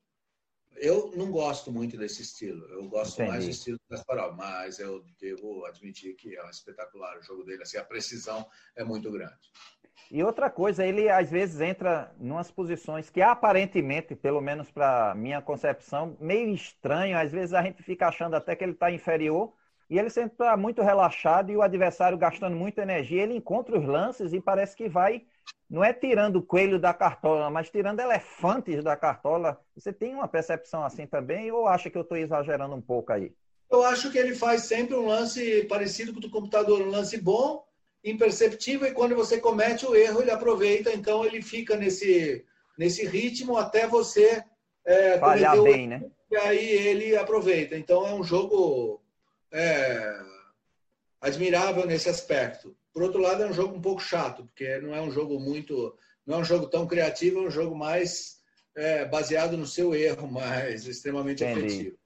eu 0.81 1.11
não 1.17 1.31
gosto 1.31 1.73
muito 1.73 1.97
desse 1.97 2.23
estilo. 2.23 2.65
Eu 2.67 2.89
gosto 2.89 3.15
Entendi. 3.15 3.31
mais 3.31 3.45
do 3.45 3.51
estilo 3.51 3.79
do 3.79 3.97
Kasparov, 3.97 4.37
mas 4.37 4.79
eu 4.79 5.05
devo 5.19 5.65
admitir 5.65 6.15
que 6.15 6.37
é 6.37 6.51
espetacular 6.51 7.19
o 7.19 7.23
jogo 7.23 7.45
dele. 7.45 7.63
Assim, 7.63 7.79
a 7.79 7.85
precisão 7.85 8.49
é 8.77 8.85
muito 8.85 9.11
grande. 9.11 9.51
E 10.11 10.23
outra 10.23 10.49
coisa, 10.49 10.87
ele 10.87 11.09
às 11.09 11.31
vezes 11.31 11.61
entra 11.61 12.11
em 12.19 12.31
umas 12.31 12.51
posições 12.51 13.11
que 13.11 13.21
aparentemente, 13.21 14.15
pelo 14.15 14.41
menos 14.41 14.71
para 14.71 15.15
minha 15.15 15.43
concepção, 15.43 16.17
meio 16.19 16.55
estranho. 16.55 17.19
Às 17.19 17.31
vezes 17.31 17.53
a 17.53 17.63
gente 17.63 17.83
fica 17.83 18.09
achando 18.09 18.35
até 18.35 18.57
que 18.57 18.65
ele 18.65 18.73
está 18.73 18.91
inferior 18.91 19.53
e 19.91 19.99
ele 19.99 20.11
sempre 20.11 20.33
está 20.33 20.57
muito 20.57 20.83
relaxado 20.83 21.51
e 21.51 21.57
o 21.57 21.63
adversário 21.63 22.17
gastando 22.17 22.57
muita 22.57 22.83
energia. 22.83 23.23
Ele 23.23 23.35
encontra 23.35 23.79
os 23.79 23.85
lances 23.85 24.33
e 24.33 24.41
parece 24.41 24.75
que 24.75 24.89
vai 24.89 25.23
não 25.69 25.85
é 25.85 25.93
tirando 25.93 26.37
o 26.37 26.43
coelho 26.43 26.79
da 26.79 26.95
cartola, 26.95 27.51
mas 27.51 27.69
tirando 27.69 28.01
elefantes 28.01 28.83
da 28.83 28.97
cartola. 28.97 29.61
Você 29.77 29.93
tem 29.93 30.15
uma 30.15 30.27
percepção 30.27 30.83
assim 30.83 31.07
também 31.07 31.53
ou 31.53 31.67
acha 31.67 31.91
que 31.91 31.99
eu 31.99 32.03
estou 32.03 32.17
exagerando 32.17 32.75
um 32.75 32.81
pouco 32.81 33.13
aí? 33.13 33.35
Eu 33.71 33.83
acho 33.83 34.11
que 34.11 34.17
ele 34.17 34.35
faz 34.35 34.63
sempre 34.63 34.95
um 34.95 35.07
lance 35.07 35.65
parecido 35.65 36.13
com 36.13 36.19
o 36.19 36.23
do 36.23 36.31
computador, 36.31 36.81
um 36.81 36.91
lance 36.91 37.21
bom, 37.21 37.63
imperceptível, 38.11 38.89
e 38.89 38.93
quando 38.93 39.15
você 39.15 39.39
comete 39.39 39.87
o 39.87 39.95
erro, 39.95 40.21
ele 40.21 40.31
aproveita, 40.31 40.93
então 40.93 41.25
ele 41.25 41.43
fica 41.43 41.77
nesse, 41.77 42.45
nesse 42.79 43.07
ritmo 43.07 43.57
até 43.57 43.87
você 43.87 44.43
é, 44.85 45.19
falhar 45.19 45.61
bem, 45.63 45.87
né? 45.87 46.03
E 46.31 46.37
aí 46.37 46.71
ele 46.71 47.17
aproveita. 47.17 47.77
Então 47.77 48.07
é 48.07 48.13
um 48.13 48.23
jogo 48.23 49.03
é, 49.53 50.21
admirável 51.21 51.87
nesse 51.87 52.09
aspecto. 52.09 52.77
Por 52.93 53.03
outro 53.03 53.21
lado, 53.21 53.43
é 53.43 53.47
um 53.47 53.53
jogo 53.53 53.77
um 53.77 53.81
pouco 53.81 54.03
chato, 54.03 54.45
porque 54.45 54.79
não 54.79 54.95
é 54.95 55.01
um 55.01 55.11
jogo 55.11 55.39
muito. 55.39 55.97
Não 56.27 56.39
é 56.39 56.41
um 56.41 56.45
jogo 56.45 56.67
tão 56.67 56.87
criativo, 56.87 57.39
é 57.39 57.43
um 57.43 57.51
jogo 57.51 57.75
mais 57.75 58.39
é, 58.77 59.05
baseado 59.05 59.57
no 59.57 59.67
seu 59.67 59.95
erro, 59.95 60.27
mas 60.31 60.87
extremamente 60.87 61.45
Entendi. 61.45 61.67
efetivo. 61.67 61.99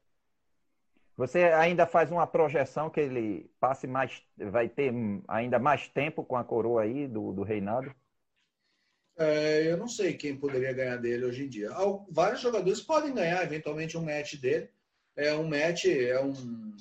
Você 1.16 1.44
ainda 1.44 1.86
faz 1.86 2.10
uma 2.10 2.26
projeção 2.26 2.88
que 2.88 3.00
ele 3.00 3.50
passe 3.60 3.86
mais, 3.86 4.22
vai 4.36 4.68
ter 4.68 4.92
ainda 5.28 5.58
mais 5.58 5.88
tempo 5.88 6.24
com 6.24 6.36
a 6.36 6.44
coroa 6.44 6.82
aí 6.82 7.06
do, 7.06 7.32
do 7.32 7.42
reinado? 7.42 7.94
É, 9.16 9.70
eu 9.70 9.76
não 9.76 9.88
sei 9.88 10.14
quem 10.14 10.36
poderia 10.36 10.72
ganhar 10.72 10.96
dele 10.96 11.26
hoje 11.26 11.44
em 11.44 11.48
dia. 11.48 11.70
Vários 12.10 12.40
jogadores 12.40 12.80
podem 12.80 13.12
ganhar 13.12 13.42
eventualmente 13.44 13.96
um 13.96 14.04
match 14.04 14.36
dele. 14.36 14.70
É 15.14 15.34
um 15.34 15.46
match, 15.46 15.84
é 15.84 16.18
um 16.18 16.32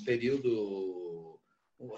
período 0.05 1.37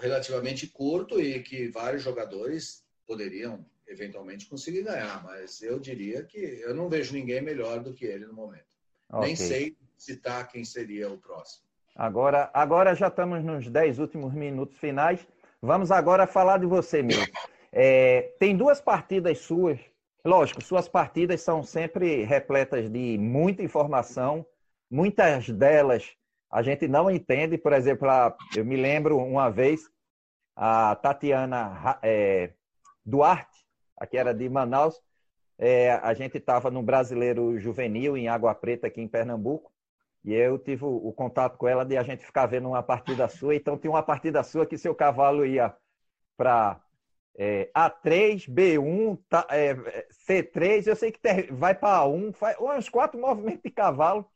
relativamente 0.00 0.66
curto 0.66 1.20
e 1.20 1.40
que 1.42 1.68
vários 1.68 2.02
jogadores 2.02 2.84
poderiam 3.06 3.64
eventualmente 3.86 4.46
conseguir 4.46 4.82
ganhar, 4.82 5.22
mas 5.22 5.62
eu 5.62 5.78
diria 5.78 6.24
que 6.24 6.38
eu 6.38 6.74
não 6.74 6.88
vejo 6.88 7.12
ninguém 7.12 7.40
melhor 7.40 7.80
do 7.80 7.92
que 7.92 8.04
ele 8.04 8.26
no 8.26 8.32
momento. 8.32 8.66
Okay. 9.08 9.26
Nem 9.26 9.36
sei 9.36 9.76
citar 9.96 10.48
quem 10.48 10.64
seria 10.64 11.10
o 11.10 11.18
próximo. 11.18 11.63
Agora, 11.94 12.50
agora 12.52 12.94
já 12.94 13.08
estamos 13.08 13.44
nos 13.44 13.68
10 13.68 13.98
últimos 13.98 14.32
minutos 14.32 14.76
finais. 14.78 15.26
Vamos 15.62 15.90
agora 15.90 16.26
falar 16.26 16.58
de 16.58 16.66
você 16.66 17.02
mesmo. 17.02 17.32
É, 17.72 18.34
tem 18.38 18.56
duas 18.56 18.80
partidas 18.80 19.38
suas 19.38 19.78
Lógico, 20.26 20.64
suas 20.64 20.88
partidas 20.88 21.42
são 21.42 21.62
sempre 21.62 22.24
repletas 22.24 22.88
de 22.88 23.18
muita 23.18 23.62
informação, 23.62 24.46
muitas 24.90 25.50
delas 25.50 26.16
a 26.50 26.62
gente 26.62 26.88
não 26.88 27.10
entende. 27.10 27.58
Por 27.58 27.74
exemplo, 27.74 28.08
eu 28.56 28.64
me 28.64 28.74
lembro 28.74 29.18
uma 29.18 29.50
vez 29.50 29.90
a 30.56 30.96
Tatiana 30.96 31.98
é, 32.02 32.54
Duarte, 33.04 33.66
que 34.10 34.16
era 34.16 34.32
de 34.32 34.48
Manaus, 34.48 34.98
é, 35.58 35.90
a 35.92 36.14
gente 36.14 36.38
estava 36.38 36.70
no 36.70 36.82
Brasileiro 36.82 37.58
Juvenil 37.58 38.16
em 38.16 38.26
Água 38.26 38.54
Preta, 38.54 38.86
aqui 38.86 39.02
em 39.02 39.08
Pernambuco, 39.08 39.70
e 40.24 40.32
eu 40.32 40.58
tive 40.58 40.84
o, 40.84 41.08
o, 41.08 41.12
contato 41.12 41.58
com 41.58 41.68
ela 41.68 41.84
de 41.84 41.96
a 41.98 42.02
gente 42.02 42.24
ficar 42.24 42.46
vendo 42.46 42.68
uma 42.68 42.82
partida 42.82 43.28
sua. 43.28 43.54
Então, 43.54 43.76
tinha 43.76 43.90
uma 43.90 44.02
partida 44.02 44.42
sua 44.42 44.64
que 44.64 44.78
seu 44.78 44.94
cavalo 44.94 45.44
ia 45.44 45.74
para 46.36 46.80
é, 47.36 47.70
A3, 47.76 48.48
B1, 48.48 49.18
tá, 49.28 49.46
é, 49.50 49.74
C3, 50.26 50.86
eu 50.86 50.96
sei 50.96 51.12
que 51.12 51.20
tem, 51.20 51.46
vai 51.48 51.74
para 51.74 52.04
A1, 52.04 52.32
faz 52.32 52.56
uns 52.58 52.88
quatro 52.88 53.20
movimentos 53.20 53.62
de 53.62 53.70
cavalo. 53.70 54.26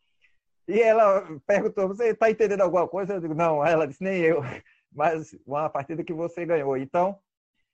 E 0.66 0.80
ela 0.80 1.26
perguntou: 1.46 1.88
Você 1.88 2.08
está 2.08 2.30
entendendo 2.30 2.60
alguma 2.60 2.86
coisa? 2.86 3.14
Eu 3.14 3.20
digo: 3.20 3.34
Não, 3.34 3.64
ela 3.64 3.86
disse: 3.86 4.04
Nem 4.04 4.20
eu. 4.20 4.42
Mas 4.92 5.34
uma 5.46 5.70
partida 5.70 6.04
que 6.04 6.12
você 6.12 6.44
ganhou. 6.44 6.76
Então, 6.76 7.18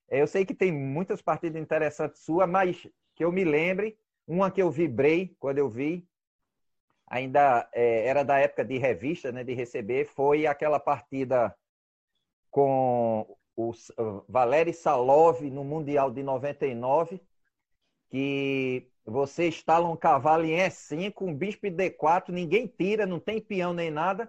é, 0.08 0.20
eu 0.22 0.26
sei 0.26 0.44
que 0.44 0.54
tem 0.54 0.70
muitas 0.70 1.20
partidas 1.20 1.60
interessantes 1.60 2.22
suas, 2.22 2.48
mas 2.48 2.86
que 3.14 3.24
eu 3.24 3.32
me 3.32 3.44
lembre, 3.44 3.96
uma 4.26 4.50
que 4.50 4.60
eu 4.60 4.70
vibrei 4.70 5.34
quando 5.38 5.58
eu 5.58 5.68
vi, 5.68 6.06
ainda 7.14 7.68
é, 7.72 8.08
era 8.08 8.24
da 8.24 8.40
época 8.40 8.64
de 8.64 8.76
revista, 8.76 9.30
né, 9.30 9.44
de 9.44 9.54
receber, 9.54 10.04
foi 10.04 10.48
aquela 10.48 10.80
partida 10.80 11.56
com 12.50 13.36
o 13.54 13.72
Valery 14.28 14.72
Salov 14.72 15.40
no 15.42 15.62
Mundial 15.62 16.10
de 16.10 16.24
99, 16.24 17.20
que 18.10 18.90
você 19.06 19.46
instala 19.46 19.88
um 19.88 19.96
cavalo 19.96 20.44
em 20.44 20.56
E5, 20.56 21.12
um 21.20 21.32
bispo 21.32 21.68
D4, 21.68 22.30
ninguém 22.30 22.66
tira, 22.66 23.06
não 23.06 23.20
tem 23.20 23.40
peão 23.40 23.72
nem 23.72 23.92
nada. 23.92 24.28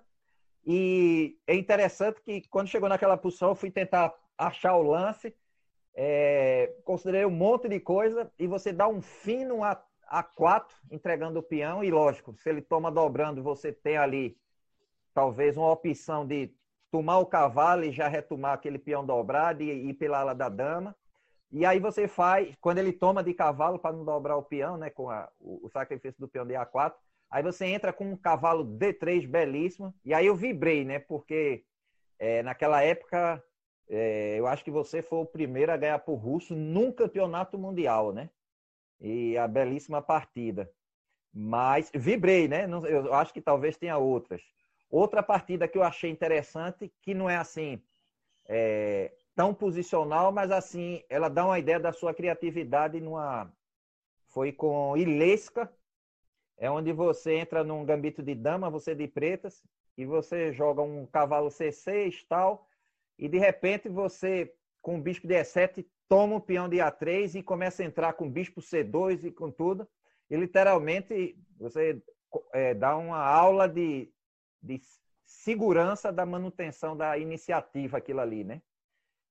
E 0.64 1.40
é 1.48 1.56
interessante 1.56 2.22
que 2.22 2.48
quando 2.50 2.68
chegou 2.68 2.88
naquela 2.88 3.18
posição, 3.18 3.50
eu 3.50 3.56
fui 3.56 3.72
tentar 3.72 4.14
achar 4.38 4.76
o 4.76 4.84
lance, 4.84 5.36
é, 5.96 6.72
considerei 6.84 7.26
um 7.26 7.32
monte 7.32 7.68
de 7.68 7.80
coisa, 7.80 8.32
e 8.38 8.46
você 8.46 8.72
dá 8.72 8.88
um 8.88 9.02
fino 9.02 9.64
a, 10.08 10.24
A4, 10.24 10.66
entregando 10.92 11.40
o 11.40 11.44
peão, 11.44 11.84
e 11.84 11.92
lógico, 11.92 12.36
se 12.38 12.50
ele 12.50 12.62
toma 12.62 12.92
dobrando, 12.92 13.44
você 13.44 13.72
tem 13.72 13.98
ali 13.98 14.38
talvez 15.14 15.56
uma 15.58 15.72
opção 15.72 16.26
de 16.26 16.54
tomar 16.92 17.20
o 17.20 17.26
cavalo 17.26 17.84
e 17.84 17.92
já 17.92 18.08
retomar 18.08 18.54
aquele 18.54 18.78
peão 18.78 19.06
dobrado 19.06 19.64
e 19.64 19.90
ir 19.90 19.94
pela 19.96 20.20
ala 20.20 20.34
da 20.34 20.50
dama. 20.50 20.96
E 21.52 21.66
aí 21.66 21.80
você 21.80 22.08
faz, 22.08 22.56
quando 22.60 22.80
ele 22.80 22.92
toma 22.92 23.24
de 23.24 23.34
cavalo 23.34 23.80
para 23.80 23.96
não 23.96 24.04
dobrar 24.04 24.36
o 24.36 24.44
peão, 24.44 24.78
né, 24.78 24.90
com 24.90 25.10
a, 25.10 25.30
o, 25.40 25.66
o, 25.66 25.70
sacrifício 25.70 26.20
do 26.20 26.28
peão 26.28 26.46
de 26.46 26.54
A4, 26.54 26.94
aí 27.30 27.44
você 27.44 27.66
entra 27.66 27.94
com 27.94 28.12
um 28.12 28.18
cavalo 28.18 28.66
D3 28.66 29.28
belíssimo. 29.28 29.94
E 30.04 30.14
aí 30.14 30.26
eu 30.26 30.36
vibrei, 30.36 30.84
né, 30.84 31.00
porque 31.00 31.64
é, 32.20 32.44
naquela 32.44 32.82
época 32.82 33.42
é, 33.88 34.36
eu 34.38 34.48
acho 34.48 34.64
que 34.64 34.72
você 34.72 35.02
foi 35.02 35.20
o 35.20 35.26
primeiro 35.26 35.72
a 35.72 35.78
ganhar 35.78 36.00
por 36.00 36.16
russo 36.16 36.56
num 36.56 36.92
campeonato 36.92 37.58
mundial, 37.58 38.12
né? 38.12 38.30
E 39.00 39.38
a 39.38 39.48
belíssima 39.48 40.02
partida. 40.02 40.72
Mas 41.34 41.92
vibrei, 41.94 42.48
né? 42.48 42.66
Eu 42.66 43.14
acho 43.14 43.34
que 43.34 43.42
talvez 43.42 43.78
tenha 43.78 43.98
outras. 43.98 44.42
Outra 44.90 45.22
partida 45.22 45.68
que 45.68 45.78
eu 45.78 45.84
achei 45.84 46.10
interessante, 46.10 46.92
que 47.02 47.14
não 47.14 47.30
é 47.30 47.36
assim 47.36 47.82
é, 48.48 49.12
tão 49.36 49.54
posicional, 49.54 50.32
mas 50.32 50.52
assim, 50.52 51.04
ela 51.10 51.30
dá 51.30 51.46
uma 51.46 51.60
ideia 51.60 51.80
da 51.80 51.92
sua 51.92 52.14
criatividade 52.14 53.02
numa. 53.02 53.52
Foi 54.28 54.52
com 54.52 54.96
Ilesca, 54.98 55.72
é 56.58 56.70
onde 56.70 56.92
você 56.92 57.36
entra 57.36 57.64
num 57.64 57.86
gambito 57.86 58.22
de 58.22 58.36
dama, 58.36 58.70
você 58.70 58.94
de 58.94 59.08
pretas, 59.08 59.64
e 59.98 60.06
você 60.06 60.52
joga 60.54 60.82
um 60.82 61.06
cavalo 61.06 61.50
C6 61.50 62.26
tal, 62.28 62.68
e 63.18 63.30
de 63.30 63.38
repente 63.38 63.88
você, 63.88 64.54
com 64.82 64.98
o 64.98 65.02
bispo 65.02 65.28
de 65.28 65.36
E7, 65.36 65.86
toma 66.08 66.36
o 66.36 66.42
peão 66.42 66.70
de 66.70 66.78
A3 66.78 67.36
e 67.36 67.44
começa 67.44 67.84
a 67.84 67.86
entrar 67.86 68.14
com 68.14 68.30
bispo 68.30 68.62
C2 68.62 69.26
e 69.26 69.32
com 69.32 69.52
tudo. 69.52 69.88
E 70.30 70.36
literalmente 70.36 71.38
você 71.58 72.02
é, 72.54 72.74
dá 72.74 72.96
uma 72.98 73.20
aula 73.20 73.68
de, 73.68 74.12
de 74.62 74.82
segurança 75.24 76.12
da 76.12 76.26
manutenção 76.26 76.96
da 76.96 77.18
iniciativa 77.18 77.98
aquilo 77.98 78.20
ali, 78.20 78.44
né? 78.44 78.62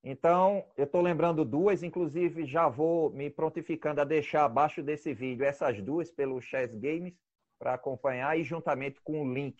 Então, 0.07 0.67
eu 0.77 0.85
estou 0.85 1.01
lembrando 1.01 1.47
duas, 1.47 1.83
inclusive 1.83 2.45
já 2.45 2.69
vou 2.69 3.11
me 3.11 3.31
prontificando 3.31 4.03
a 4.03 4.05
deixar 4.05 4.45
abaixo 4.45 4.83
desse 4.83 5.15
vídeo 5.15 5.47
essas 5.47 5.81
duas 5.81 6.11
pelo 6.11 6.43
Chess 6.43 6.75
Games 6.75 7.15
para 7.59 7.73
acompanhar 7.73 8.39
e 8.39 8.45
juntamente 8.45 9.01
com 9.01 9.23
o 9.23 9.33
link 9.33 9.57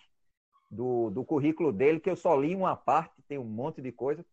do, 0.71 1.09
do 1.09 1.25
currículo 1.25 1.73
dele, 1.73 1.99
que 1.99 2.11
eu 2.11 2.17
só 2.17 2.37
li 2.37 2.55
uma 2.55 2.77
parte, 2.77 3.23
tem 3.23 3.39
um 3.39 3.45
monte 3.45 3.81
de 3.81 3.91
coisa. 3.91 4.25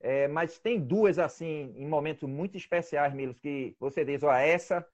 É, 0.00 0.26
mas 0.28 0.58
tem 0.58 0.80
duas, 0.80 1.18
assim, 1.18 1.74
em 1.76 1.86
momentos 1.86 2.28
muito 2.28 2.56
especiais, 2.56 3.12
Milos, 3.12 3.38
que 3.38 3.76
você 3.78 4.04
diz, 4.04 4.22
ó, 4.22 4.32
essa 4.32 4.86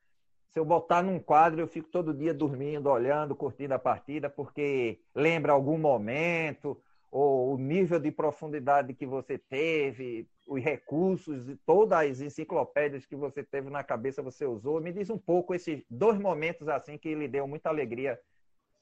se 0.56 0.60
eu 0.60 0.64
botar 0.64 1.02
num 1.02 1.18
quadro, 1.18 1.60
eu 1.60 1.68
fico 1.68 1.86
todo 1.90 2.14
dia 2.14 2.32
dormindo, 2.32 2.88
olhando, 2.88 3.36
curtindo 3.36 3.74
a 3.74 3.78
partida, 3.78 4.30
porque 4.30 4.98
lembra 5.14 5.52
algum 5.52 5.76
momento, 5.76 6.80
ou 7.10 7.52
o 7.52 7.58
nível 7.58 8.00
de 8.00 8.10
profundidade 8.10 8.94
que 8.94 9.04
você 9.04 9.36
teve, 9.36 10.26
os 10.46 10.62
recursos 10.64 11.46
e 11.50 11.56
todas 11.56 11.98
as 11.98 12.20
enciclopédias 12.22 13.04
que 13.04 13.14
você 13.14 13.44
teve 13.44 13.68
na 13.68 13.84
cabeça 13.84 14.22
você 14.22 14.46
usou. 14.46 14.80
Me 14.80 14.94
diz 14.94 15.10
um 15.10 15.18
pouco 15.18 15.54
esses 15.54 15.84
dois 15.90 16.18
momentos 16.18 16.68
assim 16.68 16.96
que 16.96 17.14
lhe 17.14 17.28
deu 17.28 17.46
muita 17.46 17.68
alegria, 17.68 18.18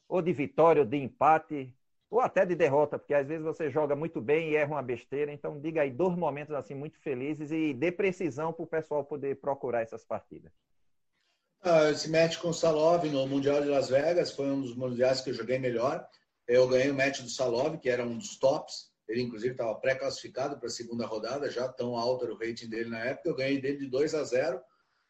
ou 0.08 0.22
de 0.22 0.32
vitória, 0.32 0.82
ou 0.82 0.86
de 0.86 0.98
empate, 0.98 1.74
ou 2.11 2.20
até 2.20 2.44
de 2.46 2.55
derrota, 2.55 2.98
porque 2.98 3.14
às 3.14 3.26
vezes 3.26 3.44
você 3.44 3.70
joga 3.70 3.96
muito 3.96 4.20
bem 4.20 4.50
e 4.50 4.57
erra 4.57 4.74
uma 4.74 4.82
besteira. 4.82 5.32
Então, 5.32 5.61
diga 5.61 5.82
aí 5.82 5.90
dois 5.90 6.16
momentos 6.16 6.55
assim 6.55 6.74
muito 6.74 6.98
felizes 7.00 7.50
e 7.50 7.74
dê 7.74 7.90
precisão 7.90 8.52
para 8.52 8.62
o 8.62 8.68
pessoal 8.68 9.05
poder 9.05 9.40
procurar 9.40 9.82
essas 9.82 10.05
partidas. 10.05 10.52
Ah, 11.62 11.90
esse 11.90 12.11
match 12.11 12.36
com 12.38 12.48
o 12.48 12.55
Salov 12.55 13.05
no 13.07 13.26
Mundial 13.26 13.62
de 13.62 13.68
Las 13.68 13.88
Vegas 13.88 14.32
foi 14.32 14.46
um 14.46 14.61
dos 14.61 14.76
mundiais 14.76 15.22
que 15.22 15.30
eu 15.30 15.34
joguei 15.34 15.59
melhor. 15.59 16.07
Eu 16.46 16.68
ganhei 16.68 16.90
o 16.90 16.94
match 16.94 17.20
do 17.20 17.30
Salov, 17.30 17.78
que 17.78 17.88
era 17.88 18.05
um 18.05 18.18
dos 18.18 18.38
tops. 18.38 18.92
Ele, 19.09 19.22
inclusive, 19.22 19.52
estava 19.52 19.74
pré-classificado 19.74 20.59
para 20.59 20.66
a 20.66 20.70
segunda 20.70 21.07
rodada, 21.07 21.50
já 21.50 21.66
tão 21.68 21.96
alto 21.96 22.24
era 22.24 22.34
o 22.34 22.38
rating 22.38 22.68
dele 22.68 22.90
na 22.90 23.00
época. 23.00 23.28
Eu 23.28 23.34
ganhei 23.34 23.61
dele 23.61 23.78
de 23.78 23.86
2 23.86 24.14
a 24.14 24.22
0. 24.24 24.61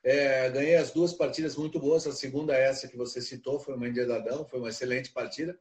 É, 0.04 0.48
ganhei 0.50 0.76
as 0.76 0.92
duas 0.92 1.12
partidas 1.12 1.56
muito 1.56 1.80
boas. 1.80 2.06
A 2.06 2.12
segunda, 2.12 2.54
essa 2.54 2.86
que 2.86 2.96
você 2.96 3.20
citou, 3.20 3.58
foi 3.58 3.74
uma 3.74 3.88
endiadadão, 3.88 4.46
foi 4.46 4.60
uma 4.60 4.68
excelente 4.68 5.10
partida. 5.10 5.58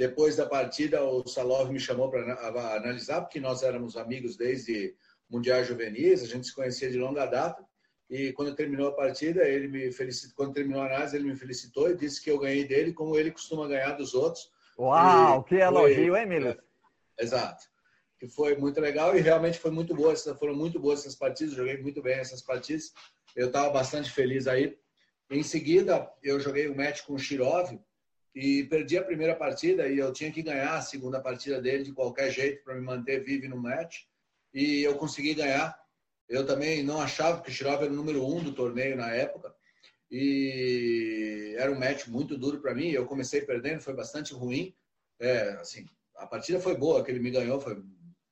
Depois 0.00 0.34
da 0.34 0.46
partida, 0.46 1.04
o 1.04 1.28
Salov 1.28 1.70
me 1.70 1.78
chamou 1.78 2.08
para 2.08 2.32
analisar, 2.74 3.20
porque 3.20 3.38
nós 3.38 3.62
éramos 3.62 3.98
amigos 3.98 4.34
desde 4.34 4.96
Mundial 5.28 5.62
Juvenis, 5.62 6.22
a 6.22 6.26
gente 6.26 6.46
se 6.46 6.54
conhecia 6.54 6.90
de 6.90 6.96
longa 6.96 7.26
data. 7.26 7.62
E 8.08 8.32
quando 8.32 8.54
terminou 8.54 8.88
a 8.88 8.96
partida, 8.96 9.46
ele 9.46 9.68
me 9.68 9.92
felicitou. 9.92 10.34
Quando 10.34 10.54
terminou 10.54 10.80
a 10.80 10.86
análise, 10.86 11.14
ele 11.14 11.28
me 11.28 11.36
felicitou 11.36 11.90
e 11.90 11.96
disse 11.96 12.18
que 12.24 12.30
eu 12.30 12.38
ganhei 12.38 12.64
dele 12.64 12.94
como 12.94 13.14
ele 13.14 13.30
costuma 13.30 13.68
ganhar 13.68 13.92
dos 13.92 14.14
outros. 14.14 14.50
Uau, 14.78 15.42
e 15.42 15.44
que 15.50 15.56
elogio, 15.56 16.16
hein, 16.16 16.26
Miller? 16.26 16.58
É, 17.18 17.22
exato. 17.22 17.66
Que 18.18 18.26
foi 18.26 18.56
muito 18.56 18.80
legal 18.80 19.14
e 19.14 19.20
realmente 19.20 19.58
foi 19.58 19.70
muito 19.70 19.94
boa. 19.94 20.16
Foram 20.16 20.54
muito 20.54 20.80
boas 20.80 21.00
essas 21.00 21.14
partidas. 21.14 21.52
Joguei 21.52 21.76
muito 21.76 22.00
bem 22.00 22.14
essas 22.14 22.40
partidas. 22.40 22.94
Eu 23.36 23.48
estava 23.48 23.68
bastante 23.68 24.10
feliz 24.10 24.46
aí. 24.46 24.78
Em 25.30 25.42
seguida, 25.42 26.10
eu 26.22 26.40
joguei 26.40 26.70
um 26.70 26.74
match 26.74 27.02
com 27.02 27.12
o 27.12 27.18
Shirov 27.18 27.78
e 28.34 28.64
perdi 28.64 28.96
a 28.96 29.04
primeira 29.04 29.34
partida 29.34 29.88
e 29.88 29.98
eu 29.98 30.12
tinha 30.12 30.30
que 30.30 30.42
ganhar 30.42 30.76
a 30.76 30.82
segunda 30.82 31.20
partida 31.20 31.60
dele 31.60 31.84
de 31.84 31.92
qualquer 31.92 32.30
jeito 32.30 32.62
para 32.62 32.74
me 32.74 32.82
manter 32.82 33.24
vivo 33.24 33.48
no 33.48 33.56
match. 33.56 34.02
E 34.54 34.82
eu 34.82 34.96
consegui 34.96 35.34
ganhar. 35.34 35.78
Eu 36.28 36.46
também 36.46 36.82
não 36.82 37.00
achava 37.00 37.42
que 37.42 37.50
o 37.50 37.52
Shirov 37.52 37.82
era 37.82 37.92
o 37.92 37.96
número 37.96 38.24
um 38.24 38.42
do 38.42 38.52
torneio 38.52 38.96
na 38.96 39.10
época. 39.12 39.52
E 40.10 41.54
era 41.58 41.70
um 41.70 41.78
match 41.78 42.06
muito 42.06 42.36
duro 42.36 42.60
para 42.60 42.74
mim. 42.74 42.90
Eu 42.90 43.06
comecei 43.06 43.40
perdendo, 43.40 43.80
foi 43.80 43.94
bastante 43.94 44.32
ruim. 44.32 44.74
É, 45.18 45.50
assim, 45.60 45.86
a 46.16 46.26
partida 46.26 46.60
foi 46.60 46.76
boa, 46.76 47.04
que 47.04 47.10
ele 47.10 47.20
me 47.20 47.30
ganhou, 47.30 47.60
foi 47.60 47.82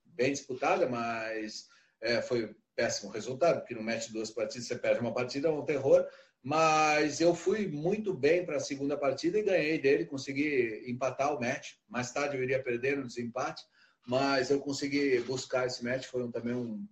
bem 0.05 0.32
disputada, 0.32 0.88
mas 0.88 1.68
é, 2.01 2.22
foi 2.22 2.55
péssimo 2.76 3.11
resultado, 3.11 3.61
porque 3.61 3.74
no 3.74 3.82
match 3.82 4.09
duas 4.11 4.30
partidas 4.30 4.66
você 4.68 4.76
perde 4.76 5.01
uma 5.01 5.12
partida, 5.12 5.49
é 5.49 5.51
um 5.51 5.64
terror. 5.64 6.07
Mas 6.42 7.20
eu 7.20 7.34
fui 7.34 7.66
muito 7.66 8.14
bem 8.14 8.46
para 8.46 8.57
a 8.57 8.61
segunda 8.61 8.96
partida 8.96 9.38
e 9.38 9.42
ganhei 9.42 9.78
dele, 9.78 10.07
consegui 10.07 10.84
empatar 10.88 11.34
o 11.34 11.40
match. 11.40 11.72
Mais 11.88 12.12
tarde 12.12 12.36
eu 12.36 12.42
iria 12.42 12.62
perder 12.62 12.96
no 12.96 13.07
desempate, 13.07 13.62
mas 14.07 14.49
eu 14.49 14.61
consegui 14.61 15.18
buscar 15.20 15.66
esse 15.66 15.82
match. 15.84 16.07
Foi 16.07 16.22
um, 16.22 16.30
também 16.30 16.55
um, 16.55 16.86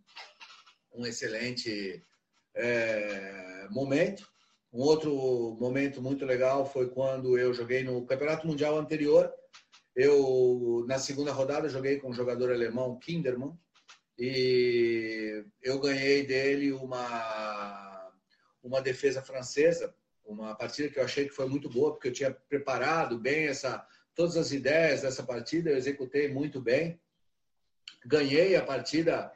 um 0.93 1.07
excelente 1.07 2.03
é, 2.55 3.69
momento. 3.71 4.29
Um 4.73 4.81
outro 4.81 5.57
momento 5.61 6.03
muito 6.03 6.25
legal 6.27 6.71
foi 6.71 6.91
quando 6.91 7.39
eu 7.39 7.55
joguei 7.55 7.85
no 7.85 8.05
Campeonato 8.05 8.47
Mundial 8.47 8.77
anterior. 8.77 9.33
Eu, 9.95 10.85
na 10.87 10.99
segunda 10.99 11.33
rodada, 11.33 11.69
joguei 11.69 11.99
com 11.99 12.11
um 12.11 12.15
jogador 12.15 12.53
alemão, 12.53 12.99
Kinderman, 12.99 13.57
e 14.19 15.45
eu 15.63 15.79
ganhei 15.79 16.25
dele 16.25 16.73
uma 16.73 17.87
uma 18.67 18.83
defesa 18.83 19.23
francesa, 19.23 19.95
uma 20.25 20.55
partida 20.55 20.89
que 20.89 20.99
eu 20.99 21.05
achei 21.05 21.27
que 21.27 21.35
foi 21.35 21.47
muito 21.47 21.71
boa, 21.71 21.93
porque 21.93 22.09
eu 22.09 22.13
tinha 22.13 22.33
preparado 22.33 23.17
bem 23.17 23.47
essa, 23.47 23.87
todas 24.15 24.37
as 24.37 24.51
ideias 24.51 25.03
dessa 25.03 25.23
partida, 25.23 25.71
eu 25.71 25.77
executei 25.77 26.29
muito 26.29 26.61
bem. 26.61 27.01
Ganhei 28.05 28.57
a 28.57 28.65
partida, 28.65 29.33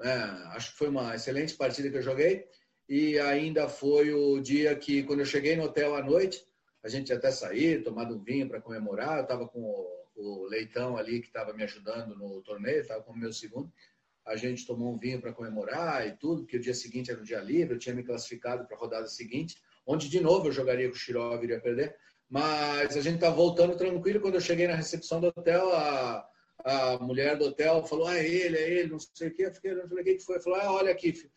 é, 0.00 0.12
acho 0.54 0.72
que 0.72 0.78
foi 0.78 0.88
uma 0.88 1.14
excelente 1.14 1.54
partida 1.54 1.90
que 1.90 1.96
eu 1.96 2.02
joguei. 2.02 2.46
E 2.88 3.18
ainda 3.18 3.68
foi 3.68 4.12
o 4.12 4.40
dia 4.40 4.74
que, 4.74 5.02
quando 5.04 5.20
eu 5.20 5.26
cheguei 5.26 5.56
no 5.56 5.64
hotel 5.64 5.94
à 5.94 6.02
noite, 6.02 6.44
a 6.82 6.88
gente 6.88 7.12
até 7.12 7.30
sair, 7.30 7.82
tomado 7.82 8.16
um 8.16 8.22
vinho 8.22 8.48
para 8.48 8.60
comemorar. 8.60 9.18
Eu 9.18 9.22
estava 9.22 9.46
com 9.48 9.60
o, 9.60 10.06
o, 10.16 10.46
Leitão 10.46 10.96
ali, 10.96 11.20
que 11.20 11.28
estava 11.28 11.52
me 11.52 11.62
ajudando 11.62 12.16
no 12.16 12.42
torneio, 12.42 12.80
estava 12.80 13.02
com 13.02 13.12
o 13.12 13.16
meu 13.16 13.32
segundo 13.32 13.72
a 14.26 14.36
gente 14.36 14.66
tomou 14.66 14.92
um 14.92 14.98
vinho 14.98 15.20
para 15.20 15.32
comemorar 15.32 16.06
e 16.06 16.16
tudo, 16.16 16.42
porque 16.42 16.56
o 16.56 16.60
dia 16.60 16.74
seguinte 16.74 17.10
era 17.10 17.20
um 17.20 17.24
dia 17.24 17.40
livre, 17.40 17.74
eu 17.74 17.78
tinha 17.78 17.94
me 17.94 18.02
classificado 18.02 18.66
para 18.66 18.76
a 18.76 18.80
rodada 18.80 19.06
seguinte, 19.06 19.56
onde 19.86 20.08
de 20.08 20.20
novo 20.20 20.48
eu 20.48 20.52
jogaria 20.52 20.88
com 20.88 20.94
o 20.94 20.98
Shirov 20.98 21.42
iria 21.42 21.60
perder. 21.60 21.96
Mas 22.28 22.96
a 22.96 23.00
gente 23.00 23.18
tá 23.18 23.28
voltando 23.28 23.76
tranquilo. 23.76 24.20
Quando 24.20 24.36
eu 24.36 24.40
cheguei 24.40 24.68
na 24.68 24.76
recepção 24.76 25.20
do 25.20 25.26
hotel, 25.26 25.72
a, 25.74 26.28
a 26.64 26.98
mulher 26.98 27.36
do 27.36 27.46
hotel 27.46 27.84
falou: 27.84 28.06
Ah, 28.06 28.18
é 28.18 28.24
ele, 28.24 28.56
é 28.56 28.70
ele, 28.70 28.90
não 28.90 28.98
sei 29.00 29.28
o 29.28 29.34
que. 29.34 29.42
Eu 29.42 29.52
fiquei, 29.52 29.72
eu 29.72 29.88
falei: 29.88 30.02
O 30.02 30.04
que 30.04 30.20
foi? 30.20 30.40
Falou: 30.40 30.60
Ah, 30.60 30.72
olha 30.72 30.92
aqui, 30.92 31.12
filho 31.12 31.32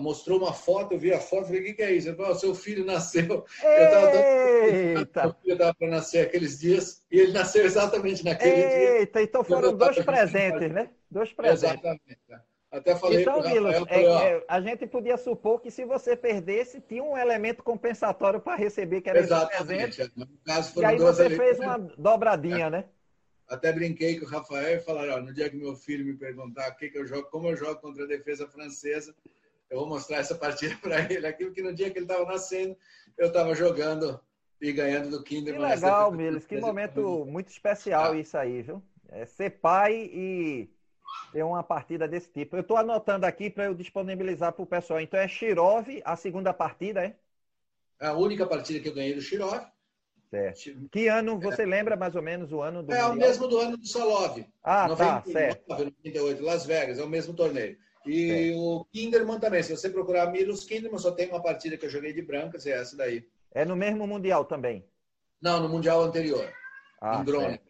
mostrou 0.00 0.38
uma 0.38 0.52
foto, 0.52 0.94
eu 0.94 0.98
vi 0.98 1.12
a 1.12 1.20
foto, 1.20 1.46
falei, 1.46 1.70
o 1.70 1.76
que, 1.76 1.82
é 1.82 1.92
isso? 1.92 2.08
Ele 2.08 2.16
falou, 2.16 2.34
seu 2.34 2.54
filho 2.54 2.84
nasceu. 2.84 3.44
Eita. 3.62 4.56
Eu 4.98 5.02
estava 5.02 5.36
dando 5.46 5.74
para 5.76 5.88
nascer 5.88 6.26
aqueles 6.26 6.58
dias, 6.58 7.02
e 7.10 7.20
ele 7.20 7.32
nasceu 7.32 7.64
exatamente 7.64 8.24
naquele 8.24 8.56
Eita, 8.56 8.68
dia. 8.68 8.98
Eita, 8.98 9.22
então 9.22 9.44
foram 9.44 9.76
dois 9.76 9.98
presentes, 10.04 10.70
né? 10.70 10.90
Dois 11.08 11.32
presentes. 11.32 11.64
Exatamente. 11.64 12.18
Até 12.70 12.94
falei 12.96 13.22
então, 13.22 13.40
Milos, 13.40 13.74
é, 13.88 14.04
é, 14.04 14.44
a 14.46 14.60
gente 14.60 14.86
podia 14.86 15.16
supor 15.16 15.60
que 15.60 15.70
se 15.70 15.86
você 15.86 16.14
perdesse, 16.14 16.82
tinha 16.82 17.02
um 17.02 17.16
elemento 17.16 17.62
compensatório 17.62 18.40
para 18.40 18.56
receber, 18.56 19.00
que 19.00 19.08
era 19.08 19.20
Exatamente. 19.20 19.96
presente. 19.96 20.12
No 20.14 20.26
caso, 20.44 20.78
e 20.80 20.84
aí 20.84 20.98
você 20.98 21.30
fez 21.30 21.58
uma 21.58 21.78
dobradinha, 21.78 22.66
é. 22.66 22.70
né? 22.70 22.84
Até 23.48 23.72
brinquei 23.72 24.20
com 24.20 24.26
o 24.26 24.28
Rafael 24.28 24.76
e 24.76 24.80
falaram, 24.80 25.22
no 25.22 25.32
dia 25.32 25.48
que 25.48 25.56
meu 25.56 25.74
filho 25.74 26.04
me 26.04 26.14
perguntar 26.14 26.68
o 26.68 26.76
que, 26.76 26.90
que 26.90 26.98
eu 26.98 27.06
jogo, 27.06 27.28
como 27.30 27.48
eu 27.48 27.56
jogo 27.56 27.80
contra 27.80 28.04
a 28.04 28.06
defesa 28.06 28.46
francesa, 28.46 29.14
eu 29.70 29.78
vou 29.78 29.88
mostrar 29.88 30.18
essa 30.18 30.34
partida 30.34 30.76
para 30.82 31.00
ele 31.12 31.26
aqui, 31.26 31.44
porque 31.44 31.62
no 31.62 31.74
dia 31.74 31.90
que 31.90 31.98
ele 31.98 32.06
estava 32.06 32.24
nascendo, 32.24 32.76
eu 33.16 33.28
estava 33.28 33.54
jogando 33.54 34.20
e 34.60 34.72
ganhando 34.72 35.10
do 35.10 35.22
Kinder. 35.22 35.54
Que 35.54 35.60
legal, 35.60 36.10
Miles, 36.12 36.46
que 36.46 36.58
momento 36.58 37.24
muito 37.24 37.48
especial 37.48 38.12
ah. 38.12 38.16
isso 38.16 38.36
aí, 38.36 38.62
viu? 38.62 38.82
É 39.08 39.24
ser 39.24 39.50
pai 39.50 40.10
e 40.12 40.68
ter 41.32 41.42
uma 41.42 41.62
partida 41.62 42.06
desse 42.06 42.30
tipo. 42.30 42.56
Eu 42.56 42.60
estou 42.60 42.76
anotando 42.76 43.24
aqui 43.24 43.48
para 43.48 43.64
eu 43.64 43.74
disponibilizar 43.74 44.52
para 44.52 44.62
o 44.62 44.66
pessoal. 44.66 45.00
Então 45.00 45.18
é 45.18 45.28
Shirov, 45.28 45.86
a 46.04 46.16
segunda 46.16 46.52
partida, 46.52 47.04
é? 47.04 47.14
A 48.00 48.12
única 48.12 48.46
partida 48.46 48.80
que 48.80 48.88
eu 48.88 48.94
ganhei 48.94 49.14
do 49.14 49.20
Shirov. 49.20 49.66
Certo. 50.30 50.88
Que 50.90 51.08
ano 51.08 51.40
você 51.40 51.62
é. 51.62 51.66
lembra 51.66 51.96
mais 51.96 52.14
ou 52.14 52.22
menos 52.22 52.52
o 52.52 52.60
ano 52.60 52.82
do 52.82 52.92
É 52.92 52.96
mundial? 52.96 53.12
o 53.12 53.16
mesmo 53.16 53.48
do 53.48 53.58
ano 53.58 53.76
do 53.78 53.86
Salov. 53.86 54.44
Ah, 54.62 54.88
90, 54.88 55.10
tá, 55.10 55.22
certo. 55.26 55.68
98, 55.68 56.42
Las 56.42 56.66
Vegas, 56.66 56.98
é 56.98 57.02
o 57.02 57.08
mesmo 57.08 57.32
torneio. 57.34 57.78
E 58.06 58.52
é. 58.52 58.56
o 58.56 58.84
Kinderman 58.92 59.38
também. 59.38 59.62
Se 59.62 59.76
você 59.76 59.90
procurar 59.90 60.30
Milos 60.30 60.64
Kinderman, 60.64 60.98
só 60.98 61.10
tem 61.10 61.28
uma 61.28 61.42
partida 61.42 61.76
que 61.76 61.86
eu 61.86 61.90
joguei 61.90 62.12
de 62.12 62.22
brancas, 62.22 62.66
é 62.66 62.70
essa 62.70 62.96
daí. 62.96 63.28
É 63.52 63.64
no 63.64 63.76
mesmo 63.76 64.06
Mundial 64.06 64.44
também? 64.44 64.84
Não, 65.40 65.60
no 65.60 65.68
Mundial 65.68 66.02
anterior. 66.02 66.52
Ah, 67.00 67.20
em 67.20 67.24
Drone. 67.24 67.60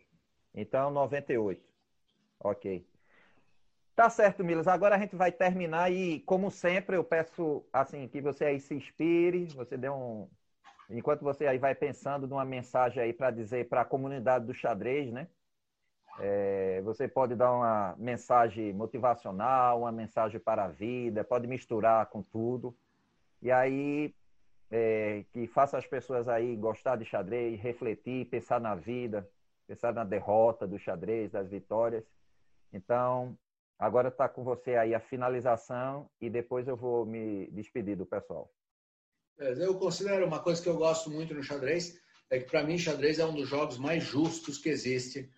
Então, 0.55 0.91
98. 0.91 1.63
Ok. 2.41 2.87
Tá 3.95 4.09
certo, 4.09 4.45
Milos. 4.45 4.69
Agora 4.69 4.95
a 4.95 4.99
gente 4.99 5.17
vai 5.17 5.33
terminar 5.33 5.93
e, 5.93 6.21
como 6.21 6.51
sempre, 6.51 6.97
eu 6.97 7.03
peço 7.03 7.65
assim 7.73 8.07
que 8.07 8.21
você 8.21 8.45
aí 8.45 8.61
se 8.61 8.75
inspire, 8.75 9.47
você 9.55 9.77
dê 9.77 9.89
um. 9.91 10.29
Enquanto 10.89 11.23
você 11.23 11.47
aí 11.47 11.59
vai 11.59 11.75
pensando 11.75 12.27
numa 12.27 12.45
mensagem 12.45 13.03
aí 13.03 13.13
para 13.13 13.31
dizer 13.31 13.69
para 13.69 13.81
a 13.81 13.85
comunidade 13.85 14.47
do 14.47 14.55
xadrez, 14.55 15.13
né? 15.13 15.29
É, 16.21 16.81
você 16.83 17.07
pode 17.07 17.35
dar 17.37 17.53
uma 17.53 17.95
mensagem 17.97 18.73
motivacional, 18.73 19.81
uma 19.81 19.93
mensagem 19.93 20.41
para 20.41 20.65
a 20.65 20.69
vida, 20.69 21.23
pode 21.23 21.47
misturar 21.47 22.07
com 22.07 22.23
tudo. 22.23 22.77
E 23.41 23.53
aí, 23.53 24.13
é, 24.71 25.25
que 25.33 25.47
faça 25.47 25.79
as 25.79 25.87
pessoas 25.87 26.29
aí 26.29 26.57
gostar 26.57 26.97
de 26.97 27.05
xadrez, 27.05 27.61
refletir, 27.61 28.27
pensar 28.27 28.61
na 28.61 28.75
vida, 28.75 29.29
pensar 29.67 29.93
na 29.95 30.05
derrota 30.05 30.67
do 30.67 30.79
xadrez, 30.79 31.31
das 31.31 31.49
vitórias. 31.49 32.05
Então, 32.73 33.39
agora 33.79 34.09
está 34.09 34.29
com 34.29 34.43
você 34.43 34.75
aí 34.75 34.95
a 34.95 35.01
finalização 35.01 36.11
e 36.21 36.29
depois 36.29 36.67
eu 36.67 36.77
vou 36.77 37.07
me 37.07 37.47
despedir 37.53 37.97
do 37.97 38.05
pessoal. 38.05 38.51
Eu 39.39 39.79
considero 39.79 40.27
uma 40.27 40.41
coisa 40.41 40.61
que 40.61 40.69
eu 40.69 40.77
gosto 40.77 41.11
muito 41.11 41.33
no 41.33 41.45
xadrez, 41.45 41.97
é 42.29 42.41
que 42.41 42.51
para 42.51 42.65
mim 42.65 42.77
xadrez 42.77 43.21
é 43.21 43.25
um 43.25 43.35
dos 43.35 43.49
jogos 43.49 43.79
mais 43.79 44.03
justos 44.03 44.59
que 44.59 44.69
existe 44.69 45.31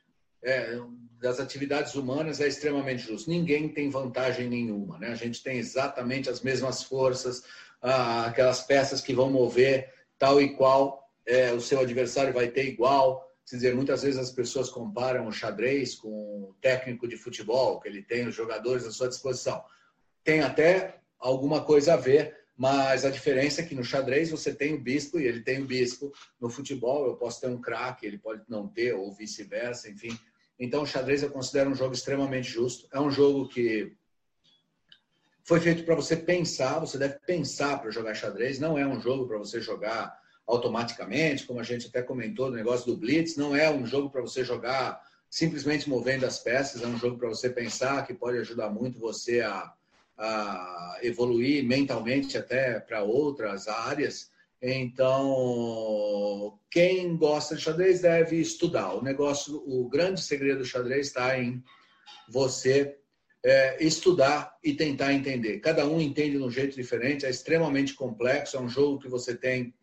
é, 0.43 0.79
das 1.21 1.39
atividades 1.39 1.95
humanas 1.95 2.41
é 2.41 2.49
extremamente 2.49 3.03
justo. 3.03 3.31
Ninguém 3.31 3.69
tem 3.69 3.91
vantagem 3.91 4.49
nenhuma. 4.49 4.99
Né? 4.99 5.09
A 5.09 5.15
gente 5.15 5.43
tem 5.43 5.59
exatamente 5.59 6.31
as 6.31 6.41
mesmas 6.41 6.83
forças, 6.83 7.43
ah, 7.83 8.27
aquelas 8.27 8.63
peças 8.63 9.01
que 9.01 9.15
vão 9.15 9.31
mover 9.31 9.93
tal 10.19 10.41
e 10.41 10.55
qual 10.55 11.11
é, 11.27 11.53
o 11.53 11.61
seu 11.61 11.81
adversário 11.81 12.33
vai 12.33 12.49
ter 12.49 12.67
igual. 12.67 13.31
Quer 13.49 13.57
dizer, 13.57 13.75
muitas 13.75 14.03
vezes 14.03 14.19
as 14.19 14.31
pessoas 14.31 14.71
comparam 14.71 15.27
o 15.27 15.33
xadrez 15.33 15.95
com 15.95 16.09
o 16.09 16.55
técnico 16.61 17.07
de 17.07 17.17
futebol, 17.17 17.81
que 17.81 17.89
ele 17.89 18.03
tem 18.03 18.27
os 18.27 18.35
jogadores 18.35 18.87
à 18.87 18.91
sua 18.91 19.09
disposição. 19.09 19.63
Tem 20.25 20.41
até 20.41 21.01
alguma 21.19 21.63
coisa 21.63 21.95
a 21.95 21.97
ver, 21.97 22.37
mas 22.57 23.05
a 23.05 23.11
diferença 23.11 23.61
é 23.61 23.65
que 23.65 23.75
no 23.75 23.83
xadrez 23.83 24.31
você 24.31 24.55
tem 24.55 24.75
o 24.75 24.81
bispo 24.81 25.19
e 25.19 25.27
ele 25.27 25.41
tem 25.41 25.63
o 25.63 25.67
bispo. 25.67 26.13
No 26.41 26.49
futebol 26.49 27.07
eu 27.07 27.17
posso 27.17 27.41
ter 27.41 27.49
um 27.49 27.61
craque, 27.61 28.07
ele 28.07 28.19
pode 28.19 28.43
não 28.49 28.69
ter, 28.69 28.95
ou 28.95 29.13
vice-versa, 29.13 29.91
enfim. 29.91 30.17
Então, 30.61 30.83
o 30.83 30.87
xadrez 30.87 31.23
eu 31.23 31.31
considero 31.31 31.71
um 31.71 31.75
jogo 31.75 31.95
extremamente 31.95 32.51
justo. 32.51 32.87
É 32.93 33.01
um 33.01 33.11
jogo 33.11 33.49
que 33.49 33.97
foi 35.43 35.59
feito 35.59 35.85
para 35.85 35.95
você 35.95 36.15
pensar, 36.15 36.79
você 36.79 36.99
deve 36.99 37.19
pensar 37.21 37.81
para 37.81 37.91
jogar 37.91 38.15
xadrez. 38.15 38.61
Não 38.61 38.79
é 38.79 38.87
um 38.87 39.01
jogo 39.01 39.27
para 39.27 39.39
você 39.39 39.59
jogar 39.59 40.21
automaticamente, 40.47 41.47
como 41.47 41.61
a 41.61 41.63
gente 41.63 41.87
até 41.87 42.03
comentou 42.03 42.51
no 42.51 42.57
negócio 42.57 42.87
do 42.87 42.97
Blitz. 42.97 43.37
Não 43.37 43.57
é 43.57 43.71
um 43.71 43.87
jogo 43.87 44.11
para 44.11 44.21
você 44.21 44.45
jogar 44.45 45.01
simplesmente 45.31 45.89
movendo 45.89 46.27
as 46.27 46.39
peças. 46.39 46.83
É 46.83 46.87
um 46.87 46.99
jogo 46.99 47.17
para 47.17 47.29
você 47.29 47.49
pensar, 47.49 48.07
que 48.07 48.13
pode 48.13 48.37
ajudar 48.37 48.69
muito 48.69 49.01
você 49.01 49.41
a, 49.41 49.73
a 50.19 50.99
evoluir 51.03 51.65
mentalmente 51.65 52.37
até 52.37 52.79
para 52.79 53.03
outras 53.03 53.67
áreas. 53.67 54.30
Então, 54.63 56.59
quem 56.71 57.17
gosta 57.17 57.57
de 57.57 57.63
xadrez 57.63 58.01
deve 58.01 58.37
estudar. 58.37 58.95
O 58.95 59.03
negócio, 59.03 59.63
o 59.67 59.89
grande 59.89 60.21
segredo 60.21 60.59
do 60.59 60.65
xadrez 60.65 61.07
está 61.07 61.39
em 61.39 61.63
você 62.29 62.99
é, 63.43 63.83
estudar 63.83 64.59
e 64.63 64.75
tentar 64.75 65.15
entender. 65.15 65.61
Cada 65.61 65.87
um 65.87 66.01
entende 66.01 66.37
de 66.37 66.43
um 66.43 66.51
jeito 66.51 66.77
diferente, 66.77 67.25
é 67.25 67.31
extremamente 67.31 67.95
complexo, 67.95 68.57
é 68.57 68.61
um 68.61 68.69
jogo 68.69 68.99
que 68.99 69.09
você 69.09 69.35
tem 69.35 69.75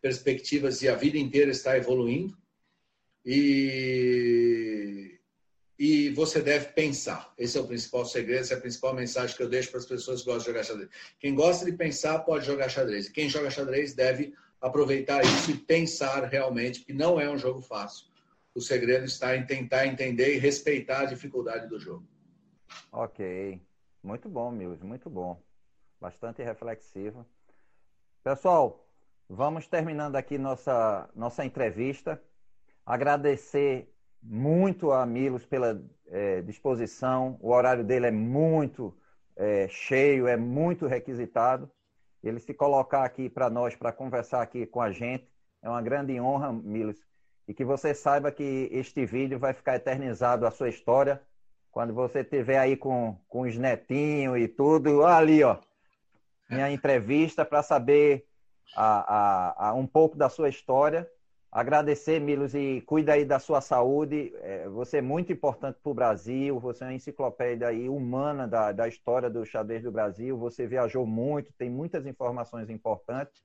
perspectivas 0.00 0.82
e 0.82 0.88
a 0.88 0.94
vida 0.94 1.18
inteira 1.18 1.50
está 1.50 1.76
evoluindo. 1.76 2.36
E, 3.24 5.13
e 5.78 6.10
você 6.10 6.40
deve 6.40 6.66
pensar. 6.72 7.32
Esse 7.36 7.58
é 7.58 7.60
o 7.60 7.66
principal 7.66 8.04
segredo, 8.04 8.40
essa 8.40 8.54
é 8.54 8.56
a 8.56 8.60
principal 8.60 8.94
mensagem 8.94 9.36
que 9.36 9.42
eu 9.42 9.48
deixo 9.48 9.70
para 9.70 9.80
as 9.80 9.86
pessoas 9.86 10.20
que 10.20 10.26
gostam 10.26 10.38
de 10.38 10.58
jogar 10.58 10.64
xadrez. 10.64 10.90
Quem 11.18 11.34
gosta 11.34 11.64
de 11.64 11.72
pensar 11.72 12.20
pode 12.20 12.46
jogar 12.46 12.68
xadrez. 12.68 13.08
Quem 13.08 13.28
joga 13.28 13.50
xadrez 13.50 13.94
deve 13.94 14.34
aproveitar 14.60 15.22
isso 15.24 15.50
e 15.50 15.56
pensar 15.56 16.24
realmente, 16.24 16.80
que 16.80 16.92
não 16.92 17.20
é 17.20 17.30
um 17.30 17.36
jogo 17.36 17.60
fácil. 17.60 18.06
O 18.54 18.60
segredo 18.60 19.04
está 19.04 19.36
em 19.36 19.44
tentar 19.44 19.86
entender 19.86 20.36
e 20.36 20.38
respeitar 20.38 21.00
a 21.00 21.06
dificuldade 21.06 21.68
do 21.68 21.78
jogo. 21.78 22.06
Ok. 22.92 23.60
Muito 24.02 24.28
bom, 24.28 24.50
Mills, 24.50 24.84
muito 24.84 25.10
bom. 25.10 25.42
Bastante 26.00 26.42
reflexivo. 26.42 27.26
Pessoal, 28.22 28.86
vamos 29.28 29.66
terminando 29.66 30.16
aqui 30.16 30.38
nossa, 30.38 31.10
nossa 31.14 31.44
entrevista. 31.44 32.22
Agradecer 32.86 33.93
muito 34.24 34.90
a 34.90 35.04
Milos 35.04 35.44
pela 35.44 35.80
é, 36.08 36.40
disposição. 36.42 37.38
O 37.40 37.52
horário 37.52 37.84
dele 37.84 38.06
é 38.06 38.10
muito 38.10 38.96
é, 39.36 39.68
cheio, 39.68 40.26
é 40.26 40.36
muito 40.36 40.86
requisitado. 40.86 41.70
Ele 42.22 42.40
se 42.40 42.54
colocar 42.54 43.04
aqui 43.04 43.28
para 43.28 43.50
nós, 43.50 43.76
para 43.76 43.92
conversar 43.92 44.40
aqui 44.40 44.64
com 44.64 44.80
a 44.80 44.90
gente, 44.90 45.28
é 45.62 45.68
uma 45.68 45.82
grande 45.82 46.18
honra, 46.18 46.52
Milos. 46.52 46.96
E 47.46 47.52
que 47.52 47.64
você 47.64 47.94
saiba 47.94 48.32
que 48.32 48.68
este 48.72 49.04
vídeo 49.04 49.38
vai 49.38 49.52
ficar 49.52 49.76
eternizado 49.76 50.46
a 50.46 50.50
sua 50.50 50.70
história 50.70 51.20
quando 51.70 51.92
você 51.92 52.24
tiver 52.24 52.56
aí 52.56 52.76
com, 52.76 53.18
com 53.28 53.42
os 53.42 53.58
netinhos 53.58 54.38
e 54.38 54.46
tudo, 54.46 55.04
ali, 55.04 55.42
ó, 55.42 55.58
minha 56.48 56.70
entrevista 56.70 57.44
para 57.44 57.64
saber 57.64 58.24
a, 58.76 59.16
a, 59.16 59.68
a, 59.68 59.74
um 59.74 59.86
pouco 59.86 60.16
da 60.16 60.28
sua 60.28 60.48
história. 60.48 61.08
Agradecer, 61.54 62.20
Milos, 62.20 62.52
e 62.52 62.80
cuida 62.80 63.12
aí 63.12 63.24
da 63.24 63.38
sua 63.38 63.60
saúde. 63.60 64.34
É, 64.42 64.68
você 64.68 64.96
é 64.96 65.00
muito 65.00 65.32
importante 65.32 65.78
para 65.80 65.92
o 65.92 65.94
Brasil, 65.94 66.58
você 66.58 66.82
é 66.82 66.88
uma 66.88 66.94
enciclopédia 66.94 67.68
aí 67.68 67.88
humana 67.88 68.48
da, 68.48 68.72
da 68.72 68.88
história 68.88 69.30
do 69.30 69.46
xadrez 69.46 69.84
do 69.84 69.92
Brasil. 69.92 70.36
Você 70.36 70.66
viajou 70.66 71.06
muito, 71.06 71.52
tem 71.52 71.70
muitas 71.70 72.06
informações 72.06 72.68
importantes. 72.68 73.40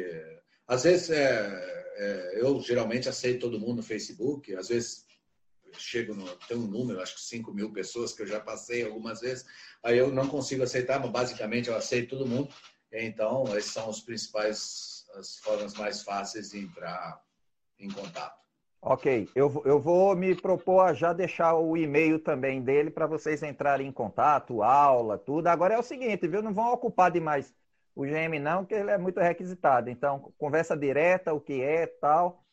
Às 0.66 0.84
vezes, 0.84 1.10
é, 1.10 1.84
é, 1.96 2.40
eu 2.40 2.60
geralmente 2.60 3.08
aceito 3.08 3.40
todo 3.40 3.60
mundo 3.60 3.76
no 3.76 3.82
Facebook, 3.82 4.54
às 4.54 4.68
vezes 4.68 5.04
chego 5.78 6.14
no. 6.14 6.24
Tem 6.48 6.56
um 6.56 6.66
número, 6.66 7.00
acho 7.00 7.14
que 7.16 7.20
5 7.20 7.52
mil 7.52 7.72
pessoas 7.72 8.12
que 8.12 8.22
eu 8.22 8.26
já 8.26 8.40
passei 8.40 8.84
algumas 8.84 9.20
vezes, 9.20 9.44
aí 9.82 9.98
eu 9.98 10.10
não 10.10 10.28
consigo 10.28 10.62
aceitar, 10.62 11.00
mas 11.00 11.10
basicamente 11.10 11.68
eu 11.68 11.76
aceito 11.76 12.16
todo 12.16 12.28
mundo. 12.28 12.52
Então, 12.92 13.44
esses 13.56 13.72
são 13.72 13.88
os 13.88 14.00
principais, 14.00 15.04
as 15.16 15.38
formas 15.38 15.74
mais 15.74 16.02
fáceis 16.02 16.50
de 16.50 16.60
entrar 16.60 17.20
em 17.78 17.90
contato. 17.90 18.44
Ok, 18.80 19.28
eu, 19.34 19.62
eu 19.64 19.80
vou 19.80 20.14
me 20.14 20.34
propor 20.34 20.80
a 20.80 20.92
já 20.92 21.12
deixar 21.12 21.54
o 21.54 21.74
e-mail 21.74 22.18
também 22.18 22.62
dele 22.62 22.90
para 22.90 23.06
vocês 23.06 23.42
entrarem 23.42 23.88
em 23.88 23.92
contato, 23.92 24.62
aula, 24.62 25.16
tudo. 25.16 25.46
Agora 25.46 25.74
é 25.74 25.78
o 25.78 25.82
seguinte, 25.82 26.28
viu? 26.28 26.42
Não 26.42 26.52
vão 26.52 26.72
ocupar 26.72 27.10
demais 27.10 27.52
o 27.94 28.04
GM 28.04 28.38
não, 28.40 28.64
porque 28.64 28.74
ele 28.74 28.90
é 28.90 28.98
muito 28.98 29.20
requisitado. 29.20 29.88
Então, 29.90 30.32
conversa 30.38 30.76
direta, 30.76 31.32
o 31.32 31.40
que 31.40 31.62
é, 31.62 31.86
tal, 31.86 32.44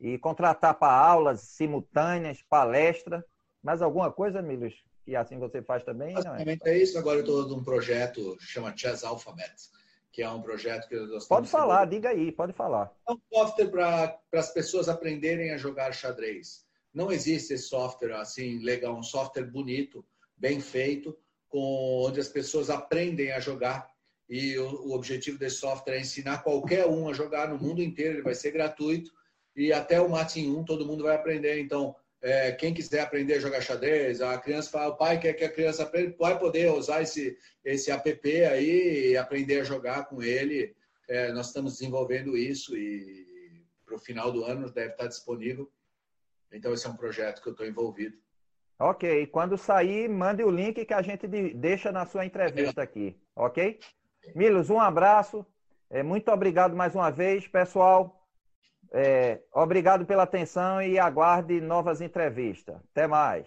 e 0.00 0.18
contratar 0.18 0.74
para 0.74 0.92
aulas 0.92 1.40
simultâneas, 1.40 2.42
palestra. 2.42 3.24
Mais 3.62 3.82
alguma 3.82 4.10
coisa, 4.10 4.42
Milos? 4.42 4.74
Que 5.04 5.16
assim 5.16 5.38
você 5.38 5.62
faz 5.62 5.82
também? 5.82 6.14
Basicamente 6.14 6.66
é? 6.66 6.70
é 6.70 6.78
isso. 6.78 6.98
Agora 6.98 7.18
eu 7.18 7.20
estou 7.20 7.48
num 7.48 7.64
projeto 7.64 8.36
chama 8.40 8.76
Chess 8.76 9.04
Alphabet 9.04 9.70
que 10.12 10.22
é 10.22 10.30
um 10.30 10.42
projeto 10.42 10.88
que 10.88 10.96
nós 10.96 11.26
Pode 11.26 11.48
falar, 11.48 11.84
diga 11.84 12.10
aí, 12.10 12.32
pode 12.32 12.52
falar. 12.52 12.92
É 13.08 13.12
um 13.12 13.20
software 13.32 13.68
para 13.68 14.20
as 14.32 14.50
pessoas 14.52 14.88
aprenderem 14.88 15.52
a 15.52 15.56
jogar 15.56 15.92
xadrez. 15.92 16.66
Não 16.92 17.12
existe 17.12 17.54
esse 17.54 17.68
software 17.68 18.14
assim 18.14 18.58
legal, 18.58 18.96
um 18.96 19.02
software 19.02 19.44
bonito, 19.44 20.04
bem 20.36 20.60
feito, 20.60 21.16
com 21.48 22.04
onde 22.04 22.18
as 22.18 22.28
pessoas 22.28 22.70
aprendem 22.70 23.30
a 23.32 23.40
jogar. 23.40 23.89
E 24.30 24.56
o, 24.58 24.92
objetivo 24.92 25.36
desse 25.36 25.56
software 25.56 25.96
é 25.96 26.00
ensinar 26.00 26.44
qualquer 26.44 26.86
um 26.86 27.08
a 27.08 27.12
jogar 27.12 27.48
no 27.48 27.58
mundo 27.58 27.82
inteiro. 27.82 28.14
Ele 28.14 28.22
vai 28.22 28.34
ser 28.36 28.52
gratuito 28.52 29.10
e 29.56 29.72
até 29.72 30.00
o 30.00 30.08
Matin 30.08 30.48
1 30.50 30.64
todo 30.64 30.86
mundo 30.86 31.02
vai 31.02 31.16
aprender. 31.16 31.58
Então, 31.58 31.96
é, 32.22 32.52
quem 32.52 32.72
quiser 32.72 33.00
aprender 33.00 33.34
a 33.34 33.40
jogar 33.40 33.60
xadrez, 33.60 34.20
a 34.20 34.38
criança 34.38 34.70
fala, 34.70 34.92
o 34.92 34.96
pai 34.96 35.18
quer 35.18 35.32
que 35.32 35.42
a 35.42 35.50
criança 35.50 35.82
aprenda, 35.82 36.14
vai 36.16 36.38
poder 36.38 36.70
usar 36.70 37.02
esse, 37.02 37.36
esse 37.64 37.90
app 37.90 38.30
aí 38.44 39.10
e 39.10 39.16
aprender 39.16 39.62
a 39.62 39.64
jogar 39.64 40.04
com 40.04 40.22
ele. 40.22 40.76
É, 41.08 41.32
nós 41.32 41.48
estamos 41.48 41.72
desenvolvendo 41.72 42.36
isso 42.36 42.76
e 42.76 43.66
para 43.84 43.96
o 43.96 43.98
final 43.98 44.30
do 44.30 44.44
ano 44.44 44.70
deve 44.70 44.92
estar 44.92 45.08
disponível. 45.08 45.68
Então, 46.52 46.72
esse 46.72 46.86
é 46.86 46.90
um 46.90 46.96
projeto 46.96 47.42
que 47.42 47.48
eu 47.48 47.52
estou 47.52 47.66
envolvido. 47.66 48.16
Ok, 48.78 49.26
quando 49.26 49.58
sair, 49.58 50.08
mande 50.08 50.44
o 50.44 50.50
link 50.50 50.84
que 50.84 50.94
a 50.94 51.02
gente 51.02 51.26
deixa 51.26 51.90
na 51.90 52.06
sua 52.06 52.24
entrevista 52.24 52.80
aqui, 52.80 53.16
ok? 53.34 53.78
Milos, 54.34 54.70
um 54.70 54.80
abraço. 54.80 55.44
É, 55.88 56.02
muito 56.02 56.30
obrigado 56.30 56.76
mais 56.76 56.94
uma 56.94 57.10
vez, 57.10 57.46
pessoal. 57.48 58.20
É, 58.92 59.40
obrigado 59.52 60.04
pela 60.04 60.24
atenção 60.24 60.82
e 60.82 60.98
aguarde 60.98 61.60
novas 61.60 62.00
entrevistas. 62.00 62.76
Até 62.90 63.06
mais. 63.06 63.46